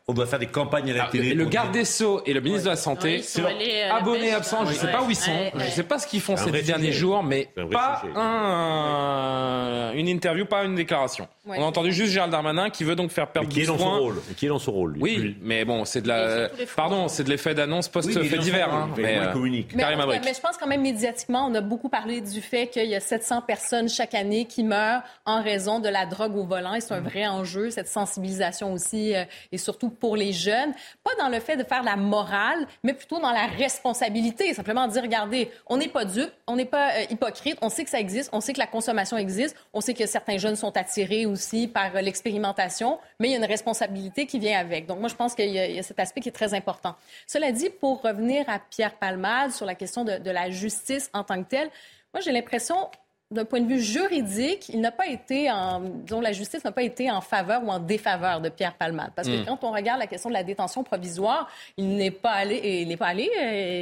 [0.08, 1.34] on doit faire des campagnes à la télé.
[1.34, 3.42] Le garde des Sceaux et le ministre de la Santé sont
[3.90, 4.64] abonnés absents.
[4.64, 5.32] Je ne sais pas où ils sont.
[5.54, 10.44] Je ne sais pas ce qu'ils font ces derniers jours, mais pas un, une interview,
[10.46, 11.26] pas une déclaration.
[11.46, 13.98] On a entendu juste Gérald Darmanin qui veut donc faire perdre qui est dans son
[13.98, 14.16] rôle?
[14.36, 14.96] Qui est dans son rôle.
[15.00, 16.48] Oui, mais bon, c'est de la.
[16.76, 18.72] Pardon, c'est de l'effet d'annonce post-fait divers.
[18.72, 22.40] Hein, mais, euh, mais, mais, je pense quand même médiatiquement, on a beaucoup parlé du
[22.40, 26.36] fait qu'il y a 700 personnes chaque année qui meurent en raison de la drogue
[26.36, 26.74] au volant.
[26.74, 30.72] Et c'est un vrai enjeu, cette sensibilisation aussi, euh, et surtout pour les jeunes,
[31.04, 34.54] pas dans le fait de faire la morale, mais plutôt dans la responsabilité.
[34.54, 37.90] Simplement dire, regardez, on n'est pas dupe, on n'est pas euh, hypocrite, on sait que
[37.90, 41.26] ça existe, on sait que la consommation existe, on sait que certains jeunes sont attirés
[41.26, 44.86] aussi par euh, l'expérimentation, mais il y a une responsabilité qui vient avec.
[44.86, 46.94] Donc moi, je pense qu'il y, a cet aspect qui est très important.
[47.26, 51.42] Cela dit, pour revenir à Pierre Palmade sur la question de la justice en tant
[51.42, 51.70] que telle,
[52.16, 52.88] moi, j'ai l'impression,
[53.30, 56.84] d'un point de vue juridique, il n'a pas été en, disons, la justice n'a pas
[56.84, 59.10] été en faveur ou en défaveur de Pierre Palmade.
[59.16, 59.46] Parce que hmm.
[59.46, 62.96] quand on regarde la question de la détention provisoire, il n'est pas allé, il n'est
[62.96, 63.28] pas allé,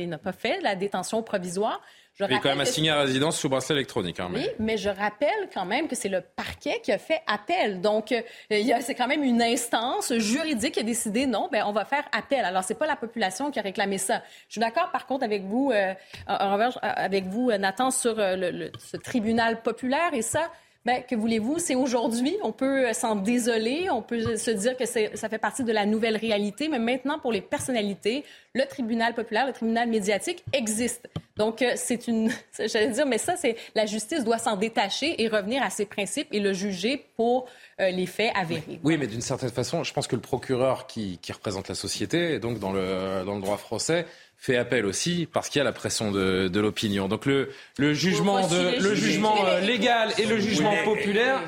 [0.02, 1.82] il n'a pas fait la détention provisoire.
[2.14, 4.20] Je il est quand même assigné à résidence sous bracelet électronique.
[4.20, 4.38] Hein, mais...
[4.38, 7.80] Oui, mais je rappelle quand même que c'est le parquet qui a fait appel.
[7.80, 11.84] Donc, euh, c'est quand même une instance juridique qui a décidé non, ben, on va
[11.84, 12.44] faire appel.
[12.44, 14.22] Alors, c'est pas la population qui a réclamé ça.
[14.46, 15.92] Je suis d'accord, par contre, avec vous, euh,
[16.28, 20.14] avec vous, Nathan, sur euh, le, ce tribunal populaire.
[20.14, 20.52] Et ça,
[20.84, 21.58] ben, que voulez-vous?
[21.58, 22.36] C'est aujourd'hui.
[22.42, 23.88] On peut s'en désoler.
[23.90, 26.68] On peut se dire que ça fait partie de la nouvelle réalité.
[26.68, 28.24] Mais maintenant, pour les personnalités,
[28.54, 31.08] le tribunal populaire, le tribunal médiatique existe.
[31.36, 32.30] Donc, euh, c'est une.
[32.58, 33.56] J'allais dire, mais ça, c'est.
[33.74, 37.46] La justice doit s'en détacher et revenir à ses principes et le juger pour
[37.80, 38.78] euh, les faits avérés.
[38.84, 42.38] Oui, mais d'une certaine façon, je pense que le procureur qui, qui représente la société,
[42.38, 44.06] donc dans le, dans le droit français,
[44.36, 47.08] fait appel aussi parce qu'il y a la pression de, de l'opinion.
[47.08, 51.40] Donc le, le jugement, de, le jugement euh, légal et le jugement populaire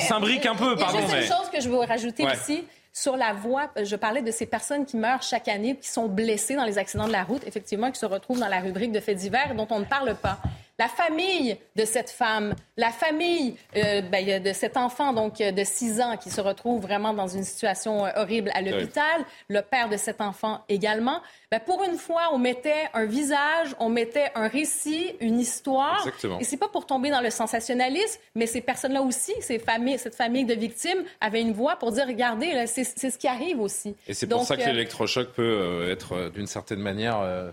[0.00, 0.76] s'imbriquent un peu.
[0.76, 1.22] Pardon, mais...
[1.22, 2.64] une chose que je veux rajouter ici.
[2.92, 6.56] Sur la voie, je parlais de ces personnes qui meurent chaque année, qui sont blessées
[6.56, 9.16] dans les accidents de la route, effectivement, qui se retrouvent dans la rubrique de faits
[9.16, 10.40] divers dont on ne parle pas.
[10.80, 16.00] La famille de cette femme, la famille euh, ben, de cet enfant donc de 6
[16.00, 19.98] ans qui se retrouve vraiment dans une situation euh, horrible à l'hôpital, le père de
[19.98, 21.20] cet enfant également.
[21.50, 25.98] Ben, pour une fois, on mettait un visage, on mettait un récit, une histoire.
[25.98, 26.38] Exactement.
[26.38, 30.14] Et c'est pas pour tomber dans le sensationnalisme, mais ces personnes-là aussi, ces familles, cette
[30.14, 33.94] famille de victimes avaient une voix pour dire regardez, c'est ce qui arrive aussi.
[34.08, 37.52] Et c'est pour ça que euh, l'électrochoc peut être d'une certaine manière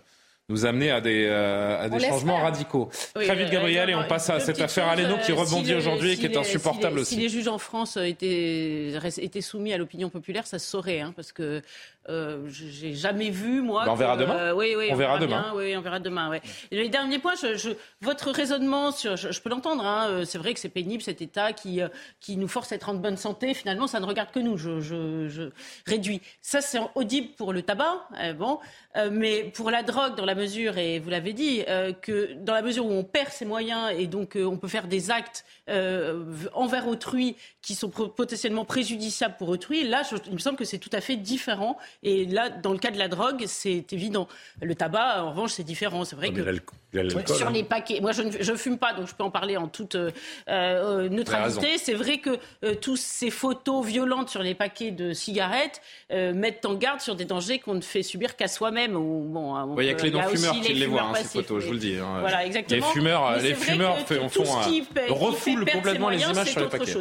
[0.50, 2.90] nous amener à des, euh, à des changements radicaux.
[3.14, 6.26] Très vite, Gabriel, et on passe à cette affaire Aleno qui rebondit aujourd'hui et qui
[6.26, 7.16] est insupportable aussi.
[7.16, 11.12] Si les juges en France étaient, étaient soumis à l'opinion populaire, ça se saurait, hein,
[11.16, 11.62] parce que
[12.10, 13.86] euh, j'ai jamais vu moi.
[13.86, 14.36] Ben, on verra demain.
[14.36, 15.52] Euh, oui, oui, on, verra, demain.
[15.56, 16.32] oui, on verra demain.
[16.72, 17.72] Et le dernier point, je, je,
[18.02, 19.86] votre raisonnement sur, je, peux l'entendre.
[19.86, 21.90] Hein, euh, c'est vrai que c'est pénible cet État qui euh,
[22.20, 23.54] qui nous force à être en bonne santé.
[23.54, 24.58] Finalement, ça ne regarde que nous.
[24.58, 25.50] Je, je
[25.86, 26.22] réduis.
[26.42, 28.08] Ça, c'est audible pour le tabac.
[28.38, 28.60] bon,
[29.12, 31.64] mais pour la drogue, dans la mesure, et vous l'avez dit,
[32.02, 35.12] que dans la mesure où on perd ses moyens et donc on peut faire des
[35.12, 35.46] actes
[36.54, 37.36] envers autrui
[37.68, 41.18] qui sont potentiellement préjudiciables pour autrui, là, il me semble que c'est tout à fait
[41.18, 44.30] différent et là, dans le cas de la drogue, c'est évident.
[44.62, 46.06] Le tabac, en revanche, c'est différent.
[46.06, 46.42] C'est vrai que
[47.26, 47.52] sur hein.
[47.52, 50.12] les paquets, moi je ne fume pas, donc je peux en parler en toute euh,
[50.48, 51.78] euh, neutralité.
[51.78, 56.76] C'est vrai que euh, tous ces photos violentes sur les paquets de cigarettes mettent en
[56.76, 58.94] garde sur des dangers qu'on ne fait subir qu'à soi-même.
[58.94, 61.74] Bon, il n'y a que les non-fumeurs qui les voient, hein, ces photos, je vous
[61.74, 61.98] le dis.
[61.98, 62.22] Hein.
[62.22, 62.88] Voilà, exactement.
[62.88, 64.28] Les fumeurs, les fumeurs font,
[65.10, 66.94] refoulent complètement les images sur les paquets.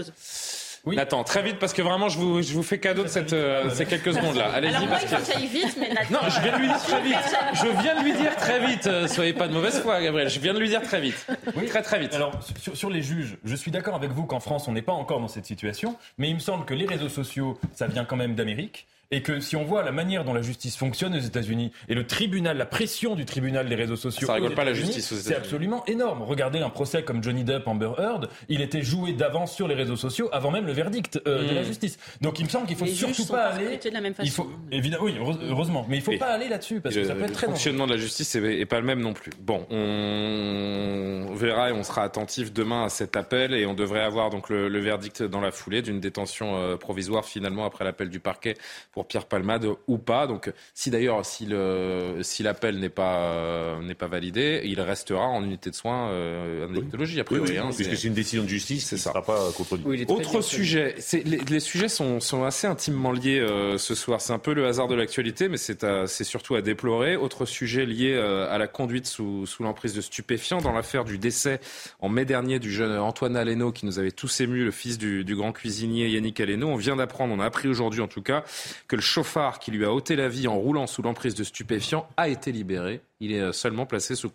[0.86, 0.94] Oui.
[0.94, 3.68] Nathan, très vite parce que vraiment je vous, je vous fais cadeau de cette, euh,
[3.70, 4.50] ces quelques secondes là.
[4.54, 6.12] Allez-y parce que vite, mais Nathan...
[6.12, 7.36] Non, je viens de lui dire très vite.
[7.54, 8.86] Je viens de lui dire très vite.
[8.86, 10.30] Euh, soyez pas de mauvaise foi, Gabriel.
[10.30, 11.26] Je viens de lui dire très vite.
[11.56, 11.66] Oui.
[11.66, 12.14] Très très vite.
[12.14, 12.32] Alors
[12.62, 15.20] sur, sur les juges, je suis d'accord avec vous qu'en France on n'est pas encore
[15.20, 18.36] dans cette situation, mais il me semble que les réseaux sociaux, ça vient quand même
[18.36, 21.94] d'Amérique et que si on voit la manière dont la justice fonctionne aux États-Unis et
[21.94, 25.16] le tribunal, la pression du tribunal des réseaux sociaux, ça rigole pas la justice aux
[25.16, 26.22] C'est absolument énorme.
[26.22, 29.96] Regardez un procès comme Johnny Depp, Amber Heard, il était joué d'avance sur les réseaux
[29.96, 31.64] sociaux avant même le verdict euh, de la hmm.
[31.64, 31.98] justice.
[32.20, 33.78] Donc il me semble qu'il faut surtout pas aller.
[33.78, 34.26] De la même façon.
[34.26, 35.14] Il faut évidemment, oui,
[35.48, 37.46] heureusement, mais il faut pas aller là-dessus parce que ça peut être très.
[37.46, 39.30] Le fonctionnement de la justice est, pas le même non plus.
[39.40, 44.30] Bon, on verra et on sera attentif demain à cet appel et on devrait avoir
[44.30, 48.56] donc le, verdict dans la foulée d'une détention euh, provisoire finalement après l'appel du parquet
[48.96, 50.26] pour Pierre Palmade ou pas.
[50.26, 55.44] Donc, si d'ailleurs, si le, si l'appel n'est pas, n'est pas validé, il restera en
[55.44, 58.86] unité de soins euh, en électologie, après oui, hein, puisque c'est une décision de justice,
[58.86, 59.10] c'est ça.
[59.10, 60.06] sera pas contredit.
[60.08, 64.22] Autre sujet, les, les, sujets sont, sont assez intimement liés euh, ce soir.
[64.22, 67.16] C'est un peu le hasard de l'actualité, mais c'est, c'est surtout à déplorer.
[67.16, 71.18] Autre sujet lié euh, à la conduite sous, sous l'emprise de stupéfiants dans l'affaire du
[71.18, 71.60] décès
[72.00, 75.22] en mai dernier du jeune Antoine Aleno qui nous avait tous émus, le fils du,
[75.22, 76.68] du grand cuisinier Yannick Aleno.
[76.68, 78.42] On vient d'apprendre, on a appris aujourd'hui en tout cas,
[78.88, 82.08] que le chauffard qui lui a ôté la vie en roulant sous l'emprise de stupéfiants
[82.16, 83.00] a été libéré.
[83.20, 84.30] Il est euh, seulement placé sous,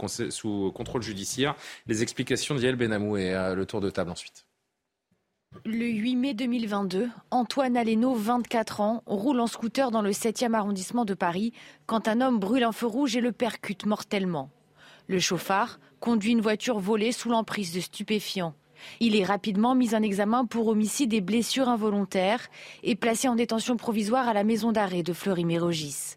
[0.74, 1.56] contrôle judiciaire.
[1.88, 4.46] Les explications d'Yael Benamou et euh, le tour de table ensuite.
[5.66, 11.04] Le 8 mai 2022, Antoine Aleno, 24 ans, roule en scooter dans le 7e arrondissement
[11.04, 11.52] de Paris
[11.88, 14.50] quand un homme brûle un feu rouge et le percute mortellement.
[15.08, 18.56] Le chauffard conduit une voiture volée sous l'emprise de stupéfiants.
[19.00, 22.48] Il est rapidement mis en examen pour homicide et blessures involontaires
[22.84, 26.16] et placé en détention provisoire à la maison d'arrêt de Fleury-Mérogis.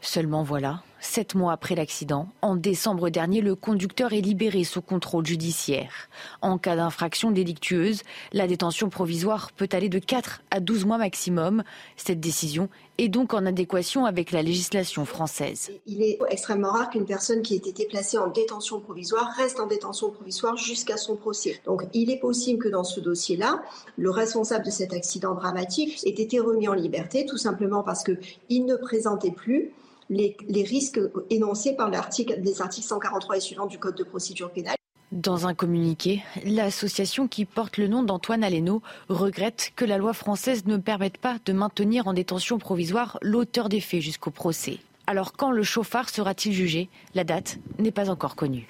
[0.00, 5.26] Seulement voilà, sept mois après l'accident, en décembre dernier, le conducteur est libéré sous contrôle
[5.26, 6.08] judiciaire.
[6.42, 8.02] En cas d'infraction délictueuse,
[8.32, 11.62] la détention provisoire peut aller de 4 à 12 mois maximum.
[11.96, 12.68] Cette décision
[12.98, 15.70] est donc en adéquation avec la législation française.
[15.86, 19.66] Il est extrêmement rare qu'une personne qui ait été placée en détention provisoire reste en
[19.66, 21.60] détention provisoire jusqu'à son procès.
[21.66, 23.62] Donc il est possible que dans ce dossier-là,
[23.96, 28.64] le responsable de cet accident dramatique ait été remis en liberté tout simplement parce qu'il
[28.64, 29.72] ne présentait plus
[30.10, 31.00] les, risques
[31.30, 34.76] énoncés par l'article, les articles 143 et suivants du Code de procédure pénale.
[35.12, 40.66] Dans un communiqué, l'association qui porte le nom d'Antoine Aleno regrette que la loi française
[40.66, 44.78] ne permette pas de maintenir en détention provisoire l'auteur des faits jusqu'au procès.
[45.06, 46.88] Alors quand le chauffard sera-t-il jugé?
[47.14, 48.66] La date n'est pas encore connue.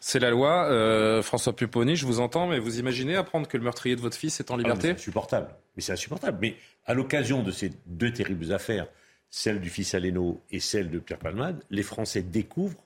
[0.00, 0.64] C'est la loi.
[0.64, 4.16] Euh, François Pupponi, je vous entends, mais vous imaginez apprendre que le meurtrier de votre
[4.16, 5.48] fils est en ah, liberté C'est insupportable.
[5.76, 6.38] Mais c'est insupportable.
[6.40, 8.86] Mais à l'occasion de ces deux terribles affaires,
[9.30, 12.82] celle du fils Aleno et celle de Pierre Palmade, les Français découvrent,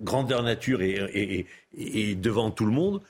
[0.00, 1.46] grandeur nature et,
[2.16, 3.00] devant tout le monde,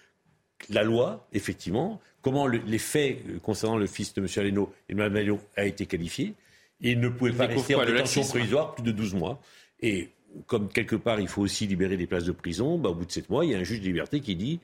[0.70, 4.28] la loi, effectivement, comment les faits concernant le fils de M.
[4.36, 6.34] Aleno et de Mme Aleno a été qualifié.
[6.80, 9.40] il ne pouvait pas rester en détention provisoire plus de 12 mois.
[9.80, 10.10] Et
[10.46, 13.12] comme quelque part, il faut aussi libérer des places de prison, bah, au bout de
[13.12, 14.60] 7 mois, il y a un juge de liberté qui dit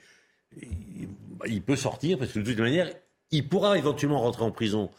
[1.46, 2.90] il peut sortir, parce que de toute manière,
[3.30, 4.90] il pourra éventuellement rentrer en prison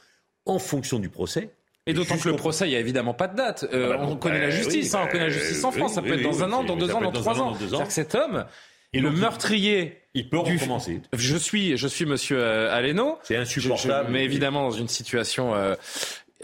[0.46, 1.50] en fonction du procès.
[1.88, 3.66] Et d'autant que le procès, il n'y a évidemment pas de date.
[3.72, 5.94] Euh, ah bah on connaît la justice, hein, on connaît la justice en France.
[5.94, 7.54] ça peut être dans un an, dans deux ans, dans trois ans.
[7.54, 8.46] C'est-à-dire que cet homme,
[8.94, 9.98] et le meurtrier.
[10.14, 11.02] Il peut recommencer.
[11.14, 13.18] Je suis, je suis Monsieur euh, Aleno.
[13.24, 14.10] C'est insupportable.
[14.12, 15.54] mais évidemment dans une situation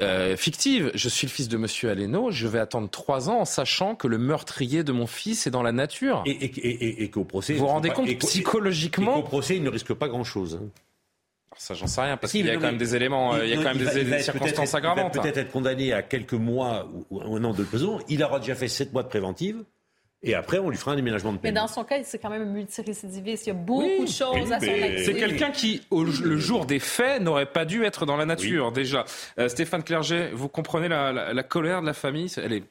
[0.02, 0.92] euh, fictive.
[0.94, 2.32] Je suis le fils de Monsieur Aleno.
[2.32, 5.64] Je vais attendre trois ans en sachant que le meurtrier de mon fils est dans
[5.64, 6.24] la nature.
[6.26, 10.60] Et, qu'au procès, vous vous rendez compte psychologiquement, qu'au procès, il ne risque pas grand-chose.
[11.58, 13.58] Ça, j'en sais rien, parce qu'il y a quand même des éléments, il, y a
[13.58, 15.12] quand même des, circonstances aggravantes.
[15.14, 18.00] Il va peut-être être condamné à quelques mois ou un an de prison.
[18.08, 19.64] Il aura déjà fait sept mois de préventive.
[20.24, 21.54] Et après, on lui fera un déménagement de peine.
[21.54, 23.48] Mais dans son cas, c'est quand même un multirécidiviste.
[23.48, 25.06] Il y a beaucoup de choses à son actif.
[25.06, 28.72] C'est quelqu'un qui, au, le jour des faits, n'aurait pas dû être dans la nature,
[28.72, 29.04] déjà.
[29.40, 32.32] Euh, Stéphane Clerget, vous comprenez la, la, colère de la famille?
[32.38, 32.64] Elle est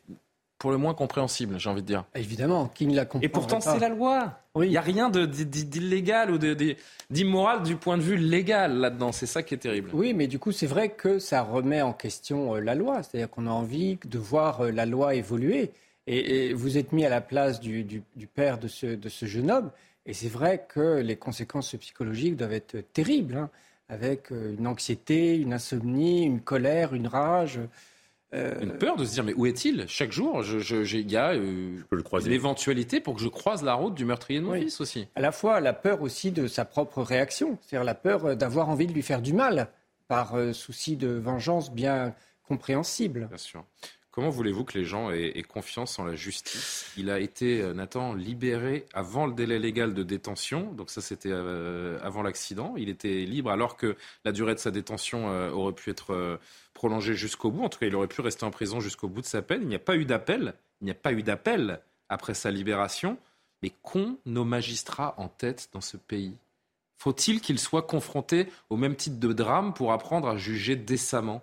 [0.60, 2.04] pour le moins compréhensible, j'ai envie de dire.
[2.14, 3.24] Évidemment, qui ne la comprend pas.
[3.24, 4.38] Et pourtant, c'est la loi.
[4.56, 6.38] Il n'y a rien d'illégal ou
[7.08, 9.10] d'immoral du point de vue légal là-dedans.
[9.10, 9.88] C'est ça qui est terrible.
[9.94, 13.02] Oui, mais du coup, c'est vrai que ça remet en question euh, la loi.
[13.02, 15.70] C'est-à-dire qu'on a envie de voir euh, la loi évoluer.
[16.06, 18.02] Et, vous êtes mis à la place du,
[18.34, 19.70] père de ce, de ce, jeune homme.
[20.04, 23.48] Et c'est vrai que les conséquences psychologiques doivent être terribles, hein,
[23.88, 27.60] avec euh, une anxiété, une insomnie, une colère, une rage.
[28.32, 29.86] Euh, une peur de se dire mais où est-il?
[29.88, 31.80] Chaque jour, il y a euh,
[32.24, 35.08] l'éventualité pour que je croise la route du meurtrier de mon fils aussi.
[35.16, 38.86] À la fois la peur aussi de sa propre réaction, c'est-à-dire la peur d'avoir envie
[38.86, 39.68] de lui faire du mal
[40.06, 43.26] par euh, souci de vengeance bien compréhensible.
[43.28, 43.64] Bien sûr.
[44.12, 46.92] Comment voulez-vous que les gens aient, confiance en la justice?
[46.96, 50.72] Il a été, Nathan, libéré avant le délai légal de détention.
[50.72, 52.74] Donc ça, c'était avant l'accident.
[52.76, 56.40] Il était libre alors que la durée de sa détention aurait pu être
[56.74, 57.62] prolongé jusqu'au bout.
[57.62, 59.62] En tout cas, il aurait pu rester en prison jusqu'au bout de sa peine.
[59.62, 60.54] Il n'y a pas eu d'appel.
[60.80, 63.16] Il n'y a pas eu d'appel après sa libération.
[63.62, 66.34] Mais qu'ont nos magistrats en tête dans ce pays?
[66.98, 71.42] Faut-il qu'ils soient confrontés au même type de drame pour apprendre à juger décemment?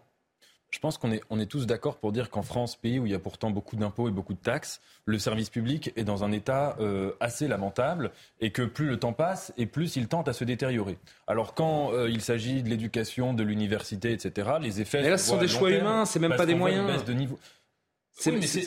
[0.70, 3.12] Je pense qu'on est, on est tous d'accord pour dire qu'en France, pays où il
[3.12, 6.32] y a pourtant beaucoup d'impôts et beaucoup de taxes, le service public est dans un
[6.32, 8.12] état euh, assez lamentable
[8.42, 10.98] et que plus le temps passe et plus il tente à se détériorer.
[11.26, 15.02] Alors quand euh, il s'agit de l'éducation, de l'université, etc., les effets...
[15.02, 17.04] Mais là, ce sont des choix humains, c'est même pas des moyens.
[17.06, 17.40] De niveau.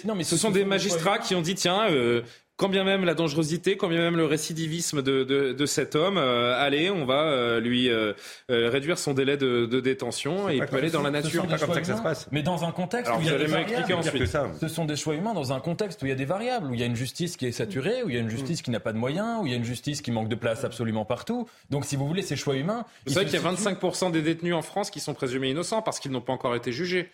[0.05, 2.22] non, mais ce, sont des magistrats qui ont dit tiens, euh,
[2.61, 6.19] quand bien même la dangerosité, quand bien même le récidivisme de, de, de cet homme,
[6.19, 8.12] euh, allez, on va euh, lui euh,
[8.51, 11.47] réduire son délai de, de détention et il peut aller dans la nature.
[11.49, 12.28] C'est pas comme ça que ça se passe.
[12.32, 14.05] Mais dans un contexte où il y a des variables.
[14.61, 16.74] Ce sont des choix humains dans un contexte où il y a des variables, où
[16.74, 18.70] il y a une justice qui est saturée, où il y a une justice qui
[18.70, 21.07] n'a pas de moyens, où il y a une justice qui manque de place absolument
[21.07, 21.49] partout.
[21.70, 22.85] Donc, si vous voulez, ces choix humains.
[23.07, 25.99] Vous savez qu'il y a 25% des détenus en France qui sont présumés innocents parce
[25.99, 27.09] qu'ils n'ont pas encore été jugés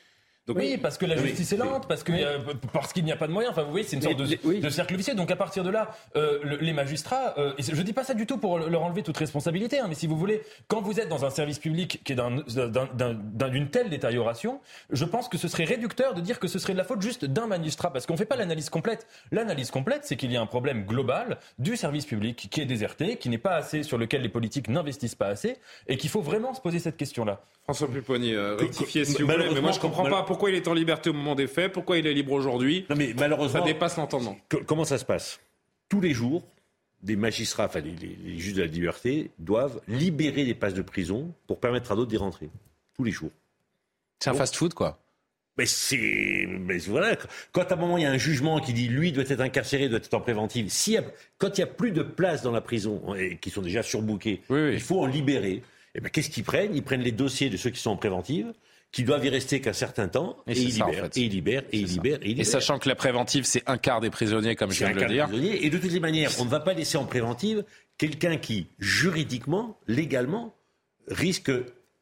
[0.49, 2.27] oui, parce que la justice est lente, parce qu'il
[2.73, 3.53] parce qu'il n'y a pas de moyens.
[3.53, 5.15] Enfin, vous voyez, c'est une sorte de, de, cercle vicieux.
[5.15, 8.27] Donc à partir de là, euh, les magistrats, euh, et je dis pas ça du
[8.27, 11.25] tout pour leur enlever toute responsabilité, hein, mais si vous voulez, quand vous êtes dans
[11.25, 14.61] un service public qui est d'une telle détérioration,
[14.91, 17.25] je pense que ce serait réducteur de dire que ce serait de la faute juste
[17.25, 19.07] d'un magistrat, parce qu'on fait pas l'analyse complète.
[19.33, 23.17] L'analyse complète, c'est qu'il y a un problème global du service public qui est déserté,
[23.17, 25.57] qui n'est pas assez sur lequel les politiques n'investissent pas assez,
[25.89, 27.41] et qu'il faut vraiment se poser cette question-là.
[27.65, 30.69] François Pupponi, euh, rectifiez si vous voulez, mais moi je comprends pas pourquoi il est
[30.69, 32.87] en liberté au moment des faits, pourquoi il est libre aujourd'hui?
[32.91, 34.37] Non mais malheureusement, ça dépasse l'entendement.
[34.67, 35.41] Comment ça se passe?
[35.89, 36.43] Tous les jours,
[37.03, 41.61] des magistrats, enfin les, juges de la liberté, doivent libérer des places de prison pour
[41.61, 42.51] permettre à d'autres d'y rentrer.
[42.95, 43.31] Tous les jours.
[44.19, 44.99] C'est un fast-food, quoi.
[45.59, 47.17] Mais c'est, mais voilà.
[47.53, 49.89] Quand à un moment il y a un jugement qui dit lui doit être incarcéré,
[49.89, 50.69] doit être en préventive.
[50.69, 50.99] Si
[51.39, 54.43] quand il y a plus de places dans la prison et qui sont déjà surbookées,
[54.51, 55.53] il faut en libérer.
[55.55, 55.63] Et
[55.99, 56.75] eh ben qu'est-ce qu'ils prennent?
[56.75, 58.53] Ils prennent les dossiers de ceux qui sont en préventive
[58.93, 61.87] qui doivent y rester qu'un certain temps, et, ils libèrent, et ils libèrent, et ils
[61.87, 64.95] libèrent, et Et sachant que la préventive, c'est un quart des prisonniers, comme je viens
[64.95, 65.29] de le dire.
[65.63, 67.65] Et de toutes les manières, on ne va pas laisser en préventive
[67.99, 70.55] quelqu'un qui, juridiquement, légalement,
[71.09, 71.51] risque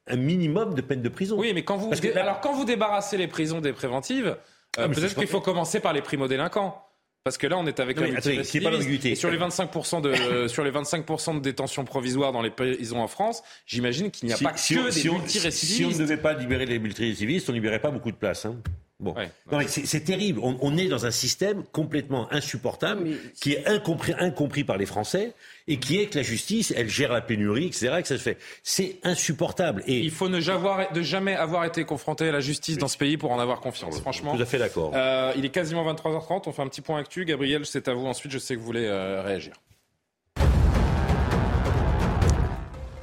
[0.06, 1.39] un minimum de peine de prison.
[1.39, 4.36] Oui, mais quand vous, alors quand vous débarrassez les prisons des préventives,
[4.78, 6.81] euh, ah, peut-être qu'il faut commencer par les primo-délinquants.
[7.24, 11.36] Parce que là, on est avec la Et sur les 25% de sur les 25%
[11.36, 15.10] de détention provisoire dans les prisons en France, j'imagine qu'il n'y a pas que des
[15.10, 15.76] multirécidivistes.
[15.76, 18.44] Si on ne devait pas libérer les multirécidivistes, on ne libérait pas beaucoup de places.
[18.44, 18.56] Hein.
[19.01, 19.15] Bon,
[19.66, 20.41] c'est terrible.
[20.43, 23.09] On, est dans un système complètement insupportable,
[23.41, 25.35] qui est incompris, incompris par les Français,
[25.66, 27.97] et qui est que la justice, elle gère la pénurie, etc.
[28.01, 28.39] Que ça se fait.
[28.62, 29.83] C'est insupportable.
[29.87, 33.33] Et il faut ne jamais avoir été confronté à la justice dans ce pays pour
[33.33, 34.01] en avoir confiance.
[34.01, 34.37] Franchement.
[34.37, 34.93] Tout à fait d'accord.
[34.95, 36.43] Euh, il est quasiment 23h30.
[36.47, 37.25] On fait un petit point actu.
[37.25, 38.07] Gabriel, c'est à vous.
[38.07, 39.55] Ensuite, je sais que vous voulez euh, réagir.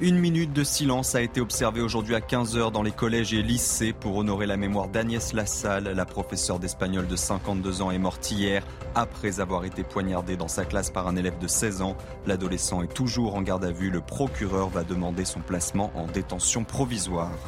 [0.02, 3.92] Une minute de silence a été observée aujourd'hui à 15h dans les collèges et lycées
[3.92, 5.84] pour honorer la mémoire d'Agnès Lassalle.
[5.84, 8.66] La professeure d'espagnol de 52 ans est morte hier
[8.96, 11.96] après avoir été poignardée dans sa classe par un élève de 16 ans.
[12.26, 13.90] L'adolescent est toujours en garde à vue.
[13.90, 17.38] Le procureur va demander son placement en détention provisoire.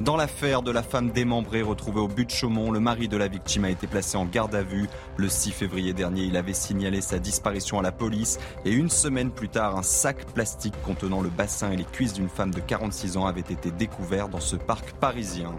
[0.00, 3.28] Dans l'affaire de la femme démembrée retrouvée au but de Chaumont, le mari de la
[3.28, 4.88] victime a été placé en garde à vue.
[5.16, 9.30] Le 6 février dernier, il avait signalé sa disparition à la police et une semaine
[9.30, 13.16] plus tard, un sac plastique contenant le bassin et les cuisses d'une femme de 46
[13.16, 15.52] ans avait été découvert dans ce parc parisien.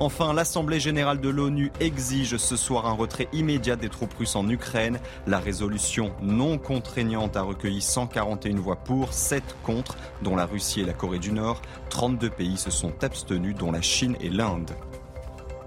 [0.00, 4.48] Enfin, l'Assemblée générale de l'ONU exige ce soir un retrait immédiat des troupes russes en
[4.48, 5.00] Ukraine.
[5.26, 10.84] La résolution non contraignante a recueilli 141 voix pour, 7 contre, dont la Russie et
[10.84, 11.60] la Corée du Nord.
[11.90, 14.70] 32 pays se sont abstenus, dont la Chine et l'Inde.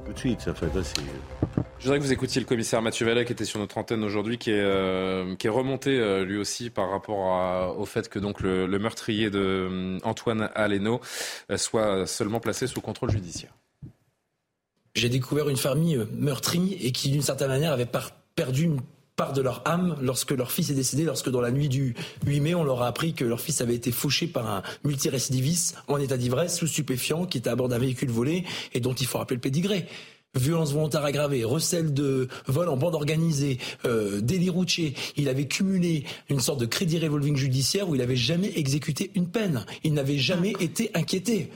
[0.06, 0.68] Tout de suite, ça fait
[1.80, 4.38] Je voudrais que vous écoutiez le commissaire Mathieu Vallet qui était sur notre antenne aujourd'hui,
[4.38, 8.40] qui, est, euh, qui est remonté euh, lui aussi par rapport au fait que donc
[8.40, 11.02] le, meurtrier de euh, Antoine Aleno
[11.58, 13.52] soit seulement placé sous contrôle judiciaire.
[14.96, 17.90] J'ai découvert une famille euh, meurtrie et qui, d'une certaine manière, avait
[18.36, 18.82] perdu une
[19.16, 21.96] part de leur âme lorsque leur fils est décédé, lorsque dans la nuit du
[22.26, 25.76] 8 mai, on leur a appris que leur fils avait été fauché par un multirécidiviste
[25.88, 29.06] en état d'ivresse, sous stupéfiant, qui était à bord d'un véhicule volé et dont il
[29.06, 29.88] faut rappeler le pédigré
[30.36, 34.94] violence volontaire aggravée, recel de vol en bande organisée, euh, délit routier.
[35.18, 39.28] Il avait cumulé une sorte de crédit revolving judiciaire où il n'avait jamais exécuté une
[39.28, 39.66] peine.
[39.84, 41.50] Il n'avait jamais été inquiété.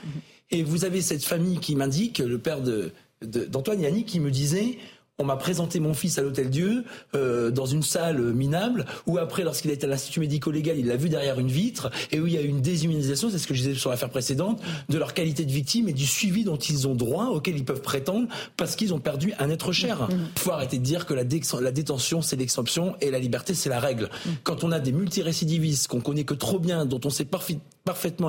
[0.52, 4.78] Et vous avez cette famille qui m'indique, le père de d'Antoine Yannick qui me disait
[5.18, 6.84] on m'a présenté mon fils à l'Hôtel Dieu
[7.16, 11.08] euh, dans une salle minable où après, lorsqu'il été à l'Institut médico-légal, il l'a vu
[11.08, 13.62] derrière une vitre et où il y a eu une déshumanisation, c'est ce que je
[13.62, 16.96] disais sur l'affaire précédente, de leur qualité de victime et du suivi dont ils ont
[16.96, 18.28] droit, auquel ils peuvent prétendre
[18.58, 20.10] parce qu'ils ont perdu un être cher.
[20.12, 23.70] Il faut arrêter de dire que la, la détention, c'est l'exception et la liberté, c'est
[23.70, 24.10] la règle.
[24.44, 27.64] Quand on a des multirécidivistes qu'on connaît que trop bien, dont on sait parfaitement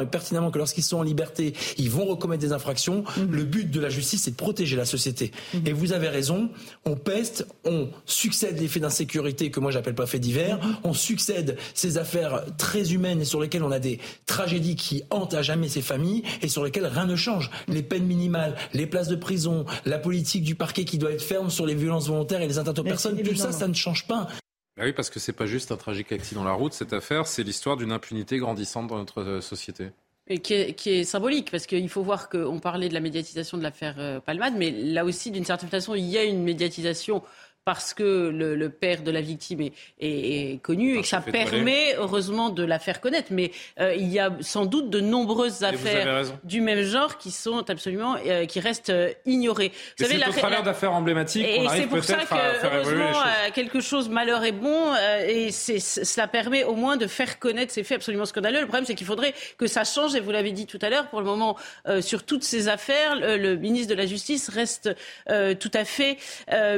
[0.03, 3.05] et pertinemment que lorsqu'ils sont en liberté, ils vont recommettre des infractions.
[3.17, 3.31] Mhm.
[3.31, 5.33] Le but de la justice, c'est de protéger la société.
[5.55, 5.67] Mhm.
[5.67, 6.51] Et vous avez raison,
[6.85, 10.77] on peste, on succède les faits d'insécurité que moi j'appelle pas faits divers, mhm.
[10.85, 15.35] on succède ces affaires très humaines et sur lesquelles on a des tragédies qui hantent
[15.35, 17.51] à jamais ces familles et sur lesquelles rien ne change.
[17.69, 21.51] Les peines minimales, les places de prison, la politique du parquet qui doit être ferme
[21.51, 24.29] sur les violences volontaires et les atteintes aux personnes, tout ça, ça ne change pas.
[24.77, 27.43] Bah oui, parce que c'est pas juste un tragique accident la route, cette affaire, c'est
[27.43, 29.89] l'histoire d'une impunité grandissante dans notre euh, société.
[30.29, 33.57] Et qui est, qui est, symbolique, parce qu'il faut voir qu'on parlait de la médiatisation
[33.57, 37.23] de l'affaire euh, Palmade, mais là aussi, d'une certaine façon, il y a une médiatisation
[37.67, 42.49] parce que le, père de la victime est, est, connu et que ça permet heureusement
[42.49, 43.33] de la faire connaître.
[43.33, 47.69] Mais euh, il y a sans doute de nombreuses affaires du même genre qui sont
[47.69, 49.73] absolument euh, qui restent euh, ignorées.
[49.99, 53.13] Vous savez, c'est au travers d'affaires emblématiques qu'on arrive peut-être à faire heureusement
[53.53, 54.95] quelque chose malheur est bon
[55.27, 58.61] et c'est, cela permet au moins de faire connaître ces faits absolument scandaleux.
[58.61, 61.09] Le problème c'est qu'il faudrait que ça change et vous l'avez dit tout à l'heure.
[61.09, 61.57] Pour le moment,
[62.01, 64.95] sur toutes ces affaires, le, ministre de la Justice reste
[65.27, 66.19] tout à fait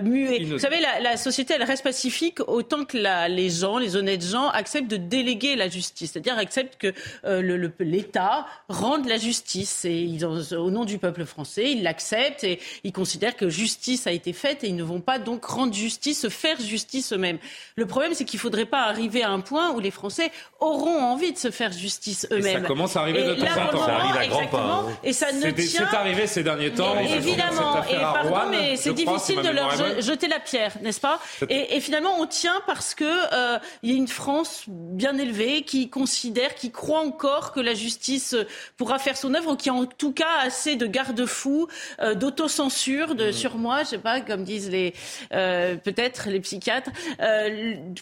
[0.02, 0.44] muet.
[0.44, 2.96] Vous savez la, société, elle reste pacifique autant que
[3.28, 6.12] les gens, les honnêtes gens, acceptent de déléguer la justice.
[6.12, 6.92] C'est-à-dire acceptent que
[7.24, 9.84] euh, l'État rende la justice.
[9.84, 14.12] Et ils, au nom du peuple français, ils l'acceptent et ils considèrent que justice a
[14.12, 17.38] été faite et ils ne vont pas donc rendre justice, se faire justice eux-mêmes.
[17.76, 20.30] Le problème, c'est qu'il ne faudrait pas arriver à un point où les Français
[20.60, 22.62] auront envie de se faire justice eux-mêmes.
[22.62, 23.86] Ça commence à arriver de temps en temps.
[23.86, 24.58] Ça arrive à grands pas.
[24.58, 24.98] Hein.
[25.04, 25.86] Et ça ne tient...
[25.88, 26.98] C'est arrivé ces derniers temps.
[26.98, 27.82] évidemment.
[27.84, 31.20] Et pardon, mais c'est difficile de leur jeter la pierre n'est-ce pas?
[31.48, 35.90] Et, finalement, on tient parce que euh, il y a une France bien élevée qui
[35.90, 38.36] considère, qui croit encore que la justice
[38.76, 41.68] pourra faire son œuvre, ou qui a en tout cas assez de garde-fous,
[42.00, 43.32] euh, d'autocensure de, mmh.
[43.32, 44.94] sur moi, je sais pas, comme disent les
[45.32, 46.90] euh, peut-être les psychiatres,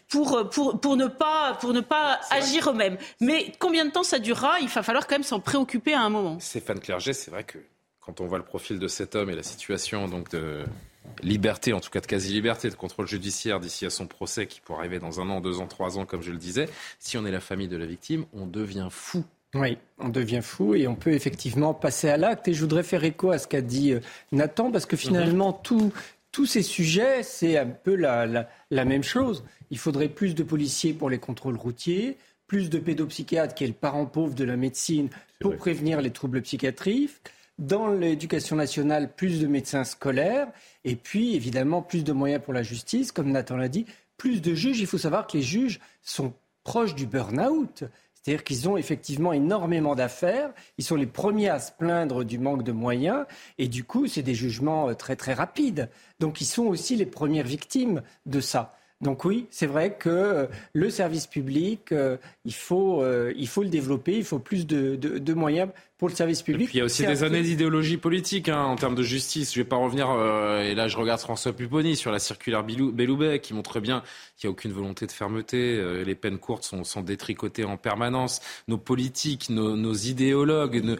[0.09, 2.98] pour, pour, pour ne pas, pour ne pas agir eux-mêmes.
[3.20, 4.59] Mais combien de temps ça durera?
[4.60, 6.38] Il va falloir quand même s'en préoccuper à un moment.
[6.40, 7.59] Stéphane Clerget, c'est vrai que
[8.01, 10.64] quand on voit le profil de cet homme et la situation donc de
[11.22, 14.80] liberté, en tout cas de quasi-liberté, de contrôle judiciaire d'ici à son procès qui pourrait
[14.80, 16.68] arriver dans un an, deux ans, trois ans, comme je le disais,
[16.98, 19.24] si on est la famille de la victime, on devient fou.
[19.54, 22.48] Oui, on devient fou et on peut effectivement passer à l'acte.
[22.48, 24.00] Et je voudrais faire écho à ce qu'a dit euh,
[24.32, 25.90] Nathan, parce que finalement, mhm.
[26.32, 29.44] tous ces sujets, c'est un peu la, la, même chose.
[29.70, 33.72] Il faudrait plus de policiers pour les contrôles routiers, plus de pédopsychiatres, qui est le
[33.72, 35.08] parent pauvre de la médecine,
[35.40, 37.12] pour prévenir les troubles psychiatriques
[37.58, 40.48] dans l'éducation nationale, plus de médecins scolaires,
[40.84, 44.54] et puis évidemment plus de moyens pour la justice, comme Nathan l'a dit, plus de
[44.54, 44.80] juges.
[44.80, 46.32] Il faut savoir que les juges sont
[46.64, 47.84] proches du burn-out.
[48.14, 52.64] C'est-à-dire qu'ils ont effectivement énormément d'affaires, ils sont les premiers à se plaindre du manque
[52.64, 53.24] de moyens,
[53.56, 55.88] et du coup, c'est des jugements euh, très très rapides.
[56.18, 58.76] Donc ils sont aussi les premières victimes de ça.
[59.02, 62.16] Donc oui, c'est vrai que euh, le service public, euh,
[62.47, 65.68] il, faut, euh, il faut le développer, il faut plus de, de, moyens
[65.98, 66.70] pour le service public.
[66.73, 69.52] il y a aussi des années d'idéologie politique hein, en termes de justice.
[69.52, 70.09] Je ne vais pas revenir,
[70.62, 74.02] et là je regarde François Pupponi sur la circulaire Belloubet qui montre bien
[74.39, 76.02] qu'il n'y a aucune volonté de fermeté.
[76.05, 78.40] les peines courtes sont, sont, détricotées en permanence.
[78.66, 80.97] Nos politiques, nos, idéologues,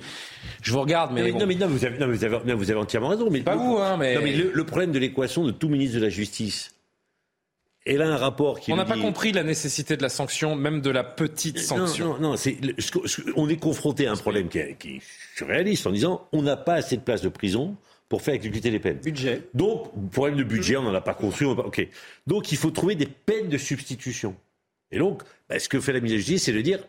[0.63, 1.33] je vous regarde, mais...
[1.33, 3.29] Non, mais, non, vous, avez, vous, avez, vous, avez, entièrement raison.
[3.31, 4.19] Mais, pas vous, hein, mais...
[4.23, 6.76] mais le problème de l'équation de tout ministre de la Justice,
[7.87, 8.73] elle a un rapport qui.
[8.73, 12.19] On n'a pas compris la nécessité de la sanction, même de la petite sanction.
[12.19, 12.59] Non, non, c'est,
[13.37, 15.01] on est confronté à un problème qui est, qui est
[15.37, 17.77] surréaliste en disant on n'a pas assez de places de prison
[18.09, 18.99] pour faire exécuter les peines.
[18.99, 19.43] Budget.
[19.55, 21.47] Donc, problème de budget, on n'en a pas construit.
[21.47, 21.87] Ok.
[22.27, 24.37] Donc, il faut trouver des peines de substitution.
[24.93, 26.81] Et donc, bah, ce que fait la ministre de Justice, c'est de dire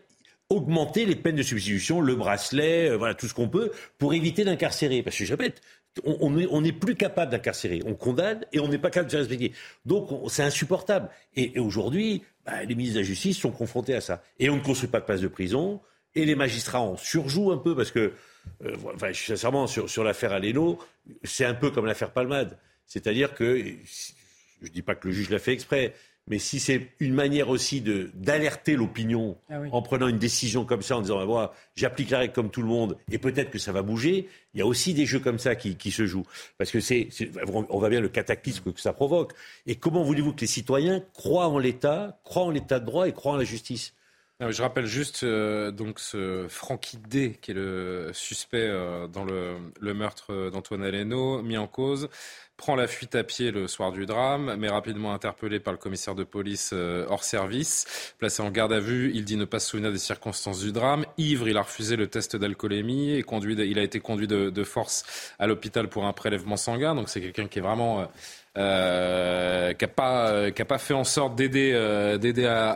[0.49, 4.45] augmenter les peines de substitution, le bracelet, euh, voilà tout ce qu'on peut, pour éviter
[4.45, 5.03] d'incarcérer.
[5.03, 5.61] Parce que je répète,
[6.03, 7.81] on n'est plus capable d'incarcérer.
[7.85, 9.53] On condamne et on n'est pas capable de se respecter.
[9.85, 11.09] Donc c'est insupportable.
[11.35, 14.23] Et, aujourd'hui, bah, les ministres de la Justice sont confrontés à ça.
[14.39, 15.81] Et on ne construit pas de place de prison.
[16.15, 18.13] Et les magistrats en surjouent un peu parce que,
[18.65, 20.79] euh, sincèrement, sur, sur l'affaire Aleno,
[21.23, 22.57] c'est un peu comme l'affaire Palmade.
[22.85, 25.93] C'est-à-dire que, je ne dis pas que le juge l'a fait exprès,
[26.27, 30.81] mais si c'est une manière aussi de d'alerter l'opinion ah en prenant une décision comme
[30.81, 33.71] ça, en disant bah, j'applique la règle comme tout le monde et peut-être que ça
[33.71, 36.27] va bouger, il y a aussi des jeux comme ça qui, qui se jouent.
[36.57, 37.09] Parce que c'est,
[37.47, 39.33] on voit bien le cataclysme que ça provoque.
[39.65, 43.13] Et comment voulez-vous que les citoyens croient en l'État, croient en l'État de droit et
[43.13, 43.93] croient en la justice?
[44.39, 49.57] Je rappelle juste euh, donc ce Francky D, qui est le suspect euh, dans le,
[49.79, 52.09] le meurtre d'Antoine Aleno, mis en cause
[52.57, 56.15] prend la fuite à pied le soir du drame, mais rapidement interpellé par le commissaire
[56.15, 58.13] de police euh, hors service.
[58.17, 61.05] Placé en garde à vue, il dit ne pas se souvenir des circonstances du drame.
[61.19, 65.05] Ivre, il a refusé le test d'alcoolémie et conduit, il a été conduit de, force
[65.39, 66.95] à l'hôpital pour un prélèvement sanguin.
[66.95, 68.09] Donc c'est quelqu'un qui est vraiment...
[68.57, 72.17] Euh, euh, qui n'a pas, euh, pas fait en sorte d'aider, euh,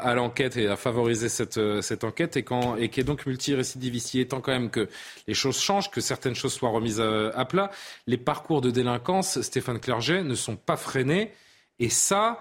[0.03, 2.44] à, l'enquête et à favoriser cette, cette enquête et,
[2.90, 4.14] qui est donc multirécidiviste.
[4.14, 4.88] Il est temps quand même que
[5.28, 7.72] les choses changent, que certaines choses soient remises à, plat.
[8.08, 11.32] Les parcours de délinquance, Stéphane Clerget, ne sont pas freinés.
[11.80, 12.40] Et ça,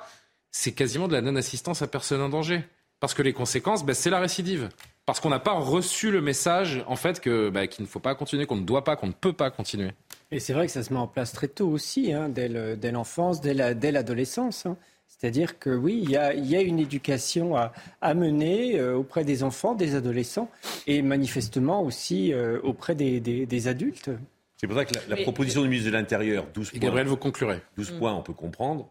[0.51, 2.62] c'est quasiment de la non-assistance à personne en danger.
[2.99, 4.69] Parce que les conséquences, ben, c'est la récidive.
[5.07, 8.47] Parce qu'on n'a pas reçu le message, en fait, ben, qu'il ne faut pas continuer,
[8.47, 9.93] qu'on ne doit pas, qu'on ne peut pas continuer.
[10.32, 12.48] Et c'est vrai que ça se met en place très tôt aussi, hein, dès,
[12.93, 14.66] l'enfance, dès, l'adolescence.
[14.66, 14.77] Hein.
[15.09, 19.97] C'est-à-dire que oui, il y a, une éducation à, mener euh, auprès des enfants, des
[19.97, 20.51] adolescents,
[20.86, 24.11] et manifestement aussi euh, auprès des, adultes.
[24.57, 26.81] C'est pour ça que la, proposition du ministre de l'Intérieur, 12 points.
[26.81, 27.61] Gabriel, vous conclurez.
[27.77, 28.89] 12 points, on peut comprendre.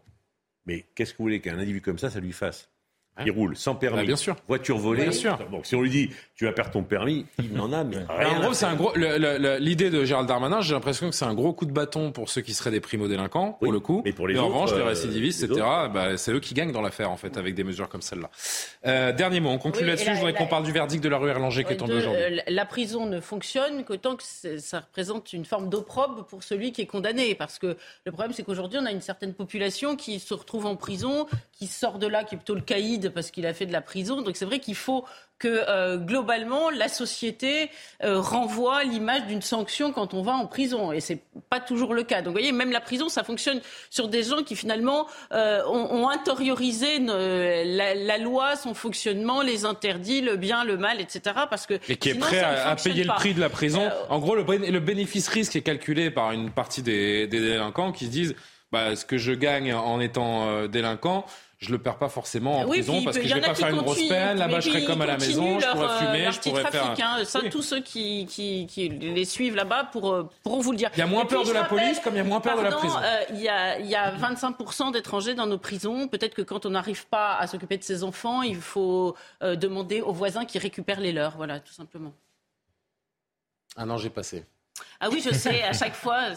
[0.65, 2.69] Mais qu'est-ce que vous voulez qu'un individu comme ça, ça lui fasse?
[3.25, 4.35] Il roule sans permis, bah, bien sûr.
[4.47, 5.03] voiture volée.
[5.03, 5.37] Bien sûr.
[5.51, 8.37] Donc si on lui dit tu vas perdre ton permis, il n'en a mais rien.
[8.37, 8.93] En gros, c'est un gros.
[8.95, 12.41] L'idée de Gérald Darmanin, j'ai l'impression que c'est un gros coup de bâton pour ceux
[12.41, 14.01] qui seraient des primo-délinquants, pour le coup.
[14.05, 15.61] Mais pour les en revanche, les euh, récidivistes, etc.,
[15.93, 18.29] bah, c'est eux qui gagnent dans l'affaire en fait, avec des mesures comme celle-là.
[18.85, 20.11] Euh, dernier mot, on conclut là-dessus.
[20.11, 22.21] Je voudrais qu'on parle du verdict de la rue Erlanger qui est tombé aujourd'hui.
[22.21, 26.81] Euh, la prison ne fonctionne qu'autant que ça représente une forme d'opprobre pour celui qui
[26.81, 27.75] est condamné, parce que
[28.05, 31.67] le problème c'est qu'aujourd'hui on a une certaine population qui se retrouve en prison, qui
[31.67, 34.21] sort de là, qui est plutôt le caïd parce qu'il a fait de la prison.
[34.21, 35.05] Donc c'est vrai qu'il faut
[35.39, 37.71] que euh, globalement la société
[38.03, 42.03] euh, renvoie l'image d'une sanction quand on va en prison et c'est pas toujours le
[42.03, 42.17] cas.
[42.17, 46.03] Donc vous voyez, même la prison, ça fonctionne sur des gens qui finalement euh, ont,
[46.03, 51.21] ont, intériorisé la, loi, son fonctionnement, les interdits, le bien, le mal, etc.
[51.49, 53.89] Parce que et qui est prêt à, payer le prix de la prison.
[54.09, 58.11] en gros, le, le bénéfice-risque est calculé par une partie des, des délinquants qui se
[58.11, 58.35] disent
[58.71, 61.25] bah, ce que je gagne en étant délinquant
[61.59, 64.07] je le perds pas forcément en prison parce que je vais pas faire une grosse
[64.07, 64.37] peine.
[64.37, 66.95] Là-bas, je serais comme à la maison, je pourrais euh, fumer, je pourrais faire.
[66.97, 67.25] Hein.
[67.25, 70.89] Ça, tous ceux qui, qui, qui, les suivent là-bas pour, euh, pourront vous le dire.
[70.95, 72.63] Il y a moins peur de la police comme il y a moins peur de
[72.63, 72.97] la prison.
[73.03, 76.07] Euh, il, y a, il y a 25% d'étrangers dans nos prisons.
[76.07, 80.13] Peut-être que quand on n'arrive pas à s'occuper de ses enfants, il faut demander aux
[80.13, 81.35] voisins qui récupèrent les leurs.
[81.35, 82.13] Voilà, tout simplement.
[83.75, 84.45] Un an, j'ai passé.
[84.99, 86.31] Ah oui, je sais, à chaque fois,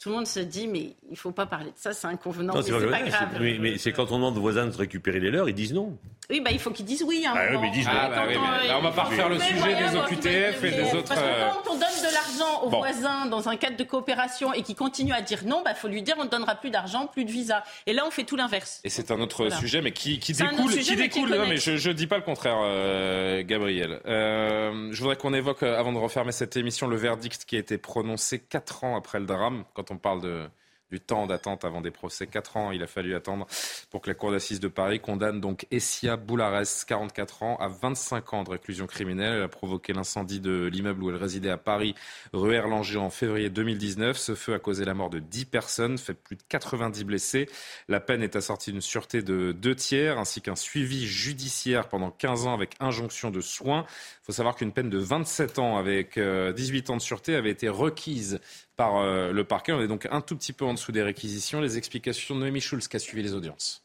[0.00, 2.54] tout le monde se dit, mais il ne faut pas parler de ça, c'est inconvenant,
[2.54, 3.40] mais c'est pas, grave.
[3.40, 5.96] mais c'est quand on demande aux voisins de récupérer les leurs, ils disent non.
[6.30, 7.24] Oui, bah, il faut qu'ils disent oui.
[7.26, 9.28] Hein, ah, oui, mais ils disent ah, bah, oui, mais là, on va pas refaire
[9.28, 11.08] le sujet des OQTF et des autres.
[11.08, 14.54] Parce que euh, quand on donne de l'argent aux voisins dans un cadre de coopération
[14.54, 16.70] et qu'ils continuent à dire non, il bah, faut lui dire on ne donnera plus
[16.70, 17.62] d'argent, plus de visa.
[17.86, 18.80] Et là, on fait tout l'inverse.
[18.84, 20.72] Et c'est un autre sujet, mais qui, qui découle.
[20.72, 24.00] qui découle non, mais je ne dis pas le contraire, euh, Gabriel.
[24.06, 27.73] Euh, je voudrais qu'on évoque, avant de refermer cette émission, le verdict qui a été
[27.78, 30.48] prononcé quatre ans après le drame, quand on parle de
[30.94, 32.28] du temps d'attente avant des procès.
[32.28, 33.46] Quatre ans, il a fallu attendre
[33.90, 38.32] pour que la Cour d'assises de Paris condamne donc Essia Boulares, 44 ans, à 25
[38.32, 39.34] ans de réclusion criminelle.
[39.34, 41.96] Elle a provoqué l'incendie de l'immeuble où elle résidait à Paris,
[42.32, 44.16] rue Erlanger, en février 2019.
[44.16, 47.48] Ce feu a causé la mort de 10 personnes, fait plus de 90 blessés.
[47.88, 52.46] La peine est assortie d'une sûreté de deux tiers, ainsi qu'un suivi judiciaire pendant 15
[52.46, 53.84] ans avec injonction de soins.
[54.24, 57.50] Il faut savoir qu'une peine de 27 ans avec 18 euh, ans de sûreté avait
[57.50, 58.40] été requise
[58.74, 59.72] par euh, le parquet.
[59.72, 61.60] On est donc un tout petit peu en dessous des réquisitions.
[61.60, 63.83] Les explications de Noémie Schulz qui a suivi les audiences.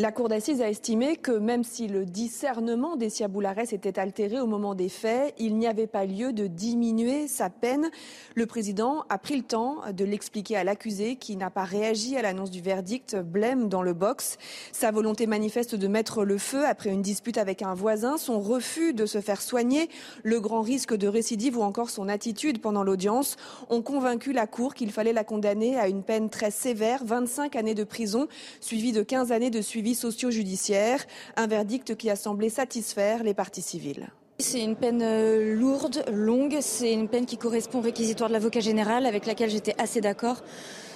[0.00, 4.46] La Cour d'assises a estimé que même si le discernement d'Essia Boulares était altéré au
[4.46, 7.90] moment des faits, il n'y avait pas lieu de diminuer sa peine.
[8.34, 12.22] Le président a pris le temps de l'expliquer à l'accusé qui n'a pas réagi à
[12.22, 14.38] l'annonce du verdict, blême dans le box.
[14.72, 18.94] Sa volonté manifeste de mettre le feu après une dispute avec un voisin, son refus
[18.94, 19.90] de se faire soigner,
[20.22, 23.36] le grand risque de récidive ou encore son attitude pendant l'audience
[23.68, 27.74] ont convaincu la Cour qu'il fallait la condamner à une peine très sévère, 25 années
[27.74, 28.28] de prison,
[28.62, 31.04] suivie de 15 années de suivi socio-judiciaire,
[31.36, 34.08] un verdict qui a semblé satisfaire les parties civiles.
[34.38, 38.60] C'est une peine euh, lourde, longue, c'est une peine qui correspond au réquisitoire de l'avocat
[38.60, 40.42] général avec laquelle j'étais assez d'accord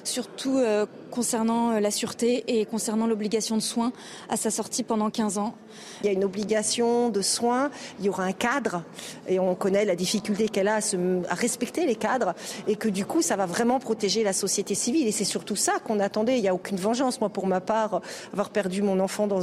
[0.04, 3.92] surtout euh, concernant euh, la sûreté et concernant l'obligation de soins
[4.28, 5.54] à sa sortie pendant 15 ans.
[6.02, 8.82] Il y a une obligation de soins, il y aura un cadre
[9.28, 12.34] et on connaît la difficulté qu'elle a à, respecter les cadres
[12.68, 15.74] et que du coup ça va vraiment protéger la société civile et c'est surtout ça
[15.84, 16.38] qu'on attendait.
[16.38, 17.20] Il n'y a aucune vengeance.
[17.20, 18.00] Moi pour ma part,
[18.32, 19.42] avoir perdu mon enfant dans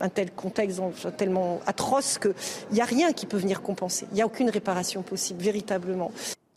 [0.00, 0.80] un tel contexte
[1.16, 2.34] tellement atroce qu'il
[2.72, 4.06] n'y a rien qui peut venir compenser.
[4.12, 6.10] Il n'y a aucune réparation possible, véritablement.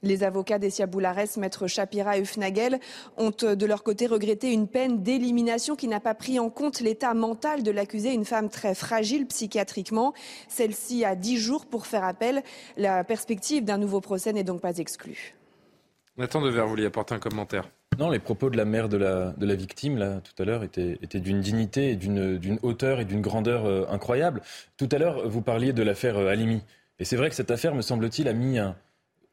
[0.05, 2.79] Les avocats d'Essia Boulares, maître Shapira et Ufnagel,
[3.17, 6.79] ont euh, de leur côté regretté une peine d'élimination qui n'a pas pris en compte
[6.79, 10.13] l'état mental de l'accusé, une femme très fragile psychiatriquement.
[10.47, 12.43] Celle-ci a dix jours pour faire appel.
[12.77, 15.33] La perspective d'un nouveau procès n'est donc pas exclue.
[16.17, 17.67] Nathan Dever, vous vouliez apporter un commentaire?
[17.97, 20.63] Non, les propos de la mère de la, de la victime, là, tout à l'heure,
[20.63, 24.43] étaient, étaient d'une dignité et d'une hauteur et d'une grandeur euh, incroyable.
[24.77, 26.61] Tout à l'heure, vous parliez de l'affaire euh, Alimi.
[26.99, 28.75] Et c'est vrai que cette affaire, me semble-t-il, a mis un,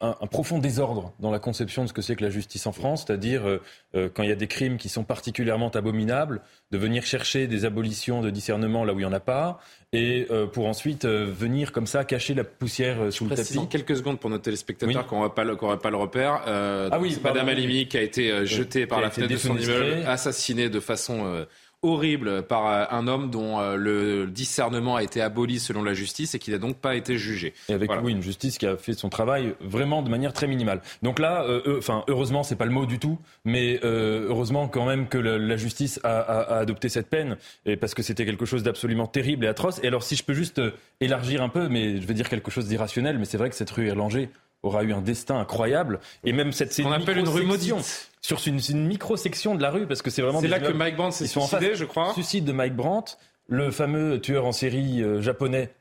[0.03, 3.05] un, profond désordre dans la conception de ce que c'est que la justice en France,
[3.07, 3.63] c'est-à-dire euh,
[3.95, 6.43] euh, quand il y a des crimes qui sont particulièrement abominables,
[6.73, 9.61] de venir chercher des abolitions de discernement là où il n'y en a pas,
[9.93, 13.69] et euh, pour ensuite venir comme ça cacher la poussière sous le tapis.
[13.69, 15.45] quelques secondes pour nos téléspectateurs qui n'auraient pas,
[15.77, 16.43] pas, le repère.
[16.47, 20.69] ah oui, Madame Alimi qui a été jetée par la fenêtre de son immeuble, assassinée
[20.69, 21.47] de façon
[21.83, 26.35] horrible par euh, un homme dont euh, le discernement a été aboli selon la justice
[26.35, 27.55] et qui n'a donc pas été jugé.
[27.69, 30.81] Et avec oui, une justice qui a fait son travail vraiment de manière très minimale.
[31.03, 35.09] Donc là, euh, enfin heureusement, c'est pas le mot du tout, mais heureusement quand même
[35.09, 37.37] que la, justice a, a, adopté cette peine
[37.67, 39.81] et parce que c'était quelque chose d'absolument terrible et atroce.
[39.83, 40.61] Et alors si je peux juste
[41.01, 43.71] élargir un peu, mais je vais dire quelque chose d'irrationnel, mais c'est vrai que cette
[43.71, 44.31] rue Erlanger
[44.63, 46.01] aura eu un destin incroyable.
[46.25, 48.09] Et même cette c'est On appelle une rue maudite.
[48.21, 50.41] Sur une, une micro-section de la rue, parce que c'est vraiment.
[50.41, 52.13] C'est là que Mike Brandt s'est suicidé, je crois.
[52.13, 53.17] Suicide de Mike Brandt,
[53.49, 55.73] le fameux tueur en série euh, japonais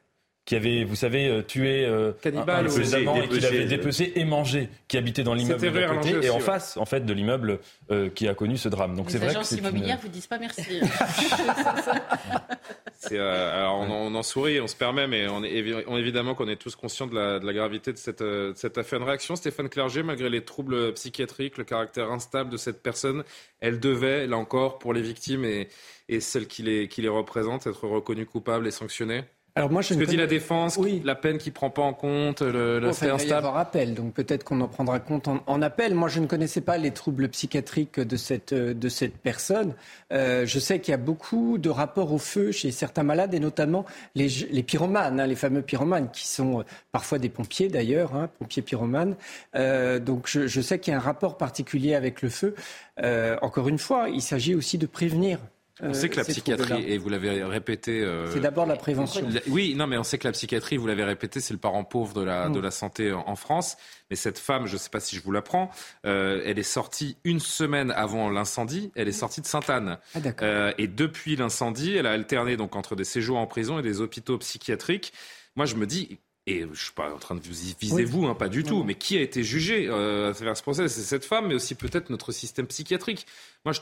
[0.46, 2.70] qui avait, vous savez, euh, tué euh, Cannibal, un,
[3.16, 6.78] et qui l'avait dépecé et mangé, qui habitait dans l'immeuble de côté et en face,
[6.78, 7.60] en fait, de l'immeuble
[7.92, 8.96] euh, qui a connu ce drame.
[8.96, 10.62] Donc c'est vrai que immobilières vous disent pas merci.
[13.12, 17.08] alors on, en sourit, on se permet, mais on est, évidemment qu'on est tous conscients
[17.08, 18.24] de la, gravité de cette,
[18.56, 19.00] cette affaire.
[19.00, 23.24] Une réaction, Stéphane Clerget, malgré les troubles psychiatriques, le caractère instable de cette personne,
[23.60, 25.68] elle devait, là encore, pour les victimes et,
[26.10, 29.24] et celles qui les, qui les représentent, être reconnue coupable et sanctionnée?
[29.56, 31.02] Alors moi, je Ce que dit la défense, oui.
[31.04, 33.94] la peine qui prend pas en compte, le, le enfin, Il va y avoir appel,
[33.94, 35.94] donc peut-être qu'on en prendra compte en, appel.
[35.94, 39.74] Moi, je ne connaissais pas les troubles psychiatriques de cette, de cette personne.
[40.14, 43.42] Euh, je sais qu'il y a beaucoup de rapports au feu chez certains malades, et
[43.42, 46.64] notamment les, les pyromanes, hein, les fameux pyromanes, qui sont euh,
[46.94, 49.16] parfois des pompiers d'ailleurs, hein, pompiers pyromanes.
[49.56, 52.56] Euh, donc je, je sais qu'il y a un rapport particulier avec le feu.
[53.04, 55.40] Euh, encore une fois, il s'agit aussi de prévenir
[55.82, 58.02] on sait que la psychiatrie, et vous l'avez répété.
[58.02, 59.28] Euh, c'est d'abord la prévention.
[59.48, 62.14] Oui, non, mais on sait que la psychiatrie, vous l'avez répété, c'est le parent pauvre
[62.14, 62.64] de la, de mm.
[62.64, 63.78] la santé en, France.
[64.10, 65.72] Mais cette femme, je ne sais pas si je vous l'apprends,
[66.06, 68.92] euh, elle est sortie une semaine avant l'incendie.
[68.96, 69.98] Elle est sortie de Sainte-Anne.
[70.14, 73.82] Ah, euh, et depuis l'incendie, elle a alterné donc entre des séjours en prison et
[73.82, 75.14] des hôpitaux psychiatriques.
[75.56, 78.26] Moi, je me dis, et je ne suis pas en train de vous viser vous,
[78.26, 80.88] hein, pas du tout, mais qui a été jugé à travers ce procès?
[80.88, 83.26] C'est cette femme, mais aussi peut-être notre système psychiatrique.
[83.66, 83.82] Moi, je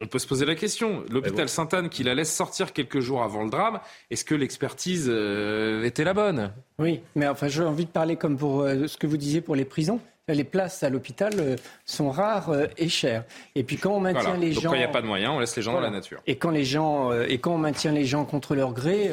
[0.00, 1.04] on peut se poser la question.
[1.10, 5.84] L'hôpital Sainte-Anne qui la laisse sortir quelques jours avant le drame, est-ce que l'expertise euh,
[5.84, 6.52] était la bonne?
[6.78, 9.56] Oui, mais enfin, j'ai envie de parler comme pour euh, ce que vous disiez pour
[9.56, 10.00] les prisons.
[10.28, 11.56] Les places à l'hôpital euh,
[11.86, 13.24] sont rares et chères.
[13.56, 15.40] Et puis quand on maintient les gens, quand il n'y a pas de moyens, on
[15.40, 16.22] laisse les gens dans la nature.
[16.26, 19.10] Et quand les gens, et quand on maintient les gens contre leur gré,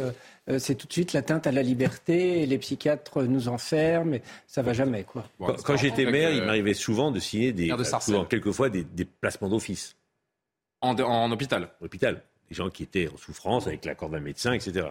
[0.60, 2.46] c'est tout de suite l'atteinte à la liberté.
[2.46, 4.14] Les psychiatres nous enferment.
[4.14, 5.26] Et ça va jamais, quoi.
[5.40, 9.96] quand, j'étais maire, il m'arrivait souvent de signer des, souvent, quelquefois des placements d'office.
[10.82, 12.22] En, hôpital hôpital.
[12.50, 14.88] Des gens qui étaient en souffrance avec l'accord d'un médecin, etc.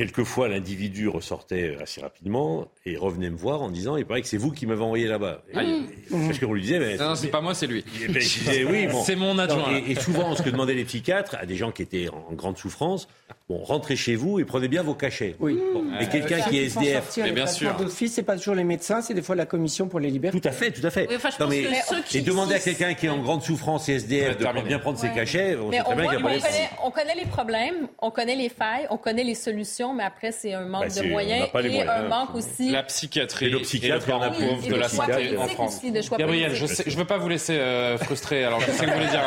[0.00, 4.38] Quelquefois, l'individu ressortait assez rapidement et revenait me voir en disant Il paraît que c'est
[4.38, 5.42] vous qui m'avez envoyé là-bas.
[5.52, 7.84] Parce que vous lui disiez Non, c'est pas moi, c'est lui.
[8.08, 9.76] oui, c'est mon adjoint.
[9.86, 13.08] et, souvent, ce que demandaient les psychiatres à des gens qui étaient en grande souffrance
[13.50, 15.34] Bon, rentrez chez vous et prenez bien vos cachets.
[15.40, 15.58] Oui.
[16.00, 17.16] et quelqu'un qui est SDF.
[17.16, 17.74] mais bien sûr.
[17.74, 20.40] d'office, c'est pas toujours les médecins, c'est des fois la commission pour les libertés.
[20.40, 21.08] Tout à fait, tout à fait.
[21.48, 21.64] mais,
[22.14, 25.10] et demander à quelqu'un qui est en grande souffrance et SDF de bien prendre ses
[25.10, 28.36] cachets, on sait très bien qu'il n'y a pas On connaît les problèmes, on connaît
[28.36, 31.82] les failles, on connaît les solutions, mais après, c'est un manque bah, de moyens et
[31.82, 32.70] un manque aussi.
[32.70, 33.46] La psychiatrie.
[33.46, 35.80] Et le psychiatre, et le pauvre de la santé en France.
[36.18, 39.10] Gabriel, je ne veux pas vous laisser euh, frustrer, alors je sais que vous voulez
[39.10, 39.22] dire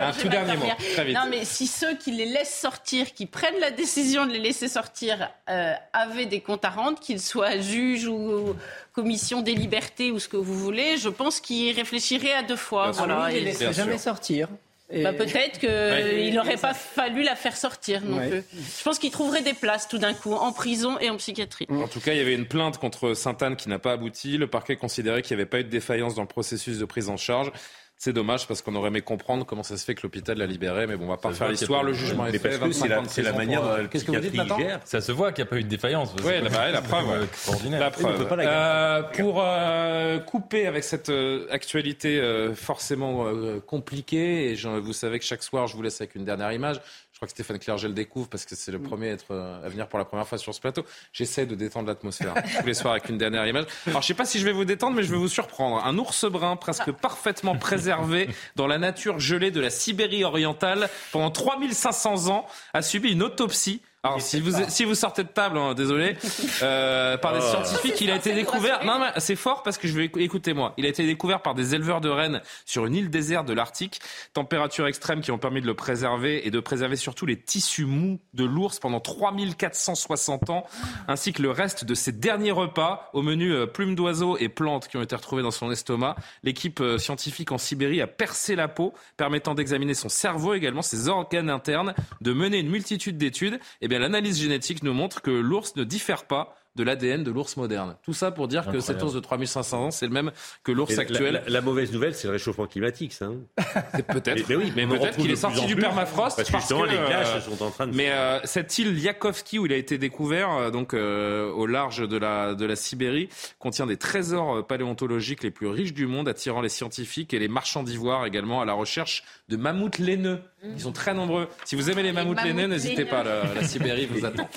[0.00, 1.14] un tout dernier mot, très vite.
[1.14, 4.68] Non, mais si ceux qui les laissent sortir, qui prennent la décision de les laisser
[4.68, 8.54] sortir euh, avait des comptes à rendre, qu'ils soient juges ou
[8.92, 12.90] commission des libertés ou ce que vous voulez, je pense qu'ils réfléchiraient à deux fois.
[12.92, 13.30] Voilà.
[13.30, 14.48] Ils ne laisseraient jamais sortir.
[14.92, 18.44] Bah, peut-être qu'il n'aurait pas fallu la faire sortir non plus.
[18.52, 21.66] Je pense qu'il trouverait des places tout d'un coup en prison et en psychiatrie.
[21.68, 24.38] En tout cas, il y avait une plainte contre Sainte-Anne qui n'a pas abouti.
[24.38, 27.08] Le parquet considérait qu'il n'y avait pas eu de défaillance dans le processus de prise
[27.08, 27.50] en charge.
[27.98, 30.86] C'est dommage parce qu'on aurait aimé comprendre comment ça se fait que l'hôpital l'a libéré,
[30.86, 31.82] mais bon, on va pas faire l'histoire.
[31.82, 32.60] Le jugement est fait.
[33.08, 34.40] C'est la, manière dont Qu'est-ce que vous dites
[34.84, 36.14] Ça se voit qu'il n'y a pas eu de défaillance.
[36.22, 37.26] Oui, la, la, preuve.
[37.70, 38.26] La preuve.
[38.38, 42.20] Euh, pour euh, couper avec cette euh, actualité
[42.54, 43.26] forcément
[43.66, 46.80] compliquée, et vous savez que chaque soir, je vous laisse avec une dernière image.
[47.16, 48.82] Je crois que Stéphane Clerget le découvre parce que c'est le mm.
[48.82, 50.84] premier à, être, euh, à venir pour la première fois sur ce plateau.
[51.14, 53.64] J'essaie de détendre l'atmosphère tous les soirs avec une dernière image.
[53.86, 55.82] Alors, je sais pas si je vais vous détendre, mais je vais vous surprendre.
[55.82, 61.30] Un ours brun presque parfaitement préservé dans la nature gelée de la Sibérie orientale pendant
[61.30, 65.74] 3500 ans a subi une autopsie Alors si vous si vous sortez de table, hein,
[65.74, 66.16] désolé,
[66.62, 67.50] euh, par des Oh.
[67.50, 68.84] scientifiques, il a été découvert.
[68.84, 70.74] Non, mais c'est fort parce que je vais écouter moi.
[70.76, 74.00] Il a été découvert par des éleveurs de rennes sur une île déserte de l'Arctique.
[74.32, 78.20] Températures extrêmes qui ont permis de le préserver et de préserver surtout les tissus mous
[78.34, 80.64] de l'ours pendant 3460 ans,
[81.08, 84.88] ainsi que le reste de ses derniers repas au menu euh, plumes d'oiseaux et plantes
[84.88, 86.16] qui ont été retrouvées dans son estomac.
[86.42, 91.08] L'équipe euh, scientifique en Sibérie a percé la peau, permettant d'examiner son cerveau également, ses
[91.08, 93.58] organes internes, de mener une multitude d'études.
[93.80, 97.56] Eh bien, l'analyse génétique nous montre que l'ours ne diffère pas de l'ADN de l'ours
[97.56, 97.96] moderne.
[98.02, 100.30] Tout ça pour dire que cet ours de 3500 ans, c'est le même
[100.62, 101.42] que l'ours la- actuel.
[101.46, 103.24] La, la mauvaise nouvelle, c'est le réchauffement climatique, ça.
[103.24, 103.36] hein.
[104.12, 104.46] Peut-être.
[104.50, 107.70] Mais, oui, Mais peut-être qu'il est sorti du permafrost Parce que les euh, sont en
[107.70, 107.96] train de.
[107.96, 112.06] Mais euh, cette île Yakovski où il a été découvert, euh, donc euh, au large
[112.06, 116.60] de la de la Sibérie, contient des trésors paléontologiques les plus riches du monde, attirant
[116.60, 120.40] les scientifiques et les marchands d'ivoire également à la recherche de mammouths laineux.
[120.74, 121.48] Ils sont très nombreux.
[121.64, 123.22] Si vous aimez les mammouths laineux, n'hésitez pas.
[123.22, 124.48] La, la Sibérie vous attend.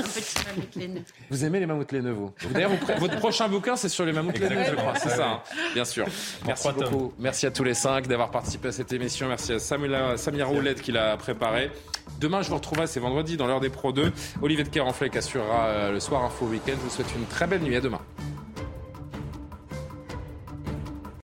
[1.29, 2.31] Vous aimez les mammouths laineux, vous?
[2.51, 4.95] D'ailleurs, votre prochain bouquin, c'est sur les mammouths laineux, je crois.
[4.95, 5.41] C'est ça, hein.
[5.73, 6.05] bien sûr.
[6.45, 7.13] Merci beaucoup.
[7.19, 9.27] Merci à tous les cinq d'avoir participé à cette émission.
[9.27, 11.71] Merci à Samira, Samia Roulette qui l'a préparé.
[12.19, 14.11] Demain, je vous retrouverai, c'est vendredi, dans l'heure des Pro 2.
[14.41, 16.73] Olivier de Carenfleck assurera euh, le soir Info Week-end.
[16.73, 17.75] Je vous souhaite une très belle nuit.
[17.75, 18.01] À demain.